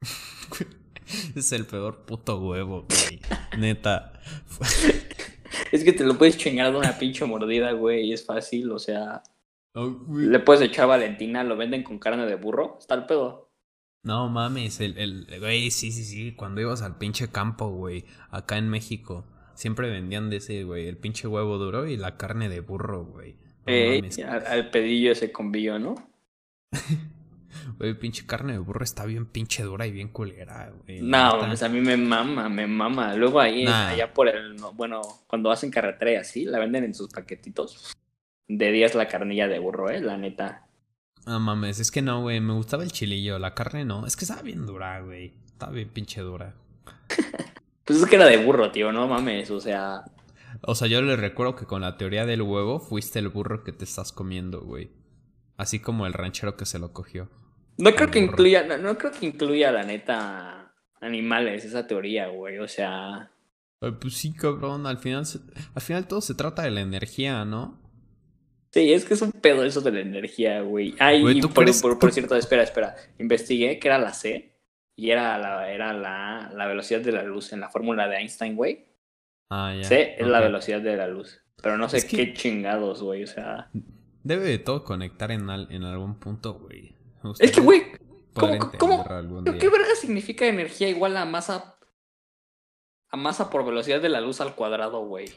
es 1.34 1.52
el 1.52 1.66
peor 1.66 2.04
puto 2.04 2.40
huevo, 2.40 2.86
güey. 2.88 3.20
Neta. 3.58 4.12
es 5.72 5.84
que 5.84 5.92
te 5.92 6.04
lo 6.04 6.18
puedes 6.18 6.36
chingar 6.36 6.72
de 6.72 6.78
una 6.78 6.98
pinche 6.98 7.24
mordida, 7.24 7.72
güey, 7.72 8.06
y 8.06 8.12
es 8.12 8.24
fácil, 8.24 8.70
o 8.72 8.78
sea. 8.78 9.22
le 9.74 10.38
puedes 10.40 10.62
echar 10.62 10.88
Valentina, 10.88 11.44
lo 11.44 11.56
venden 11.56 11.82
con 11.82 11.98
carne 11.98 12.26
de 12.26 12.36
burro, 12.36 12.76
está 12.78 12.94
el 12.94 13.06
pedo. 13.06 13.50
No 14.02 14.30
mames, 14.30 14.80
el, 14.80 14.96
el, 14.96 15.26
güey, 15.38 15.70
sí, 15.70 15.92
sí, 15.92 16.04
sí, 16.04 16.34
cuando 16.34 16.62
ibas 16.62 16.80
al 16.80 16.96
pinche 16.96 17.30
campo, 17.30 17.68
güey, 17.68 18.06
acá 18.30 18.56
en 18.56 18.68
México. 18.70 19.26
Siempre 19.60 19.90
vendían 19.90 20.30
de 20.30 20.38
ese, 20.38 20.64
güey, 20.64 20.88
el 20.88 20.96
pinche 20.96 21.28
huevo 21.28 21.58
duro 21.58 21.86
y 21.86 21.98
la 21.98 22.16
carne 22.16 22.48
de 22.48 22.60
burro, 22.60 23.04
güey. 23.04 23.36
al, 23.66 24.70
pedillo 24.70 25.12
ese 25.12 25.32
combillo, 25.32 25.78
¿no? 25.78 25.96
Güey, 27.76 27.92
pinche 27.92 28.24
carne 28.24 28.54
de 28.54 28.58
burro 28.58 28.82
está 28.82 29.04
bien 29.04 29.26
pinche 29.26 29.62
dura 29.62 29.86
y 29.86 29.90
bien 29.90 30.08
culera, 30.08 30.72
güey. 30.84 31.02
No, 31.02 31.40
pues 31.46 31.62
a 31.62 31.68
mí 31.68 31.82
me 31.82 31.98
mama, 31.98 32.48
me 32.48 32.66
mama. 32.66 33.14
Luego 33.14 33.38
ahí, 33.38 33.66
allá 33.66 34.14
por 34.14 34.28
el, 34.28 34.56
bueno, 34.74 35.02
cuando 35.26 35.50
hacen 35.50 35.70
carretera 35.70 36.12
y 36.12 36.16
así, 36.16 36.46
la 36.46 36.58
venden 36.58 36.84
en 36.84 36.94
sus 36.94 37.10
paquetitos. 37.10 37.94
De 38.48 38.72
días 38.72 38.94
la 38.94 39.08
carnilla 39.08 39.46
de 39.46 39.58
burro, 39.58 39.90
eh, 39.90 40.00
la 40.00 40.16
neta. 40.16 40.68
No 41.26 41.38
mames, 41.38 41.80
es 41.80 41.90
que 41.90 42.00
no, 42.00 42.22
güey, 42.22 42.40
me 42.40 42.54
gustaba 42.54 42.82
el 42.82 42.92
chilillo, 42.92 43.38
la 43.38 43.54
carne 43.54 43.84
no. 43.84 44.06
Es 44.06 44.16
que 44.16 44.24
estaba 44.24 44.40
bien 44.40 44.64
dura, 44.64 45.02
güey. 45.02 45.34
Estaba 45.44 45.72
bien 45.72 45.90
pinche 45.90 46.22
dura. 46.22 46.54
Pues 47.90 48.02
es 48.04 48.08
que 48.08 48.14
era 48.14 48.26
de 48.26 48.36
burro, 48.36 48.70
tío, 48.70 48.92
no 48.92 49.08
mames, 49.08 49.50
o 49.50 49.60
sea. 49.60 50.04
O 50.62 50.76
sea, 50.76 50.86
yo 50.86 51.02
le 51.02 51.16
recuerdo 51.16 51.56
que 51.56 51.66
con 51.66 51.80
la 51.80 51.96
teoría 51.96 52.24
del 52.24 52.42
huevo 52.42 52.78
fuiste 52.78 53.18
el 53.18 53.28
burro 53.28 53.64
que 53.64 53.72
te 53.72 53.84
estás 53.84 54.12
comiendo, 54.12 54.60
güey. 54.60 54.92
Así 55.56 55.80
como 55.80 56.06
el 56.06 56.12
ranchero 56.12 56.56
que 56.56 56.66
se 56.66 56.78
lo 56.78 56.92
cogió. 56.92 57.28
No 57.78 57.92
creo 57.96 58.08
que 58.08 58.20
incluya, 58.20 58.78
no, 58.78 58.96
creo 58.96 59.10
que 59.10 59.26
incluya 59.26 59.72
la 59.72 59.82
neta 59.82 60.72
animales, 61.00 61.64
esa 61.64 61.88
teoría, 61.88 62.28
güey. 62.28 62.58
O 62.58 62.68
sea. 62.68 63.32
pues 64.00 64.14
sí, 64.14 64.32
cabrón. 64.34 64.86
Al 64.86 64.98
final, 64.98 65.24
al 65.74 65.82
final 65.82 66.06
todo 66.06 66.20
se 66.20 66.36
trata 66.36 66.62
de 66.62 66.70
la 66.70 66.82
energía, 66.82 67.44
¿no? 67.44 67.82
Sí, 68.70 68.92
es 68.92 69.04
que 69.04 69.14
es 69.14 69.22
un 69.22 69.32
pedo 69.32 69.64
eso 69.64 69.80
de 69.80 69.90
la 69.90 70.00
energía, 70.00 70.60
güey. 70.60 70.94
Ay, 71.00 71.42
por, 71.42 71.98
por, 71.98 72.12
cierto, 72.12 72.36
espera, 72.36 72.62
espera. 72.62 72.94
Investigué 73.18 73.80
que 73.80 73.88
era 73.88 73.98
la 73.98 74.14
C 74.14 74.49
y 75.00 75.10
era 75.10 75.38
la, 75.38 75.72
era 75.72 75.94
la, 75.94 76.50
la 76.54 76.66
velocidad 76.66 77.00
de 77.00 77.12
la 77.12 77.22
luz 77.22 77.54
en 77.54 77.60
la 77.60 77.70
fórmula 77.70 78.06
de 78.06 78.18
Einstein, 78.18 78.54
güey. 78.54 78.86
Ah, 79.48 79.74
ya. 79.74 79.84
C 79.84 80.16
es 80.18 80.26
la 80.26 80.40
velocidad 80.40 80.82
de 80.82 80.94
la 80.94 81.08
luz. 81.08 81.40
Pero 81.62 81.78
no 81.78 81.88
sé 81.88 82.06
qué 82.06 82.34
chingados, 82.34 83.02
güey, 83.02 83.24
o 83.24 83.26
sea. 83.26 83.70
Debe 84.22 84.44
de 84.44 84.58
todo 84.58 84.84
conectar 84.84 85.30
en, 85.30 85.48
en 85.48 85.84
algún 85.84 86.20
punto, 86.20 86.52
güey. 86.52 86.94
Es 87.38 87.50
que, 87.50 87.62
güey, 87.62 87.84
¿cómo, 88.34 88.72
cómo, 88.78 89.04
¿qué 89.58 89.70
verga 89.70 89.94
significa 89.98 90.44
energía 90.46 90.90
igual 90.90 91.16
a 91.16 91.24
masa 91.24 91.76
a 93.08 93.16
masa 93.16 93.48
por 93.48 93.64
velocidad 93.64 94.02
de 94.02 94.10
la 94.10 94.20
luz 94.20 94.42
al 94.42 94.54
cuadrado, 94.54 95.00
güey? 95.06 95.30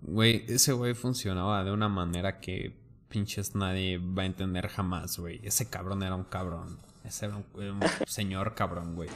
Güey, 0.00 0.44
ese 0.46 0.72
güey 0.72 0.94
funcionaba 0.94 1.64
de 1.64 1.72
una 1.72 1.88
manera 1.88 2.38
que 2.38 2.78
pinches 3.08 3.56
nadie 3.56 3.98
va 3.98 4.22
a 4.22 4.26
entender 4.26 4.68
jamás, 4.68 5.18
güey. 5.18 5.40
Ese 5.42 5.68
cabrón 5.68 6.04
era 6.04 6.14
un 6.14 6.24
cabrón. 6.24 6.78
Ese 7.08 7.24
era 7.24 7.36
un, 7.36 7.80
señor 8.06 8.54
cabrón, 8.54 8.94
güey. 8.94 9.08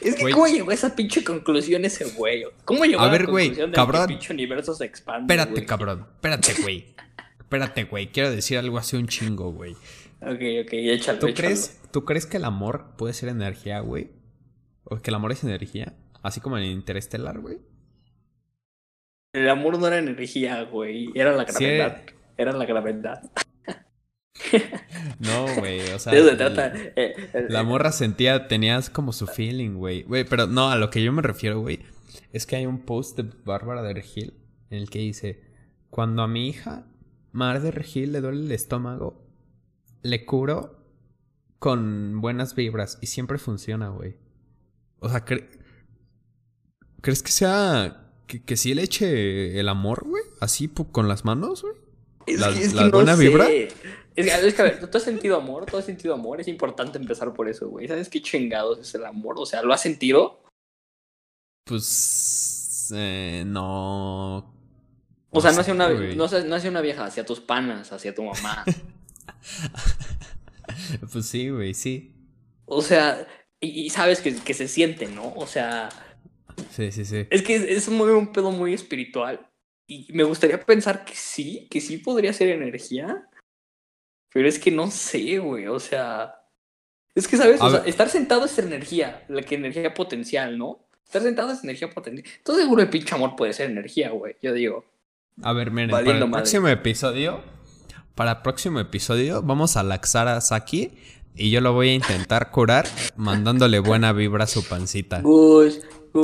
Es 0.00 0.14
que, 0.14 0.30
¿cómo 0.30 0.46
llegó 0.46 0.70
a 0.70 0.74
esa 0.74 0.94
pinche 0.94 1.24
conclusión 1.24 1.84
ese 1.84 2.04
güey? 2.12 2.44
¿Cómo 2.64 2.84
llegó 2.84 3.00
a, 3.00 3.10
ver, 3.10 3.22
la 3.22 3.26
conclusión 3.26 3.72
güey, 3.72 3.86
de 3.86 3.92
que 3.92 3.98
el 3.98 4.06
pinche 4.06 4.32
universo 4.32 4.74
se 4.74 4.84
expande? 4.84 5.34
Espérate, 5.34 5.66
cabrón. 5.66 6.06
Espérate, 6.14 6.62
güey. 6.62 6.94
Espérate, 7.40 7.84
güey. 7.84 8.06
Quiero 8.12 8.30
decir 8.30 8.58
algo 8.58 8.78
así 8.78 8.96
un 8.96 9.08
chingo, 9.08 9.50
güey. 9.50 9.72
Ok, 10.22 10.40
ok, 10.64 10.72
échalo. 10.72 11.18
¿Tú, 11.18 11.34
Crees, 11.34 11.80
¿Tú 11.90 12.04
crees 12.04 12.26
que 12.26 12.36
el 12.36 12.44
amor 12.44 12.94
puede 12.96 13.12
ser 13.12 13.28
energía, 13.28 13.80
güey? 13.80 14.10
¿O 14.84 14.96
que 14.98 15.10
el 15.10 15.16
amor 15.16 15.32
es 15.32 15.42
energía? 15.42 15.94
Así 16.22 16.40
como 16.40 16.58
en 16.58 16.64
Interestelar, 16.64 17.40
güey. 17.40 17.58
El 19.32 19.48
amor 19.48 19.80
no 19.80 19.86
era 19.88 19.98
energía, 19.98 20.62
güey. 20.62 21.10
Era 21.14 21.32
la 21.32 21.44
gravedad. 21.44 22.02
Era 22.36 22.52
la 22.52 22.64
gravedad. 22.66 23.22
No, 25.18 25.46
güey, 25.56 25.80
o 25.90 25.98
sea. 25.98 26.12
Eh, 26.96 27.46
la 27.48 27.62
morra 27.62 27.92
sentía, 27.92 28.48
tenías 28.48 28.90
como 28.90 29.12
su 29.12 29.26
feeling, 29.26 29.74
güey. 29.74 30.02
Güey, 30.02 30.24
pero 30.24 30.46
no, 30.46 30.70
a 30.70 30.76
lo 30.76 30.90
que 30.90 31.02
yo 31.02 31.12
me 31.12 31.22
refiero, 31.22 31.60
güey, 31.60 31.80
es 32.32 32.46
que 32.46 32.56
hay 32.56 32.66
un 32.66 32.80
post 32.80 33.18
de 33.18 33.30
Bárbara 33.44 33.82
de 33.82 33.94
Regil 33.94 34.34
en 34.70 34.78
el 34.78 34.90
que 34.90 35.00
dice: 35.00 35.42
Cuando 35.90 36.22
a 36.22 36.28
mi 36.28 36.48
hija, 36.48 36.86
Mar 37.32 37.60
de 37.60 37.70
Regil, 37.70 38.12
le 38.12 38.20
duele 38.20 38.44
el 38.44 38.52
estómago, 38.52 39.26
le 40.02 40.24
curo 40.24 40.80
con 41.58 42.20
buenas 42.20 42.54
vibras 42.54 42.98
y 43.00 43.06
siempre 43.06 43.38
funciona, 43.38 43.90
güey. 43.90 44.16
O 45.00 45.08
sea, 45.08 45.24
¿crees 45.24 47.22
que 47.22 47.30
sea. 47.32 48.06
Que, 48.26 48.42
que 48.42 48.56
sí 48.56 48.74
le 48.74 48.82
eche 48.82 49.58
el 49.58 49.68
amor, 49.68 50.04
güey? 50.06 50.22
Así 50.40 50.68
con 50.68 51.08
las 51.08 51.24
manos, 51.24 51.62
güey. 51.62 51.74
la, 52.38 52.88
buena 52.88 53.16
vibra. 53.16 53.48
Es 54.20 54.54
que, 54.54 54.62
a 54.62 54.64
ver, 54.64 54.90
¿tú 54.90 54.96
has 54.96 55.04
sentido 55.04 55.36
amor? 55.36 55.66
¿Tú 55.66 55.76
has 55.76 55.84
sentido 55.84 56.14
amor? 56.14 56.40
Es 56.40 56.48
importante 56.48 56.98
empezar 56.98 57.32
por 57.32 57.48
eso, 57.48 57.68
güey. 57.68 57.88
¿Sabes 57.88 58.08
qué 58.08 58.20
chingados 58.20 58.78
es 58.78 58.94
el 58.94 59.04
amor? 59.04 59.36
O 59.38 59.46
sea, 59.46 59.62
¿lo 59.62 59.72
has 59.72 59.82
sentido? 59.82 60.42
Pues. 61.64 62.92
Eh, 62.94 63.44
no. 63.46 64.54
O 65.30 65.40
sea, 65.40 65.52
no 65.52 65.60
hacia, 65.60 65.74
una, 65.74 65.88
no, 65.88 66.24
hacia 66.24 66.70
una 66.70 66.80
vieja, 66.80 67.04
hacia 67.04 67.24
tus 67.24 67.40
panas, 67.40 67.92
hacia 67.92 68.14
tu 68.14 68.24
mamá. 68.24 68.64
pues 71.12 71.26
sí, 71.26 71.50
güey, 71.50 71.72
sí. 71.72 72.16
O 72.66 72.82
sea, 72.82 73.28
y, 73.60 73.90
sabes 73.90 74.20
que, 74.20 74.34
que, 74.34 74.54
se 74.54 74.66
siente, 74.66 75.06
¿no? 75.06 75.32
O 75.36 75.46
sea. 75.46 75.88
Sí, 76.70 76.90
sí, 76.90 77.04
sí. 77.04 77.26
Es 77.30 77.42
que 77.42 77.54
es 77.54 77.88
muy, 77.88 78.10
un 78.10 78.32
pedo 78.32 78.50
muy 78.50 78.74
espiritual. 78.74 79.48
Y 79.86 80.08
me 80.12 80.24
gustaría 80.24 80.60
pensar 80.60 81.04
que 81.04 81.14
sí, 81.14 81.68
que 81.70 81.80
sí 81.80 81.98
podría 81.98 82.32
ser 82.32 82.48
energía. 82.48 83.28
Pero 84.32 84.48
es 84.48 84.58
que 84.58 84.70
no 84.70 84.90
sé, 84.90 85.38
güey, 85.38 85.66
o 85.66 85.78
sea... 85.78 86.36
Es 87.14 87.26
que, 87.26 87.36
¿sabes? 87.36 87.60
O 87.60 87.70
sea, 87.70 87.82
estar 87.86 88.08
sentado 88.08 88.44
es 88.44 88.56
energía, 88.58 89.24
la 89.28 89.42
que 89.42 89.56
energía 89.56 89.92
potencial, 89.92 90.56
¿no? 90.56 90.86
Estar 91.04 91.22
sentado 91.22 91.52
es 91.52 91.64
energía 91.64 91.90
potencial. 91.90 92.24
Todo 92.44 92.56
seguro 92.56 92.82
el 92.82 92.88
pinche 92.88 93.14
amor 93.14 93.34
puede 93.34 93.52
ser 93.52 93.68
energía, 93.68 94.10
güey, 94.10 94.36
yo 94.40 94.52
digo. 94.52 94.84
A 95.42 95.52
ver, 95.52 95.72
miren, 95.72 95.90
para 95.90 96.08
el 96.08 96.30
próximo 96.30 96.68
episodio, 96.68 97.42
para 98.14 98.32
el 98.32 98.42
próximo 98.42 98.78
episodio, 98.78 99.42
vamos 99.42 99.76
a 99.76 99.82
laxar 99.82 100.28
a 100.28 100.40
Saki 100.40 100.92
y 101.34 101.50
yo 101.50 101.60
lo 101.60 101.72
voy 101.72 101.90
a 101.90 101.94
intentar 101.94 102.50
curar 102.50 102.86
mandándole 103.16 103.80
buena 103.80 104.12
vibra 104.12 104.44
a 104.44 104.46
su 104.46 104.64
pancita. 104.64 105.20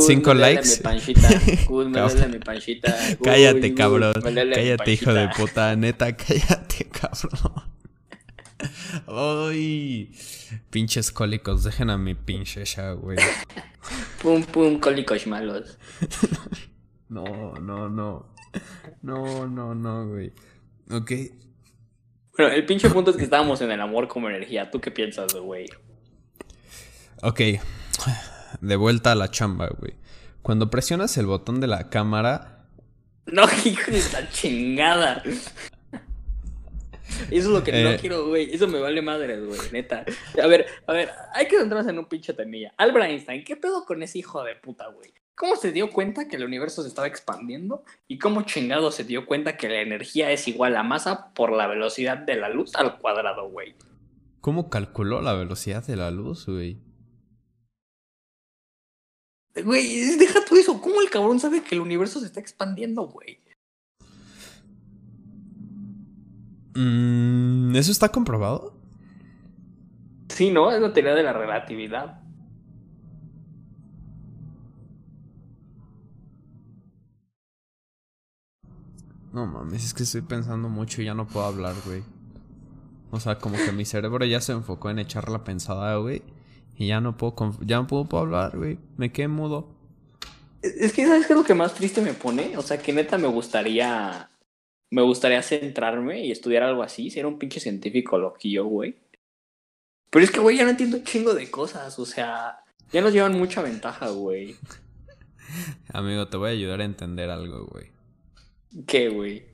Cinco 0.00 0.34
likes. 0.34 0.82
cállate, 3.22 3.74
cabrón. 3.74 4.14
Cállate, 4.22 4.92
hijo 4.92 5.14
de 5.14 5.28
puta. 5.28 5.76
Neta, 5.76 6.16
cállate, 6.16 6.86
cabrón. 6.86 7.75
Ay, 9.07 10.12
pinches 10.70 11.11
cólicos, 11.11 11.64
dejen 11.64 11.90
a 11.90 11.98
mi 11.98 12.14
pinche 12.14 12.64
ya, 12.64 12.92
güey. 12.92 13.18
pum, 14.22 14.42
pum, 14.44 14.80
cólicos 14.80 15.26
malos. 15.26 15.78
no, 17.09 17.24
no, 17.61 17.88
no. 17.88 18.34
No, 19.02 19.46
no, 19.46 19.74
no, 19.74 20.09
güey. 20.09 20.32
Ok. 20.90 21.12
Bueno, 22.36 22.52
el 22.52 22.66
pinche 22.66 22.90
punto 22.90 23.11
es 23.11 23.16
que 23.16 23.24
estábamos 23.24 23.61
en 23.61 23.70
el 23.70 23.80
amor 23.80 24.09
como 24.09 24.28
energía. 24.28 24.70
¿Tú 24.70 24.80
qué 24.80 24.90
piensas, 24.90 25.34
güey? 25.34 25.66
Ok. 27.22 27.40
De 28.61 28.76
vuelta 28.76 29.12
a 29.12 29.14
la 29.14 29.30
chamba, 29.30 29.68
güey. 29.68 29.94
Cuando 30.42 30.70
presionas 30.70 31.16
el 31.16 31.26
botón 31.26 31.61
de 31.61 31.66
la 31.66 31.88
cámara. 31.88 32.66
No, 33.26 33.44
hijo 33.64 33.90
de 33.90 33.98
esta 33.98 34.28
chingada. 34.30 35.22
Eso 37.30 37.30
es 37.30 37.46
lo 37.46 37.64
que 37.64 37.72
no 37.72 37.90
eh. 37.90 37.98
quiero, 38.00 38.28
güey. 38.28 38.54
Eso 38.54 38.68
me 38.68 38.80
vale 38.80 39.02
madre, 39.02 39.40
güey, 39.40 39.60
neta. 39.72 40.04
A 40.42 40.46
ver, 40.46 40.66
a 40.86 40.92
ver, 40.92 41.10
hay 41.34 41.46
que 41.48 41.56
entrar 41.56 41.88
en 41.88 41.98
un 41.98 42.06
pinche 42.06 42.32
temilla. 42.32 42.72
Albert 42.76 43.06
Einstein, 43.06 43.44
¿qué 43.44 43.56
pedo 43.56 43.84
con 43.84 44.02
ese 44.02 44.18
hijo 44.18 44.42
de 44.44 44.56
puta, 44.56 44.86
güey? 44.88 45.12
¿Cómo 45.34 45.56
se 45.56 45.70
dio 45.70 45.90
cuenta 45.90 46.28
que 46.28 46.36
el 46.36 46.44
universo 46.44 46.82
se 46.82 46.88
estaba 46.88 47.06
expandiendo? 47.06 47.84
¿Y 48.08 48.18
cómo 48.18 48.42
chingado 48.42 48.90
se 48.90 49.04
dio 49.04 49.26
cuenta 49.26 49.58
que 49.58 49.68
la 49.68 49.82
energía 49.82 50.30
es 50.30 50.48
igual 50.48 50.76
a 50.76 50.82
masa 50.82 51.34
por 51.34 51.52
la 51.52 51.66
velocidad 51.66 52.16
de 52.16 52.36
la 52.36 52.48
luz 52.48 52.74
al 52.74 52.98
cuadrado, 52.98 53.50
güey? 53.50 53.74
¿Cómo 54.40 54.70
calculó 54.70 55.20
la 55.20 55.34
velocidad 55.34 55.84
de 55.86 55.96
la 55.96 56.10
luz, 56.10 56.46
güey? 56.46 56.78
Güey, 59.62 60.16
deja 60.16 60.44
tú 60.44 60.56
eso. 60.56 60.80
¿Cómo 60.80 61.00
el 61.00 61.10
cabrón 61.10 61.40
sabe 61.40 61.62
que 61.62 61.74
el 61.74 61.80
universo 61.80 62.20
se 62.20 62.26
está 62.26 62.40
expandiendo, 62.40 63.02
güey? 63.02 63.38
Mm, 66.76 67.74
¿Eso 67.74 67.90
está 67.90 68.10
comprobado? 68.10 68.74
Sí, 70.28 70.50
¿no? 70.50 70.70
Es 70.70 70.80
la 70.80 70.92
teoría 70.92 71.14
de 71.14 71.22
la 71.22 71.32
relatividad. 71.32 72.20
No 79.32 79.46
mames, 79.46 79.84
es 79.84 79.94
que 79.94 80.02
estoy 80.02 80.22
pensando 80.22 80.68
mucho 80.68 81.02
y 81.02 81.06
ya 81.06 81.14
no 81.14 81.26
puedo 81.26 81.46
hablar, 81.46 81.74
güey. 81.84 82.02
O 83.10 83.20
sea, 83.20 83.38
como 83.38 83.56
que 83.56 83.72
mi 83.72 83.84
cerebro 83.84 84.24
ya 84.24 84.40
se 84.40 84.52
enfocó 84.52 84.90
en 84.90 84.98
echar 84.98 85.28
la 85.30 85.44
pensada, 85.44 85.96
güey. 85.96 86.22
Y 86.76 86.88
ya 86.88 87.00
no 87.00 87.16
puedo, 87.16 87.56
ya 87.60 87.76
no 87.76 87.86
puedo, 87.86 88.18
hablar, 88.18 88.56
güey. 88.56 88.78
Me 88.96 89.12
quedé 89.12 89.28
mudo. 89.28 89.68
Es 90.62 90.92
que, 90.92 91.06
¿sabes 91.06 91.26
qué 91.26 91.32
es 91.32 91.38
lo 91.38 91.44
que 91.44 91.54
más 91.54 91.74
triste 91.74 92.02
me 92.02 92.12
pone? 92.12 92.56
O 92.56 92.62
sea, 92.62 92.78
que 92.78 92.92
neta 92.92 93.16
me 93.18 93.28
gustaría 93.28 94.28
me 94.91 95.03
gustaría 95.03 95.43
centrarme 95.43 96.24
y 96.24 96.30
estudiar 96.30 96.62
algo 96.62 96.82
así, 96.82 97.11
ser 97.11 97.26
un 97.26 97.39
pinche 97.39 97.61
científico 97.61 98.18
loquillo, 98.18 98.64
güey. 98.66 98.97
Pero 100.11 100.24
es 100.24 100.30
que, 100.30 100.41
güey, 100.41 100.57
ya 100.57 100.64
no 100.64 100.70
entiendo 100.70 100.99
un 100.99 101.05
chingo 101.05 101.34
de 101.34 101.51
cosas, 101.51 101.99
o 101.99 102.07
sea, 102.07 102.61
ya 102.93 103.01
nos 103.01 103.12
llevan 103.12 103.37
mucha 103.37 103.62
ventaja, 103.62 104.09
güey. 104.11 104.57
Amigo, 105.93 106.28
te 106.28 106.37
voy 106.37 106.51
a 106.51 106.53
ayudar 106.53 106.80
a 106.80 106.84
entender 106.84 107.30
algo, 107.30 107.66
güey. 107.66 107.91
¿Qué, 108.87 109.09
güey? 109.09 109.45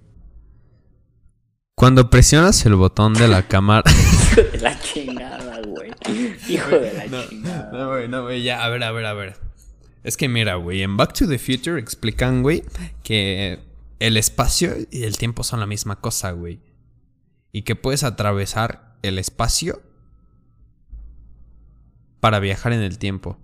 Cuando 1.75 2.11
presionas 2.11 2.65
el 2.67 2.75
botón 2.75 3.15
de 3.15 3.29
la 3.29 3.49
cámara. 3.49 3.91
Hijo 4.33 4.43
de 4.43 4.59
la 4.59 4.79
chingada, 4.81 5.61
güey. 5.63 5.91
Hijo 6.49 6.79
de 6.79 6.93
la 6.93 7.29
chingada. 7.29 7.71
No, 7.73 7.89
güey, 7.89 8.09
no, 8.09 8.23
güey, 8.23 8.43
ya, 8.43 8.63
a 8.65 8.69
ver, 8.69 8.83
a 8.85 8.93
ver, 8.93 9.07
a 9.07 9.15
ver. 9.15 9.37
Es 10.05 10.17
que 10.17 10.29
mira, 10.29 10.57
güey, 10.57 10.83
en 10.83 10.97
Back 10.97 11.15
to 11.15 11.27
the 11.27 11.39
Future 11.39 11.81
explican, 11.81 12.43
güey, 12.43 12.63
que 13.03 13.61
el 14.03 14.17
espacio 14.17 14.75
y 14.91 15.05
el 15.05 15.17
tiempo 15.17 15.45
son 15.45 15.61
la 15.61 15.67
misma 15.67 16.01
cosa, 16.01 16.33
güey. 16.33 16.59
Y 17.53 17.63
que 17.63 17.77
puedes 17.77 18.03
atravesar 18.03 18.97
el 19.03 19.17
espacio 19.17 19.81
para 22.19 22.41
viajar 22.41 22.73
en 22.73 22.81
el 22.83 22.99
tiempo. 22.99 23.39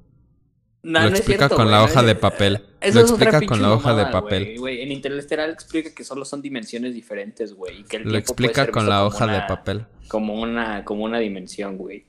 lo 0.82 1.00
explica 1.06 1.48
con 1.48 1.70
la 1.70 1.84
hoja 1.84 2.02
de 2.02 2.16
papel. 2.16 2.64
lo 2.92 3.00
explica 3.00 3.40
con 3.42 3.62
la 3.62 3.72
hoja 3.72 3.94
de 3.94 4.06
papel. 4.06 4.56
En 4.66 4.90
Interestelar 4.90 5.48
explica 5.48 5.94
que 5.94 6.02
solo 6.02 6.24
son 6.24 6.42
dimensiones 6.42 6.92
diferentes, 6.92 7.54
güey. 7.54 7.84
Lo 8.02 8.18
explica 8.18 8.68
con 8.72 8.88
la 8.88 9.04
hoja 9.04 9.28
de 9.28 9.40
papel. 9.46 9.86
Como 10.08 10.40
una, 10.40 10.84
como 10.84 11.04
una 11.04 11.20
dimensión, 11.20 11.76
güey. 11.76 12.06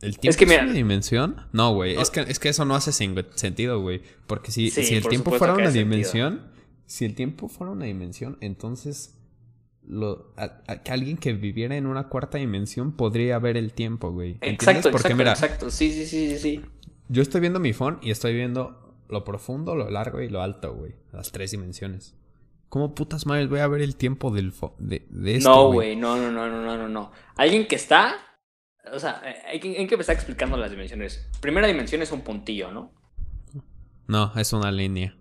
¿El 0.00 0.18
tiempo 0.18 0.30
es, 0.30 0.36
que, 0.36 0.46
mira, 0.46 0.64
una 0.64 0.72
dimensión? 0.72 1.46
No, 1.52 1.74
güey. 1.74 1.94
Es, 1.96 2.10
que, 2.10 2.20
es 2.22 2.40
que 2.40 2.48
eso 2.48 2.64
no 2.64 2.74
hace 2.74 2.90
sentido, 2.90 3.80
güey. 3.80 4.02
Porque 4.26 4.50
si, 4.50 4.70
si 4.70 4.96
el 4.96 5.06
tiempo 5.06 5.30
fuera 5.32 5.54
una 5.54 5.70
dimensión, 5.70 6.57
si 6.88 7.04
el 7.04 7.14
tiempo 7.14 7.48
fuera 7.48 7.70
una 7.70 7.84
dimensión, 7.84 8.38
entonces 8.40 9.14
lo, 9.86 10.32
que 10.84 10.90
alguien 10.90 11.18
que 11.18 11.34
viviera 11.34 11.76
en 11.76 11.86
una 11.86 12.08
cuarta 12.08 12.38
dimensión 12.38 12.92
podría 12.92 13.38
ver 13.38 13.58
el 13.58 13.74
tiempo, 13.74 14.10
güey. 14.10 14.38
Exacto, 14.40 14.90
Porque, 14.90 15.08
exacto, 15.08 15.16
mira, 15.16 15.32
exacto. 15.32 15.70
Sí, 15.70 15.92
sí, 15.92 16.06
sí, 16.06 16.38
sí. 16.38 16.62
Yo 17.08 17.20
estoy 17.20 17.42
viendo 17.42 17.60
mi 17.60 17.74
phone 17.74 17.98
y 18.00 18.10
estoy 18.10 18.34
viendo 18.34 18.96
lo 19.10 19.22
profundo, 19.22 19.74
lo 19.74 19.90
largo 19.90 20.22
y 20.22 20.30
lo 20.30 20.40
alto, 20.40 20.74
güey. 20.74 20.94
Las 21.12 21.30
tres 21.30 21.50
dimensiones. 21.50 22.16
¿Cómo 22.70 22.94
putas 22.94 23.26
madres 23.26 23.50
voy 23.50 23.60
a 23.60 23.68
ver 23.68 23.82
el 23.82 23.94
tiempo 23.96 24.30
del 24.30 24.54
de, 24.78 25.06
de 25.10 25.36
esto, 25.36 25.50
No, 25.50 25.72
güey, 25.72 25.94
no, 25.94 26.16
no, 26.16 26.32
no, 26.32 26.48
no, 26.48 26.76
no, 26.76 26.88
no. 26.88 27.12
Alguien 27.36 27.66
que 27.66 27.76
está... 27.76 28.14
O 28.94 28.98
sea, 28.98 29.20
hay 29.46 29.60
que, 29.60 29.76
hay 29.76 29.86
que 29.86 29.94
empezar 29.94 30.14
explicando 30.14 30.56
las 30.56 30.70
dimensiones. 30.70 31.28
Primera 31.42 31.66
dimensión 31.66 32.00
es 32.00 32.12
un 32.12 32.22
puntillo, 32.22 32.72
¿no? 32.72 32.94
No, 34.06 34.32
es 34.36 34.54
una 34.54 34.72
línea. 34.72 35.17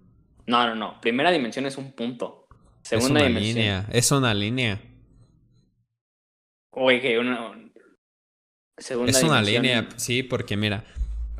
No, 0.48 0.66
no, 0.66 0.76
no. 0.76 1.00
Primera 1.02 1.32
dimensión 1.32 1.66
es 1.66 1.78
un 1.78 1.92
punto. 1.92 2.48
Segunda 2.82 3.20
es 3.20 3.26
una 3.26 3.28
dimensión. 3.28 3.56
Línea. 3.56 3.90
Es 3.92 4.12
una 4.12 4.34
línea. 4.34 4.82
Oye, 6.72 7.02
que 7.02 7.20
una. 7.20 7.72
Segunda 8.78 9.12
es 9.12 9.24
una 9.24 9.42
línea, 9.42 9.90
sí, 9.98 10.24
porque 10.24 10.56
mira, 10.56 10.86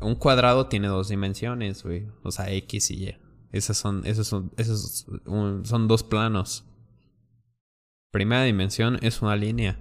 un 0.00 0.16
cuadrado 0.16 0.66
tiene 0.68 0.88
dos 0.88 1.08
dimensiones, 1.08 1.84
güey. 1.84 2.06
O 2.22 2.30
sea, 2.30 2.50
X 2.52 2.90
y 2.90 3.08
Y. 3.08 3.16
Esas 3.52 3.78
son, 3.78 4.04
esos 4.04 4.26
son, 4.26 4.52
esos 4.56 5.06
son 5.24 5.88
dos 5.88 6.02
planos. 6.02 6.66
Primera 8.12 8.42
dimensión 8.42 8.98
es 9.02 9.22
una 9.22 9.36
línea. 9.36 9.80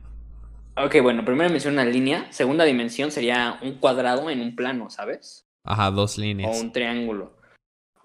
Ok, 0.77 1.01
bueno, 1.01 1.25
primera 1.25 1.47
dimensión 1.47 1.73
una 1.73 1.85
línea. 1.85 2.31
Segunda 2.31 2.63
dimensión 2.63 3.11
sería 3.11 3.59
un 3.61 3.73
cuadrado 3.79 4.29
en 4.29 4.41
un 4.41 4.55
plano, 4.55 4.89
¿sabes? 4.89 5.49
Ajá, 5.63 5.89
dos 5.91 6.17
líneas. 6.17 6.55
O 6.55 6.61
un 6.61 6.71
triángulo. 6.71 7.36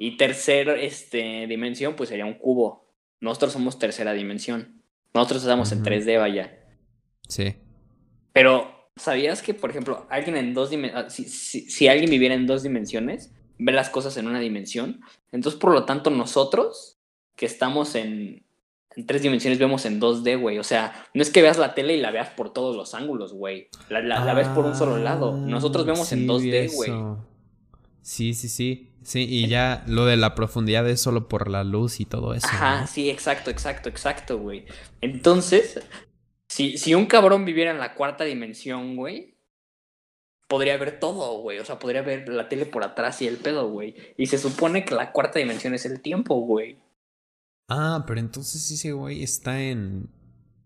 Y 0.02 0.16
tercera 0.16 0.74
este, 0.74 1.46
dimensión, 1.46 1.94
pues 1.94 2.08
sería 2.08 2.26
un 2.26 2.34
cubo. 2.34 2.92
Nosotros 3.20 3.52
somos 3.52 3.78
tercera 3.78 4.12
dimensión. 4.12 4.82
Nosotros 5.14 5.42
estamos 5.42 5.70
en 5.70 5.84
3D, 5.84 6.18
vaya. 6.18 6.58
Sí. 7.28 7.54
Pero, 8.32 8.90
¿sabías 8.96 9.42
que, 9.42 9.54
por 9.54 9.70
ejemplo, 9.70 10.08
alguien 10.10 10.36
en 10.36 10.54
dos 10.54 10.70
dimensiones, 10.70 11.06
ah, 11.06 11.08
si, 11.08 11.26
si, 11.28 11.86
alguien 11.86 12.10
viviera 12.10 12.34
en 12.34 12.48
dos 12.48 12.64
dimensiones, 12.64 13.32
ve 13.58 13.70
las 13.70 13.90
cosas 13.90 14.16
en 14.16 14.26
una 14.26 14.40
dimensión? 14.40 15.02
Entonces, 15.30 15.60
por 15.60 15.70
lo 15.72 15.84
tanto, 15.84 16.10
nosotros, 16.10 16.98
que 17.36 17.46
estamos 17.46 17.94
en, 17.94 18.44
en 18.96 19.06
tres 19.06 19.22
dimensiones, 19.22 19.60
vemos 19.60 19.86
en 19.86 20.00
2D, 20.00 20.40
güey. 20.40 20.58
O 20.58 20.64
sea, 20.64 21.06
no 21.14 21.22
es 21.22 21.30
que 21.30 21.42
veas 21.42 21.58
la 21.58 21.76
tele 21.76 21.96
y 21.96 22.00
la 22.00 22.10
veas 22.10 22.30
por 22.30 22.52
todos 22.52 22.74
los 22.74 22.94
ángulos, 22.94 23.34
güey. 23.34 23.68
La, 23.88 24.00
la, 24.00 24.34
ves 24.34 24.48
por 24.48 24.64
un 24.64 24.74
solo 24.74 24.98
lado. 24.98 25.36
Nosotros 25.36 25.86
vemos 25.86 26.10
en 26.10 26.26
2D, 26.26 26.74
güey. 26.74 26.90
Sí, 28.02 28.34
sí, 28.34 28.48
sí. 28.48 28.88
Sí, 29.02 29.26
y 29.28 29.48
ya 29.48 29.82
lo 29.86 30.04
de 30.04 30.16
la 30.16 30.34
profundidad 30.34 30.88
es 30.88 31.00
solo 31.00 31.28
por 31.28 31.48
la 31.48 31.64
luz 31.64 31.98
y 32.00 32.04
todo 32.04 32.34
eso. 32.34 32.46
Ajá, 32.46 32.86
sí, 32.86 33.10
exacto, 33.10 33.50
exacto, 33.50 33.88
exacto, 33.88 34.38
güey. 34.38 34.64
Entonces, 35.00 35.80
si, 36.48 36.78
si 36.78 36.94
un 36.94 37.06
cabrón 37.06 37.44
viviera 37.44 37.72
en 37.72 37.80
la 37.80 37.94
cuarta 37.94 38.22
dimensión, 38.24 38.94
güey, 38.94 39.38
podría 40.46 40.76
ver 40.76 41.00
todo, 41.00 41.40
güey. 41.40 41.58
O 41.58 41.64
sea, 41.64 41.78
podría 41.78 42.02
ver 42.02 42.28
la 42.28 42.48
tele 42.48 42.66
por 42.66 42.84
atrás 42.84 43.22
y 43.22 43.26
el 43.26 43.38
pedo, 43.38 43.68
güey. 43.70 43.96
Y 44.16 44.26
se 44.26 44.38
supone 44.38 44.84
que 44.84 44.94
la 44.94 45.10
cuarta 45.10 45.38
dimensión 45.38 45.74
es 45.74 45.84
el 45.86 46.00
tiempo, 46.00 46.36
güey. 46.36 46.78
Ah, 47.68 48.04
pero 48.06 48.20
entonces 48.20 48.70
ese 48.70 48.92
güey 48.92 49.22
está 49.22 49.62
en. 49.62 50.10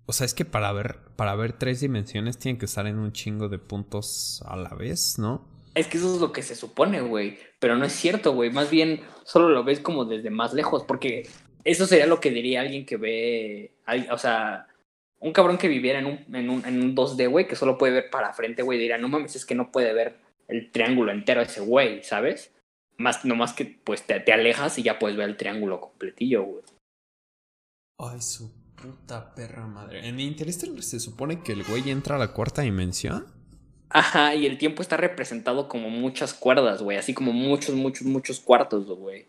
O 0.04 0.12
sea, 0.12 0.24
es 0.24 0.34
que 0.34 0.44
para 0.44 0.72
ver, 0.72 0.98
para 1.16 1.34
ver 1.36 1.52
tres 1.52 1.80
dimensiones 1.80 2.36
tiene 2.36 2.58
que 2.58 2.66
estar 2.66 2.86
en 2.86 2.98
un 2.98 3.12
chingo 3.12 3.48
de 3.48 3.58
puntos 3.58 4.42
a 4.46 4.56
la 4.56 4.70
vez, 4.70 5.18
¿no? 5.18 5.55
Es 5.76 5.86
que 5.88 5.98
eso 5.98 6.14
es 6.14 6.20
lo 6.20 6.32
que 6.32 6.42
se 6.42 6.54
supone, 6.54 7.02
güey. 7.02 7.38
Pero 7.58 7.76
no 7.76 7.84
es 7.84 7.92
cierto, 7.92 8.32
güey. 8.32 8.50
Más 8.50 8.70
bien 8.70 9.02
solo 9.24 9.50
lo 9.50 9.62
ves 9.62 9.78
como 9.78 10.06
desde 10.06 10.30
más 10.30 10.54
lejos. 10.54 10.84
Porque 10.84 11.28
eso 11.64 11.86
sería 11.86 12.06
lo 12.06 12.18
que 12.18 12.30
diría 12.30 12.62
alguien 12.62 12.86
que 12.86 12.96
ve. 12.96 13.74
O 14.10 14.16
sea, 14.16 14.66
un 15.20 15.32
cabrón 15.32 15.58
que 15.58 15.68
viviera 15.68 15.98
en 15.98 16.06
un, 16.06 16.34
en 16.34 16.48
un, 16.48 16.64
en 16.64 16.80
un 16.80 16.96
2D, 16.96 17.28
güey, 17.30 17.46
que 17.46 17.56
solo 17.56 17.76
puede 17.76 17.92
ver 17.92 18.10
para 18.10 18.32
frente, 18.32 18.62
güey. 18.62 18.78
Diría, 18.78 18.96
no 18.96 19.08
mames, 19.08 19.36
es 19.36 19.44
que 19.44 19.54
no 19.54 19.70
puede 19.70 19.92
ver 19.92 20.16
el 20.48 20.72
triángulo 20.72 21.12
entero 21.12 21.42
ese 21.42 21.60
güey, 21.60 22.02
¿sabes? 22.02 22.54
Más, 22.96 23.26
nomás 23.26 23.52
que 23.52 23.78
pues 23.84 24.02
te, 24.06 24.18
te 24.20 24.32
alejas 24.32 24.78
y 24.78 24.82
ya 24.82 24.98
puedes 24.98 25.18
ver 25.18 25.28
el 25.28 25.36
triángulo 25.36 25.80
completillo, 25.80 26.42
güey. 26.42 26.62
Ay, 27.98 28.22
su 28.22 28.50
puta 28.76 29.34
perra 29.34 29.66
madre. 29.66 30.08
En 30.08 30.20
Interstellar 30.20 30.82
se 30.82 31.00
supone 31.00 31.42
que 31.42 31.52
el 31.52 31.64
güey 31.64 31.90
entra 31.90 32.16
a 32.16 32.18
la 32.18 32.32
cuarta 32.32 32.62
dimensión. 32.62 33.35
Ajá, 33.88 34.34
y 34.34 34.46
el 34.46 34.58
tiempo 34.58 34.82
está 34.82 34.96
representado 34.96 35.68
como 35.68 35.90
muchas 35.90 36.34
cuerdas, 36.34 36.82
güey, 36.82 36.98
así 36.98 37.14
como 37.14 37.32
muchos, 37.32 37.74
muchos, 37.74 38.06
muchos 38.06 38.40
cuartos, 38.40 38.86
güey. 38.86 39.26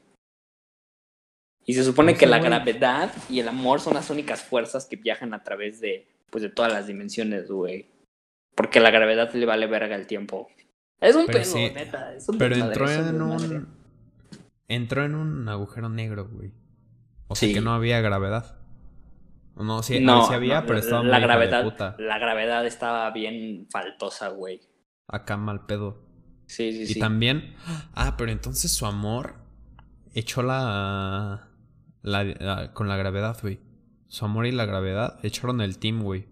Y 1.66 1.74
se 1.74 1.84
supone 1.84 2.16
que 2.16 2.26
la 2.28 2.40
gravedad 2.40 3.14
y 3.30 3.40
el 3.40 3.48
amor 3.50 3.82
son 3.82 3.94
las 3.96 4.10
únicas 4.10 4.42
fuerzas 4.42 4.86
que 4.86 4.96
viajan 4.96 5.34
a 5.34 5.44
través 5.44 5.82
de, 5.82 6.08
pues, 6.30 6.42
de 6.42 6.50
todas 6.50 6.72
las 6.72 6.88
dimensiones, 6.88 7.50
güey. 7.52 7.88
Porque 8.56 8.80
la 8.80 8.90
gravedad 8.90 9.34
le 9.34 9.46
vale 9.46 9.68
verga 9.68 9.96
el 9.96 10.08
tiempo. 10.08 10.50
Es 11.02 11.16
un 11.16 11.28
pedo, 11.28 11.56
neta. 11.56 12.16
Es 12.16 12.28
un 12.30 12.38
pero 12.38 12.56
entró 12.56 12.90
en 12.90 13.22
un... 13.22 13.68
Entró 14.70 15.04
en 15.04 15.16
un 15.16 15.48
agujero 15.50 15.90
negro, 15.90 16.30
güey. 16.30 16.52
O 17.28 17.36
sea 17.36 17.54
que 17.54 17.62
no 17.62 17.74
había 17.74 18.02
gravedad. 18.02 18.57
No, 19.58 19.82
sí, 19.82 20.00
no, 20.00 20.28
sí 20.28 20.34
había, 20.34 20.66
pero 20.66 20.80
estaba 20.80 21.04
la 21.04 21.20
gravedad, 21.20 21.96
La 21.98 22.20
gravedad 22.20 22.66
estaba 22.66 23.10
bien 23.12 23.68
faltosa, 23.72 24.30
güey. 24.30 24.62
Acá 25.08 25.38
mal 25.38 25.66
pedo. 25.66 26.06
Sí, 26.46 26.72
sí, 26.72 26.88
sí. 26.88 26.98
Y 26.98 27.02
también. 27.02 27.56
Ah, 27.94 28.16
pero 28.18 28.32
entonces 28.32 28.72
su 28.72 28.86
amor 28.86 29.36
echó 30.14 30.44
la, 30.44 31.50
la, 32.02 32.74
con 32.74 32.88
la 32.88 32.98
gravedad, 32.98 33.38
güey. 33.42 33.60
Su 34.08 34.26
amor 34.26 34.46
y 34.46 34.52
la 34.52 34.66
gravedad 34.66 35.20
echaron 35.24 35.62
el 35.62 35.80
team, 35.80 36.04
güey. 36.04 36.28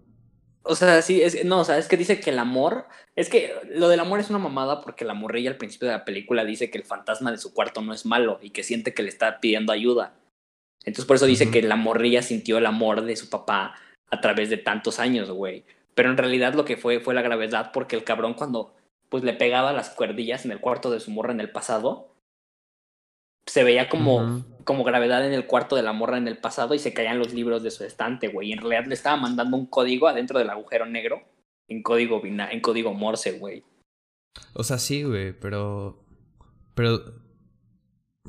O 0.62 0.74
sea, 0.74 1.00
sí, 1.02 1.22
es, 1.22 1.44
no, 1.44 1.60
o 1.60 1.64
sea, 1.64 1.78
es 1.78 1.86
que 1.86 1.96
dice 1.96 2.18
que 2.18 2.30
el 2.30 2.40
amor, 2.40 2.86
es 3.14 3.28
que 3.28 3.54
lo 3.70 3.88
del 3.88 4.00
amor 4.00 4.18
es 4.18 4.30
una 4.30 4.40
mamada 4.40 4.80
porque 4.80 5.04
la 5.04 5.14
morrilla 5.14 5.50
al 5.50 5.56
principio 5.56 5.86
de 5.86 5.94
la 5.94 6.04
película 6.04 6.44
dice 6.44 6.70
que 6.70 6.78
el 6.78 6.84
fantasma 6.84 7.30
de 7.30 7.38
su 7.38 7.54
cuarto 7.54 7.82
no 7.82 7.92
es 7.92 8.04
malo 8.04 8.40
y 8.42 8.50
que 8.50 8.64
siente 8.64 8.92
que 8.92 9.04
le 9.04 9.08
está 9.08 9.38
pidiendo 9.38 9.72
ayuda. 9.72 10.14
Entonces 10.86 11.04
por 11.04 11.16
eso 11.16 11.26
dice 11.26 11.50
que 11.50 11.62
la 11.62 11.76
morrilla 11.76 12.22
sintió 12.22 12.58
el 12.58 12.66
amor 12.66 13.02
de 13.02 13.16
su 13.16 13.28
papá 13.28 13.74
a 14.10 14.20
través 14.20 14.48
de 14.48 14.56
tantos 14.56 14.98
años, 15.00 15.30
güey. 15.30 15.64
Pero 15.94 16.10
en 16.10 16.16
realidad 16.16 16.54
lo 16.54 16.64
que 16.64 16.76
fue 16.76 17.00
fue 17.00 17.14
la 17.14 17.22
gravedad 17.22 17.72
porque 17.72 17.96
el 17.96 18.04
cabrón 18.04 18.34
cuando 18.34 18.74
pues 19.08 19.24
le 19.24 19.34
pegaba 19.34 19.72
las 19.72 19.90
cuerdillas 19.90 20.44
en 20.44 20.52
el 20.52 20.60
cuarto 20.60 20.90
de 20.90 21.00
su 21.00 21.10
morra 21.10 21.32
en 21.32 21.40
el 21.40 21.50
pasado, 21.50 22.16
se 23.46 23.62
veía 23.64 23.88
como, 23.88 24.44
como 24.64 24.84
gravedad 24.84 25.24
en 25.26 25.32
el 25.32 25.46
cuarto 25.46 25.76
de 25.76 25.82
la 25.82 25.92
morra 25.92 26.18
en 26.18 26.28
el 26.28 26.38
pasado 26.38 26.74
y 26.74 26.78
se 26.78 26.92
caían 26.92 27.18
los 27.18 27.32
libros 27.32 27.62
de 27.62 27.70
su 27.70 27.84
estante, 27.84 28.28
güey. 28.28 28.48
Y 28.48 28.52
en 28.52 28.58
realidad 28.58 28.86
le 28.86 28.94
estaba 28.94 29.16
mandando 29.16 29.56
un 29.56 29.66
código 29.66 30.08
adentro 30.08 30.38
del 30.38 30.50
agujero 30.50 30.86
negro 30.86 31.22
en 31.68 31.82
código, 31.82 32.20
en 32.24 32.60
código 32.60 32.92
Morse, 32.94 33.38
güey. 33.38 33.64
O 34.52 34.64
sea, 34.64 34.78
sí, 34.78 35.04
güey, 35.04 35.32
pero... 35.32 36.04
Pero... 36.74 37.25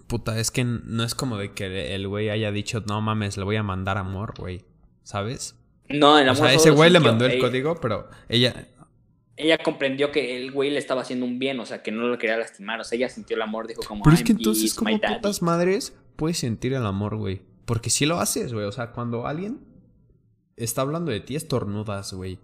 Puta, 0.08 0.39
es 0.39 0.51
que 0.51 0.64
no 0.64 1.03
es 1.03 1.16
como 1.16 1.38
de 1.38 1.51
que 1.51 1.93
el 1.93 2.08
güey 2.08 2.30
haya 2.30 2.51
dicho, 2.51 2.82
no 2.88 3.01
mames, 3.01 3.38
le 3.38 3.43
voy 3.43 3.58
a 3.58 3.64
mandar 3.64 3.97
amor, 3.97 4.34
güey. 4.38 4.64
¿Sabes? 5.03 5.55
No, 5.89 6.18
el 6.18 6.30
amor. 6.30 6.43
O 6.43 6.45
sea, 6.45 6.53
ese 6.53 6.72
güey 6.72 6.89
le 6.89 6.99
mandó 6.99 7.26
el 7.26 7.39
código, 7.39 7.76
pero 7.80 8.10
ella, 8.30 8.68
ella 9.38 9.60
comprendió 9.60 10.12
que 10.12 10.36
el 10.38 10.51
güey 10.51 10.72
le 10.72 10.80
estaba 10.80 11.01
haciendo 11.01 11.26
un 11.26 11.38
bien, 11.38 11.60
o 11.60 11.66
sea, 11.66 11.84
que 11.84 11.91
no 11.91 12.08
lo 12.08 12.18
quería 12.18 12.38
lastimar, 12.38 12.82
o 12.82 12.84
sea, 12.84 12.97
ella 12.97 13.08
sintió 13.08 13.36
el 13.36 13.43
amor, 13.43 13.68
dijo 13.68 13.84
como... 13.88 14.03
Pero 14.03 14.16
es 14.16 14.24
que 14.24 14.32
entonces, 14.32 14.74
como 14.74 14.99
putas 14.99 15.43
madres, 15.43 15.95
puedes 16.16 16.39
sentir 16.39 16.74
el 16.74 16.86
amor, 16.86 17.16
güey. 17.16 17.41
Porque 17.66 17.91
si 17.91 18.05
lo 18.05 18.20
haces, 18.20 18.51
güey, 18.51 18.66
o 18.66 18.72
sea, 18.72 18.91
cuando 18.91 19.28
alguien 19.28 19.60
está 20.55 20.82
hablando 20.82 21.12
de 21.12 21.20
ti, 21.20 21.36
estornudas, 21.36 22.14
güey. 22.14 22.39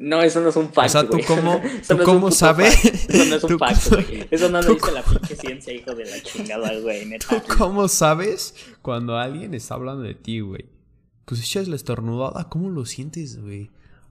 No, 0.00 0.22
eso 0.22 0.40
no 0.40 0.48
es 0.48 0.56
un 0.56 0.72
fact, 0.72 0.86
O 0.86 0.88
sea, 0.88 1.06
¿tú 1.06 1.18
cómo, 1.26 1.60
¿tú 1.86 1.98
cómo 2.04 2.30
sabes? 2.30 2.82
Eso 3.10 3.26
no 3.26 3.36
es 3.36 3.44
un 3.44 3.58
fact, 3.58 3.88
güey. 3.90 4.26
Eso 4.30 4.48
no 4.48 4.62
lo 4.62 4.74
dice 4.74 4.92
la 4.92 5.02
pinche 5.02 5.36
ciencia, 5.36 5.74
hijo 5.74 5.94
de 5.94 6.06
la 6.06 6.22
chingada, 6.22 6.72
güey, 6.80 7.04
neta. 7.04 7.42
cómo 7.58 7.86
sabes 7.86 8.54
cuando 8.80 9.18
alguien 9.18 9.52
está 9.52 9.74
hablando 9.74 10.02
de 10.02 10.14
ti, 10.14 10.40
güey? 10.40 10.64
Pues 11.26 11.42
echas 11.42 11.68
la 11.68 11.76
estornudada, 11.76 12.48
¿cómo 12.48 12.70
lo 12.70 12.86
sientes, 12.86 13.42
güey? 13.42 13.70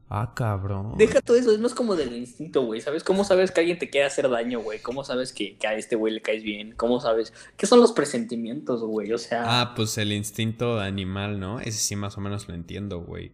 Ah, 0.09 0.33
cabrón. 0.35 0.93
Deja 0.95 1.21
todo 1.21 1.37
eso, 1.37 1.51
es 1.51 1.59
más 1.59 1.73
como 1.73 1.95
del 1.95 2.15
instinto, 2.15 2.63
güey. 2.63 2.81
¿Sabes 2.81 3.03
cómo 3.03 3.23
sabes 3.23 3.49
que 3.49 3.61
alguien 3.61 3.79
te 3.79 3.89
quiere 3.89 4.05
hacer 4.05 4.29
daño, 4.29 4.59
güey? 4.59 4.79
¿Cómo 4.79 5.03
sabes 5.03 5.33
que, 5.33 5.57
a 5.67 5.73
este 5.73 5.95
güey 5.95 6.13
le 6.13 6.21
caes 6.21 6.43
bien? 6.43 6.75
¿Cómo 6.77 6.99
sabes? 6.99 7.33
¿Qué 7.57 7.65
son 7.65 7.79
los 7.79 7.93
presentimientos, 7.93 8.81
güey? 8.81 9.11
O 9.11 9.17
sea. 9.17 9.61
Ah, 9.61 9.73
pues 9.75 9.97
el 9.97 10.11
instinto 10.11 10.79
animal, 10.79 11.39
¿no? 11.39 11.59
Ese 11.59 11.79
sí 11.79 11.95
más 11.95 12.15
o 12.15 12.21
menos 12.21 12.47
lo 12.47 12.53
entiendo, 12.53 13.01
güey. 13.01 13.31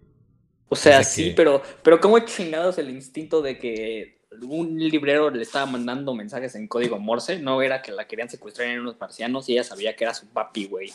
O 0.69 0.75
sea, 0.75 1.03
sí, 1.03 1.33
pero, 1.35 1.61
pero 1.83 1.99
¿cómo 1.99 2.19
chingados 2.19 2.77
el 2.77 2.89
instinto 2.89 3.41
de 3.41 3.59
que 3.59 4.21
un 4.41 4.77
librero 4.77 5.29
le 5.29 5.43
estaba 5.43 5.65
mandando 5.65 6.13
mensajes 6.13 6.55
en 6.55 6.67
código 6.67 6.99
Morse? 6.99 7.39
No 7.39 7.61
era 7.61 7.81
que 7.81 7.91
la 7.91 8.07
querían 8.07 8.29
secuestrar 8.29 8.69
en 8.69 8.79
unos 8.79 8.99
marcianos 8.99 9.47
y 9.47 9.53
ella 9.53 9.63
sabía 9.63 9.95
que 9.95 10.03
era 10.03 10.13
su 10.13 10.27
papi, 10.27 10.65
güey. 10.65 10.91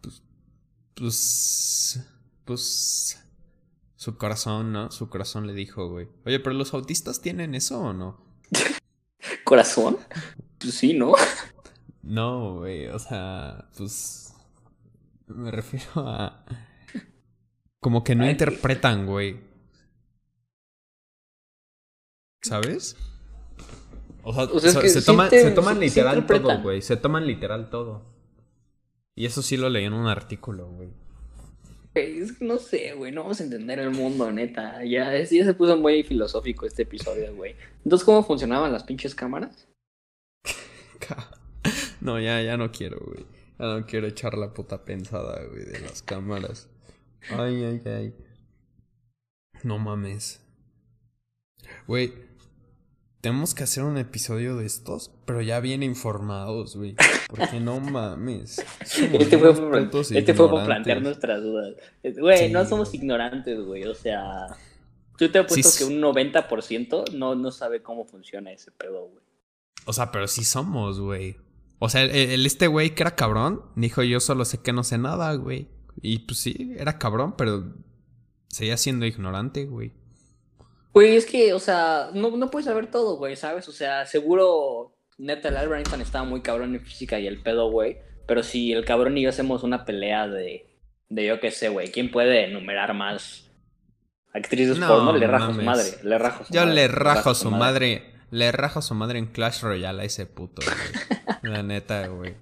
Pues. 0.00 0.22
Pues. 0.94 2.06
Pues 2.44 3.20
su 4.00 4.16
corazón, 4.16 4.72
¿no? 4.72 4.90
Su 4.90 5.10
corazón 5.10 5.46
le 5.46 5.52
dijo, 5.52 5.88
güey. 5.90 6.08
Oye, 6.24 6.40
pero 6.40 6.54
los 6.54 6.72
autistas 6.72 7.20
tienen 7.20 7.54
eso 7.54 7.80
o 7.80 7.92
no? 7.92 8.18
¿Corazón? 9.44 9.98
Pues 10.58 10.74
sí, 10.74 10.94
¿no? 10.94 11.12
No, 12.02 12.56
güey, 12.60 12.86
o 12.86 12.98
sea, 12.98 13.68
pues. 13.76 14.34
Me 15.26 15.50
refiero 15.50 15.86
a. 15.96 16.42
Como 17.80 18.04
que 18.04 18.14
no 18.14 18.28
interpretan, 18.28 19.06
güey. 19.06 19.40
¿Sabes? 22.42 22.96
O 24.22 24.32
sea, 24.60 24.70
se, 24.88 25.02
toman, 25.02 25.30
se, 25.30 25.50
toman 25.50 25.80
literal 25.80 26.26
todo, 26.26 26.60
güey. 26.60 26.82
Se 26.82 26.96
toman 26.96 27.26
literal 27.26 27.70
todo. 27.70 28.02
Y 29.14 29.26
eso 29.26 29.42
sí 29.42 29.56
lo 29.56 29.68
leí 29.68 29.84
en 29.84 29.94
un 29.94 30.06
artículo, 30.06 30.68
güey. 30.68 30.90
Es 31.94 32.32
que 32.32 32.44
no 32.44 32.58
sé, 32.58 32.94
güey, 32.94 33.10
no 33.10 33.22
vamos 33.22 33.40
a 33.40 33.44
entender 33.44 33.80
el 33.80 33.90
mundo, 33.90 34.30
neta. 34.30 34.84
Ya, 34.84 35.16
ya 35.18 35.26
se 35.26 35.54
puso 35.54 35.76
muy 35.76 36.02
filosófico 36.04 36.66
este 36.66 36.82
episodio, 36.82 37.34
güey. 37.34 37.56
Entonces, 37.84 38.04
¿cómo 38.04 38.22
funcionaban 38.22 38.72
las 38.72 38.84
pinches 38.84 39.14
cámaras? 39.14 39.68
no, 42.00 42.20
ya, 42.20 42.40
ya 42.42 42.56
no 42.56 42.70
quiero, 42.70 43.00
güey. 43.00 43.26
Ya 43.58 43.66
no 43.66 43.86
quiero 43.86 44.06
echar 44.06 44.38
la 44.38 44.54
puta 44.54 44.84
pensada, 44.84 45.42
güey, 45.46 45.64
de 45.64 45.80
las 45.80 46.02
cámaras. 46.02 46.68
Ay, 47.30 47.64
ay, 47.64 47.82
ay. 47.84 48.14
No 49.62 49.78
mames. 49.78 50.40
Güey, 51.86 52.12
tenemos 53.20 53.54
que 53.54 53.64
hacer 53.64 53.84
un 53.84 53.98
episodio 53.98 54.56
de 54.56 54.64
estos, 54.64 55.10
pero 55.26 55.42
ya 55.42 55.60
bien 55.60 55.82
informados, 55.82 56.76
güey. 56.76 56.96
Porque 57.28 57.60
no 57.60 57.78
mames. 57.80 58.58
Este 58.80 59.38
fue, 59.38 59.54
por, 59.54 59.76
este 59.92 60.34
fue 60.34 60.48
por 60.48 60.64
plantear 60.64 61.02
nuestras 61.02 61.42
dudas. 61.42 61.74
Güey, 62.02 62.50
no 62.50 62.64
somos 62.64 62.94
ignorantes, 62.94 63.60
güey. 63.60 63.84
O 63.84 63.94
sea, 63.94 64.46
tú 65.18 65.30
te 65.30 65.38
he 65.38 65.44
puesto 65.44 65.70
que 65.78 65.84
un 65.84 66.00
90% 66.00 67.12
no, 67.12 67.34
no 67.34 67.50
sabe 67.50 67.82
cómo 67.82 68.06
funciona 68.06 68.52
ese 68.52 68.70
pedo, 68.70 69.08
güey. 69.08 69.24
O 69.84 69.92
sea, 69.92 70.10
pero 70.10 70.26
sí 70.26 70.44
somos, 70.44 71.00
güey. 71.00 71.36
O 71.78 71.88
sea, 71.88 72.02
el, 72.02 72.44
este 72.46 72.66
güey 72.66 72.94
que 72.94 73.02
era 73.02 73.16
cabrón, 73.16 73.62
dijo 73.76 74.02
yo 74.02 74.20
solo 74.20 74.44
sé 74.44 74.58
que 74.58 74.72
no 74.72 74.84
sé 74.84 74.98
nada, 74.98 75.34
güey. 75.34 75.68
Y 76.00 76.20
pues 76.20 76.38
sí, 76.38 76.74
era 76.76 76.98
cabrón, 76.98 77.34
pero 77.36 77.74
seguía 78.48 78.76
siendo 78.76 79.06
ignorante, 79.06 79.66
güey. 79.66 79.92
Güey, 80.92 81.16
es 81.16 81.26
que, 81.26 81.52
o 81.52 81.58
sea, 81.60 82.10
no, 82.14 82.36
no 82.36 82.50
puedes 82.50 82.66
saber 82.66 82.90
todo, 82.90 83.16
güey, 83.16 83.36
¿sabes? 83.36 83.68
O 83.68 83.72
sea, 83.72 84.06
seguro 84.06 84.96
neta 85.18 85.48
el 85.48 85.56
Albert 85.56 85.80
Einstein 85.80 86.02
estaba 86.02 86.24
muy 86.24 86.40
cabrón 86.40 86.74
en 86.74 86.80
física 86.80 87.20
y 87.20 87.26
el 87.26 87.42
pedo, 87.42 87.70
güey. 87.70 87.98
Pero 88.26 88.42
si 88.42 88.72
el 88.72 88.84
cabrón 88.84 89.18
y 89.18 89.22
yo 89.22 89.28
hacemos 89.28 89.62
una 89.62 89.84
pelea 89.84 90.26
de, 90.26 90.66
de 91.08 91.26
yo 91.26 91.40
qué 91.40 91.50
sé, 91.50 91.68
güey, 91.68 91.90
¿quién 91.90 92.10
puede 92.10 92.44
enumerar 92.44 92.94
más 92.94 93.50
actrices 94.32 94.78
no, 94.78 94.88
porno? 94.88 95.16
Le 95.16 95.26
rajo 95.26 95.52
a 95.52 95.54
su 95.54 95.62
madre, 95.62 95.90
le 96.02 96.18
rajo 96.18 96.44
su 96.44 96.52
yo 96.52 96.64
le 96.64 96.88
rajo 96.88 97.30
a 97.30 97.34
su 97.34 97.50
madre. 97.50 98.10
Le 98.30 98.52
rajo 98.52 98.80
su 98.80 98.94
madre 98.94 99.18
en 99.18 99.26
Clash 99.26 99.62
Royale 99.62 100.02
a 100.02 100.04
ese 100.04 100.24
puto, 100.24 100.62
güey. 100.62 101.52
La 101.52 101.64
neta, 101.64 102.06
güey. 102.06 102.34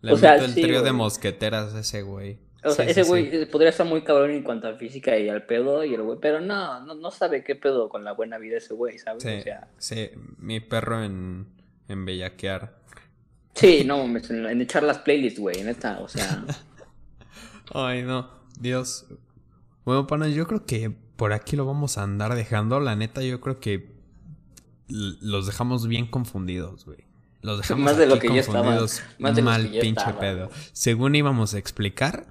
Le 0.00 0.14
meto 0.14 0.44
el 0.44 0.54
trío 0.54 0.82
de 0.82 0.92
mosqueteras 0.92 1.74
a 1.74 1.80
ese 1.80 2.00
güey. 2.00 2.38
O 2.66 2.70
sea, 2.72 2.84
ese 2.84 3.02
güey 3.02 3.46
podría 3.46 3.70
estar 3.70 3.86
muy 3.86 4.02
cabrón 4.02 4.30
en 4.30 4.42
cuanto 4.42 4.68
a 4.68 4.74
física 4.74 5.16
y 5.18 5.28
al 5.28 5.44
pedo 5.44 5.84
y 5.84 5.94
el 5.94 6.02
güey, 6.02 6.18
pero 6.20 6.40
no, 6.40 6.80
no, 6.80 6.94
no 6.94 7.10
sabe 7.10 7.44
qué 7.44 7.54
pedo 7.54 7.88
con 7.88 8.04
la 8.04 8.12
buena 8.12 8.38
vida 8.38 8.58
ese 8.58 8.74
güey, 8.74 8.98
¿sabes? 8.98 9.22
Sí, 9.22 9.28
o 9.28 9.42
sea, 9.42 9.68
sí, 9.78 10.10
mi 10.38 10.60
perro 10.60 11.02
en, 11.02 11.46
en 11.88 12.04
bellaquear. 12.04 12.76
Sí, 13.54 13.84
no, 13.86 14.02
en 14.04 14.60
echar 14.60 14.82
las 14.82 14.98
playlists, 14.98 15.40
güey, 15.40 15.62
neta, 15.62 16.00
o 16.00 16.08
sea. 16.08 16.44
Ay, 17.72 18.02
no, 18.02 18.30
Dios. 18.58 19.06
Bueno, 19.84 20.06
pana, 20.06 20.28
yo 20.28 20.46
creo 20.46 20.66
que 20.66 20.90
por 21.16 21.32
aquí 21.32 21.56
lo 21.56 21.66
vamos 21.66 21.98
a 21.98 22.02
andar 22.02 22.34
dejando. 22.34 22.80
La 22.80 22.96
neta, 22.96 23.22
yo 23.22 23.40
creo 23.40 23.60
que 23.60 23.96
los 24.88 25.46
dejamos 25.46 25.88
bien 25.88 26.06
confundidos, 26.06 26.84
güey. 26.84 26.98
Los 27.42 27.58
dejamos 27.58 27.84
más 27.84 27.96
de 27.96 28.06
lo 28.06 28.18
que 28.18 28.28
confundidos, 28.28 29.02
Más 29.18 29.36
de 29.36 29.42
mal 29.42 29.70
pinche 29.80 30.12
pedo. 30.18 30.50
Según 30.72 31.14
íbamos 31.14 31.54
a 31.54 31.58
explicar, 31.58 32.26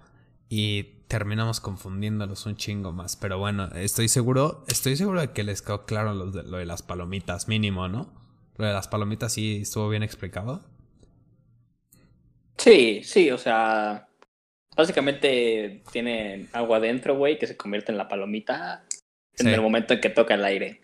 y 0.58 0.84
terminamos 1.10 1.60
confundiéndolos 1.60 2.46
un 2.46 2.56
chingo 2.56 2.94
más. 2.94 3.18
Pero 3.18 3.38
bueno, 3.38 3.68
estoy 3.76 4.08
seguro, 4.08 4.64
estoy 4.70 4.96
seguro 4.96 5.20
de 5.20 5.32
que 5.32 5.44
les 5.44 5.62
quedó 5.62 5.86
claro 5.86 6.14
lo 6.14 6.32
de, 6.32 6.44
lo 6.44 6.56
de 6.56 6.66
las 6.66 6.82
palomitas, 6.82 7.50
mínimo, 7.50 7.90
¿no? 7.90 8.14
Lo 8.56 8.66
de 8.66 8.72
las 8.72 8.88
palomitas 8.88 9.34
sí 9.34 9.64
estuvo 9.64 9.90
bien 9.90 10.02
explicado. 10.02 10.64
Sí, 12.58 13.02
sí, 13.04 13.32
o 13.32 13.38
sea, 13.38 14.08
básicamente 14.78 15.84
tiene 15.92 16.48
agua 16.54 16.78
adentro, 16.78 17.18
güey, 17.18 17.38
que 17.38 17.48
se 17.48 17.58
convierte 17.58 17.92
en 17.92 17.98
la 17.98 18.08
palomita 18.08 18.86
en 19.38 19.48
el 19.48 19.60
momento 19.62 19.94
en 19.94 20.00
que 20.00 20.10
toca 20.10 20.36
el 20.36 20.46
aire. 20.46 20.80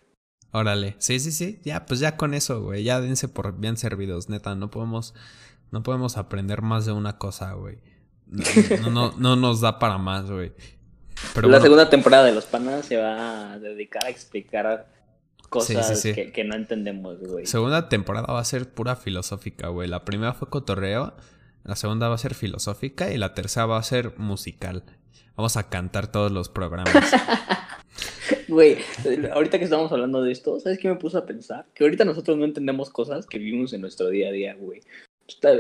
Órale, 0.52 0.96
sí, 0.98 1.22
sí, 1.22 1.32
sí, 1.32 1.62
ya, 1.64 1.86
pues 1.86 2.02
ya 2.02 2.18
con 2.18 2.34
eso, 2.34 2.62
güey, 2.62 2.84
ya 2.84 3.00
dense 3.00 3.30
por 3.30 3.58
bien 3.58 3.78
servidos, 3.78 4.28
neta, 4.28 4.54
no 4.54 4.70
podemos, 4.70 5.14
no 5.72 5.82
podemos 5.82 6.18
aprender 6.18 6.62
más 6.62 6.86
de 6.86 6.92
una 6.92 7.18
cosa, 7.18 7.54
güey. 7.54 7.78
No, 8.32 8.90
no, 8.90 9.14
no 9.18 9.36
nos 9.36 9.62
da 9.62 9.78
para 9.78 9.98
más, 9.98 10.30
güey. 10.30 10.54
Pero 11.36 11.50
la 11.50 11.62
segunda 11.62 11.90
temporada 11.90 12.26
de 12.26 12.32
Los 12.32 12.46
Panas 12.46 12.86
se 12.86 12.98
va 12.98 13.54
a 13.54 13.60
dedicar 13.60 14.06
a 14.06 14.10
explicar 14.10 14.88
cosas 15.50 16.02
Que, 16.02 16.32
que, 16.32 16.44
no 16.44 16.56
entendemos, 16.56 17.20
güey. 17.20 17.46
Segunda 17.46 17.90
temporada 17.90 18.34
va 18.34 18.40
a 18.40 18.46
ser 18.46 18.70
pura 18.70 18.96
filosófica, 18.96 19.68
güey. 19.68 19.88
La 19.88 20.06
primera 20.06 20.34
fue 20.34 20.50
cotorreo. 20.50 21.14
La 21.64 21.76
segunda 21.76 22.08
va 22.08 22.16
a 22.16 22.18
ser 22.18 22.34
filosófica 22.34 23.12
y 23.12 23.18
la 23.18 23.34
tercera 23.36 23.66
va 23.68 23.78
a 23.78 23.84
ser 23.84 24.18
musical. 24.18 24.84
Vamos 25.36 25.58
a 25.58 25.70
cantar 25.70 26.12
todos 26.12 26.32
los 26.32 26.50
programas. 26.50 26.94
Güey, 28.48 28.78
ahorita 29.34 29.60
que 29.60 29.64
estamos 29.64 29.92
hablando 29.94 30.22
de 30.22 30.32
esto, 30.32 30.60
¿sabes 30.60 30.78
qué 30.78 30.90
me 30.90 30.96
puso 30.96 31.18
a 31.18 31.26
pensar? 31.26 31.66
Que 31.74 31.86
ahorita 31.86 32.04
nosotros 32.04 32.38
no 32.38 32.44
entendemos 32.44 32.90
cosas 32.90 33.26
que 33.26 33.38
vivimos 33.38 33.72
en 33.72 33.80
nuestro 33.80 34.10
día 34.10 34.28
a 34.28 34.32
día, 34.32 34.56
güey. 34.56 34.82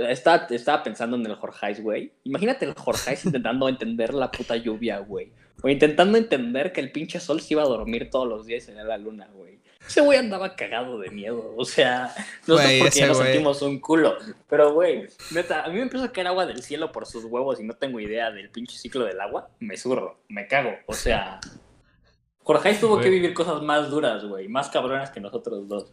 Estaba, 0.09 0.47
estaba 0.49 0.83
pensando 0.83 1.17
en 1.17 1.25
el 1.25 1.35
Jorgeis, 1.35 1.81
güey. 1.81 2.11
Imagínate 2.23 2.65
el 2.65 2.73
Jorgeis 2.73 3.25
intentando 3.25 3.67
entender 3.69 4.13
la 4.13 4.31
puta 4.31 4.55
lluvia, 4.55 4.99
güey. 4.99 5.31
O 5.63 5.69
intentando 5.69 6.17
entender 6.17 6.71
que 6.71 6.81
el 6.81 6.91
pinche 6.91 7.19
sol 7.19 7.39
se 7.41 7.53
iba 7.53 7.63
a 7.63 7.67
dormir 7.67 8.09
todos 8.09 8.27
los 8.27 8.45
días 8.45 8.67
en 8.67 8.75
la 8.87 8.97
luna, 8.97 9.29
güey. 9.33 9.59
Ese 9.85 10.01
güey 10.01 10.17
andaba 10.17 10.55
cagado 10.55 10.99
de 10.99 11.09
miedo. 11.09 11.53
O 11.57 11.65
sea, 11.65 12.13
no 12.47 12.57
sé 12.57 12.79
por 12.79 12.91
qué 12.91 13.05
nos 13.07 13.17
sentimos 13.17 13.61
un 13.61 13.79
culo. 13.79 14.17
Pero, 14.47 14.73
güey, 14.73 15.07
neta, 15.31 15.63
a 15.63 15.69
mí 15.69 15.75
me 15.75 15.83
empieza 15.83 16.05
a 16.05 16.11
caer 16.11 16.27
agua 16.27 16.45
del 16.45 16.61
cielo 16.63 16.91
por 16.91 17.05
sus 17.05 17.25
huevos 17.25 17.59
y 17.59 17.63
no 17.63 17.73
tengo 17.75 17.99
idea 17.99 18.31
del 18.31 18.49
pinche 18.49 18.77
ciclo 18.77 19.05
del 19.05 19.19
agua. 19.19 19.49
Me 19.59 19.77
zurro, 19.77 20.21
me 20.29 20.47
cago. 20.47 20.71
O 20.85 20.93
sea, 20.93 21.39
Jorge 22.43 22.73
tuvo 22.75 22.99
que 22.99 23.09
vivir 23.09 23.33
cosas 23.33 23.61
más 23.61 23.89
duras, 23.89 24.23
güey. 24.25 24.47
Más 24.47 24.69
cabronas 24.69 25.11
que 25.11 25.19
nosotros 25.19 25.67
dos. 25.67 25.91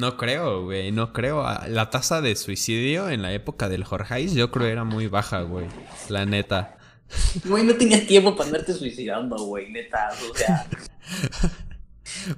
No 0.00 0.16
creo, 0.16 0.64
güey, 0.64 0.92
no 0.92 1.12
creo. 1.12 1.42
Ah, 1.42 1.66
la 1.68 1.90
tasa 1.90 2.22
de 2.22 2.34
suicidio 2.34 3.10
en 3.10 3.20
la 3.20 3.34
época 3.34 3.68
del 3.68 3.84
Jorge 3.84 4.28
yo 4.28 4.50
creo 4.50 4.66
era 4.66 4.84
muy 4.84 5.08
baja, 5.08 5.42
güey. 5.42 5.66
La 6.08 6.24
neta. 6.24 6.78
Güey, 7.44 7.64
no 7.64 7.74
tenías 7.74 8.06
tiempo 8.06 8.34
para 8.34 8.46
andarte 8.46 8.72
suicidando, 8.72 9.36
güey, 9.44 9.70
neta. 9.70 10.08
O 10.30 10.34
sea. 10.34 10.66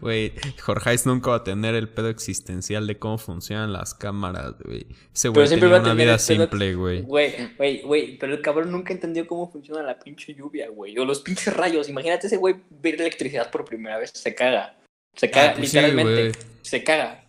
Güey, 0.00 0.34
Jorge 0.60 0.94
nunca 1.06 1.30
va 1.30 1.36
a 1.36 1.44
tener 1.44 1.74
el 1.74 1.88
pedo 1.88 2.08
existencial 2.08 2.86
de 2.86 2.98
cómo 2.98 3.16
funcionan 3.16 3.72
las 3.72 3.94
cámaras, 3.94 4.54
güey. 4.62 4.86
Ese 5.14 5.30
güey 5.30 5.48
tiene 5.48 5.66
una 5.66 5.94
vida 5.94 6.18
simple, 6.18 6.74
güey. 6.74 7.00
Güey, 7.00 7.54
güey, 7.56 7.80
güey, 7.80 8.18
pero 8.18 8.34
el 8.34 8.42
cabrón 8.42 8.70
nunca 8.70 8.92
entendió 8.92 9.26
cómo 9.26 9.50
funciona 9.50 9.82
la 9.82 9.98
pinche 9.98 10.34
lluvia, 10.34 10.68
güey. 10.68 10.96
O 10.98 11.06
los 11.06 11.20
pinches 11.20 11.56
rayos. 11.56 11.88
Imagínate 11.88 12.26
ese 12.26 12.36
güey 12.36 12.56
ver 12.68 13.00
electricidad 13.00 13.50
por 13.50 13.64
primera 13.64 13.96
vez, 13.96 14.10
se 14.14 14.34
caga. 14.34 14.76
Se 15.14 15.30
caga, 15.30 15.50
ah, 15.50 15.54
pues 15.56 15.72
literalmente. 15.72 16.38
se 16.60 16.84
caga. 16.84 17.21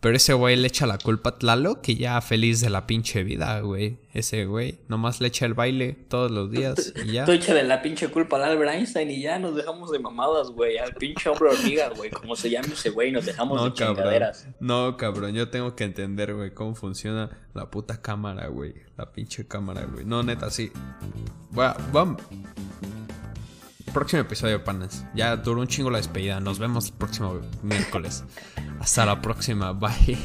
Pero 0.00 0.16
ese 0.16 0.32
güey 0.32 0.56
le 0.56 0.66
echa 0.66 0.86
la 0.86 0.96
culpa 0.96 1.30
a 1.30 1.38
Tlalo, 1.38 1.82
que 1.82 1.94
ya 1.94 2.18
feliz 2.22 2.62
de 2.62 2.70
la 2.70 2.86
pinche 2.86 3.22
vida, 3.22 3.60
güey. 3.60 3.98
Ese 4.14 4.46
güey, 4.46 4.78
nomás 4.88 5.20
le 5.20 5.28
echa 5.28 5.44
el 5.44 5.52
baile 5.52 5.92
todos 5.92 6.30
los 6.30 6.50
días 6.50 6.94
y 7.04 7.12
ya. 7.12 7.26
Tú 7.26 7.32
de 7.32 7.62
la 7.64 7.82
pinche 7.82 8.08
culpa 8.08 8.36
al 8.36 8.44
Albert 8.44 8.72
Einstein 8.72 9.10
y 9.10 9.20
ya 9.20 9.38
nos 9.38 9.54
dejamos 9.54 9.90
de 9.90 9.98
mamadas, 9.98 10.50
güey. 10.50 10.78
Al 10.78 10.94
pinche 10.94 11.28
hombre 11.28 11.50
hormiga, 11.50 11.90
güey. 11.90 12.10
Como 12.10 12.34
se 12.34 12.48
llama 12.48 12.68
ese 12.72 12.88
güey, 12.90 13.12
nos 13.12 13.26
dejamos 13.26 13.62
de 13.62 13.74
chingaderas. 13.74 14.48
No, 14.58 14.96
cabrón, 14.96 15.34
yo 15.34 15.50
tengo 15.50 15.76
que 15.76 15.84
entender, 15.84 16.34
güey, 16.34 16.54
cómo 16.54 16.74
funciona 16.74 17.28
la 17.52 17.70
puta 17.70 18.00
cámara, 18.00 18.48
güey. 18.48 18.74
La 18.96 19.12
pinche 19.12 19.46
cámara, 19.46 19.84
güey. 19.84 20.06
No, 20.06 20.22
neta, 20.22 20.50
sí. 20.50 20.72
Vamos. 21.92 22.22
Próximo 23.92 24.22
episodio, 24.22 24.62
panas. 24.62 25.04
Ya 25.14 25.36
duró 25.36 25.60
un 25.60 25.66
chingo 25.66 25.90
la 25.90 25.98
despedida. 25.98 26.38
Nos 26.40 26.58
vemos 26.58 26.86
el 26.86 26.92
próximo 26.92 27.40
miércoles. 27.62 28.24
Hasta 28.78 29.04
la 29.04 29.20
próxima. 29.20 29.72
Bye. 29.72 30.18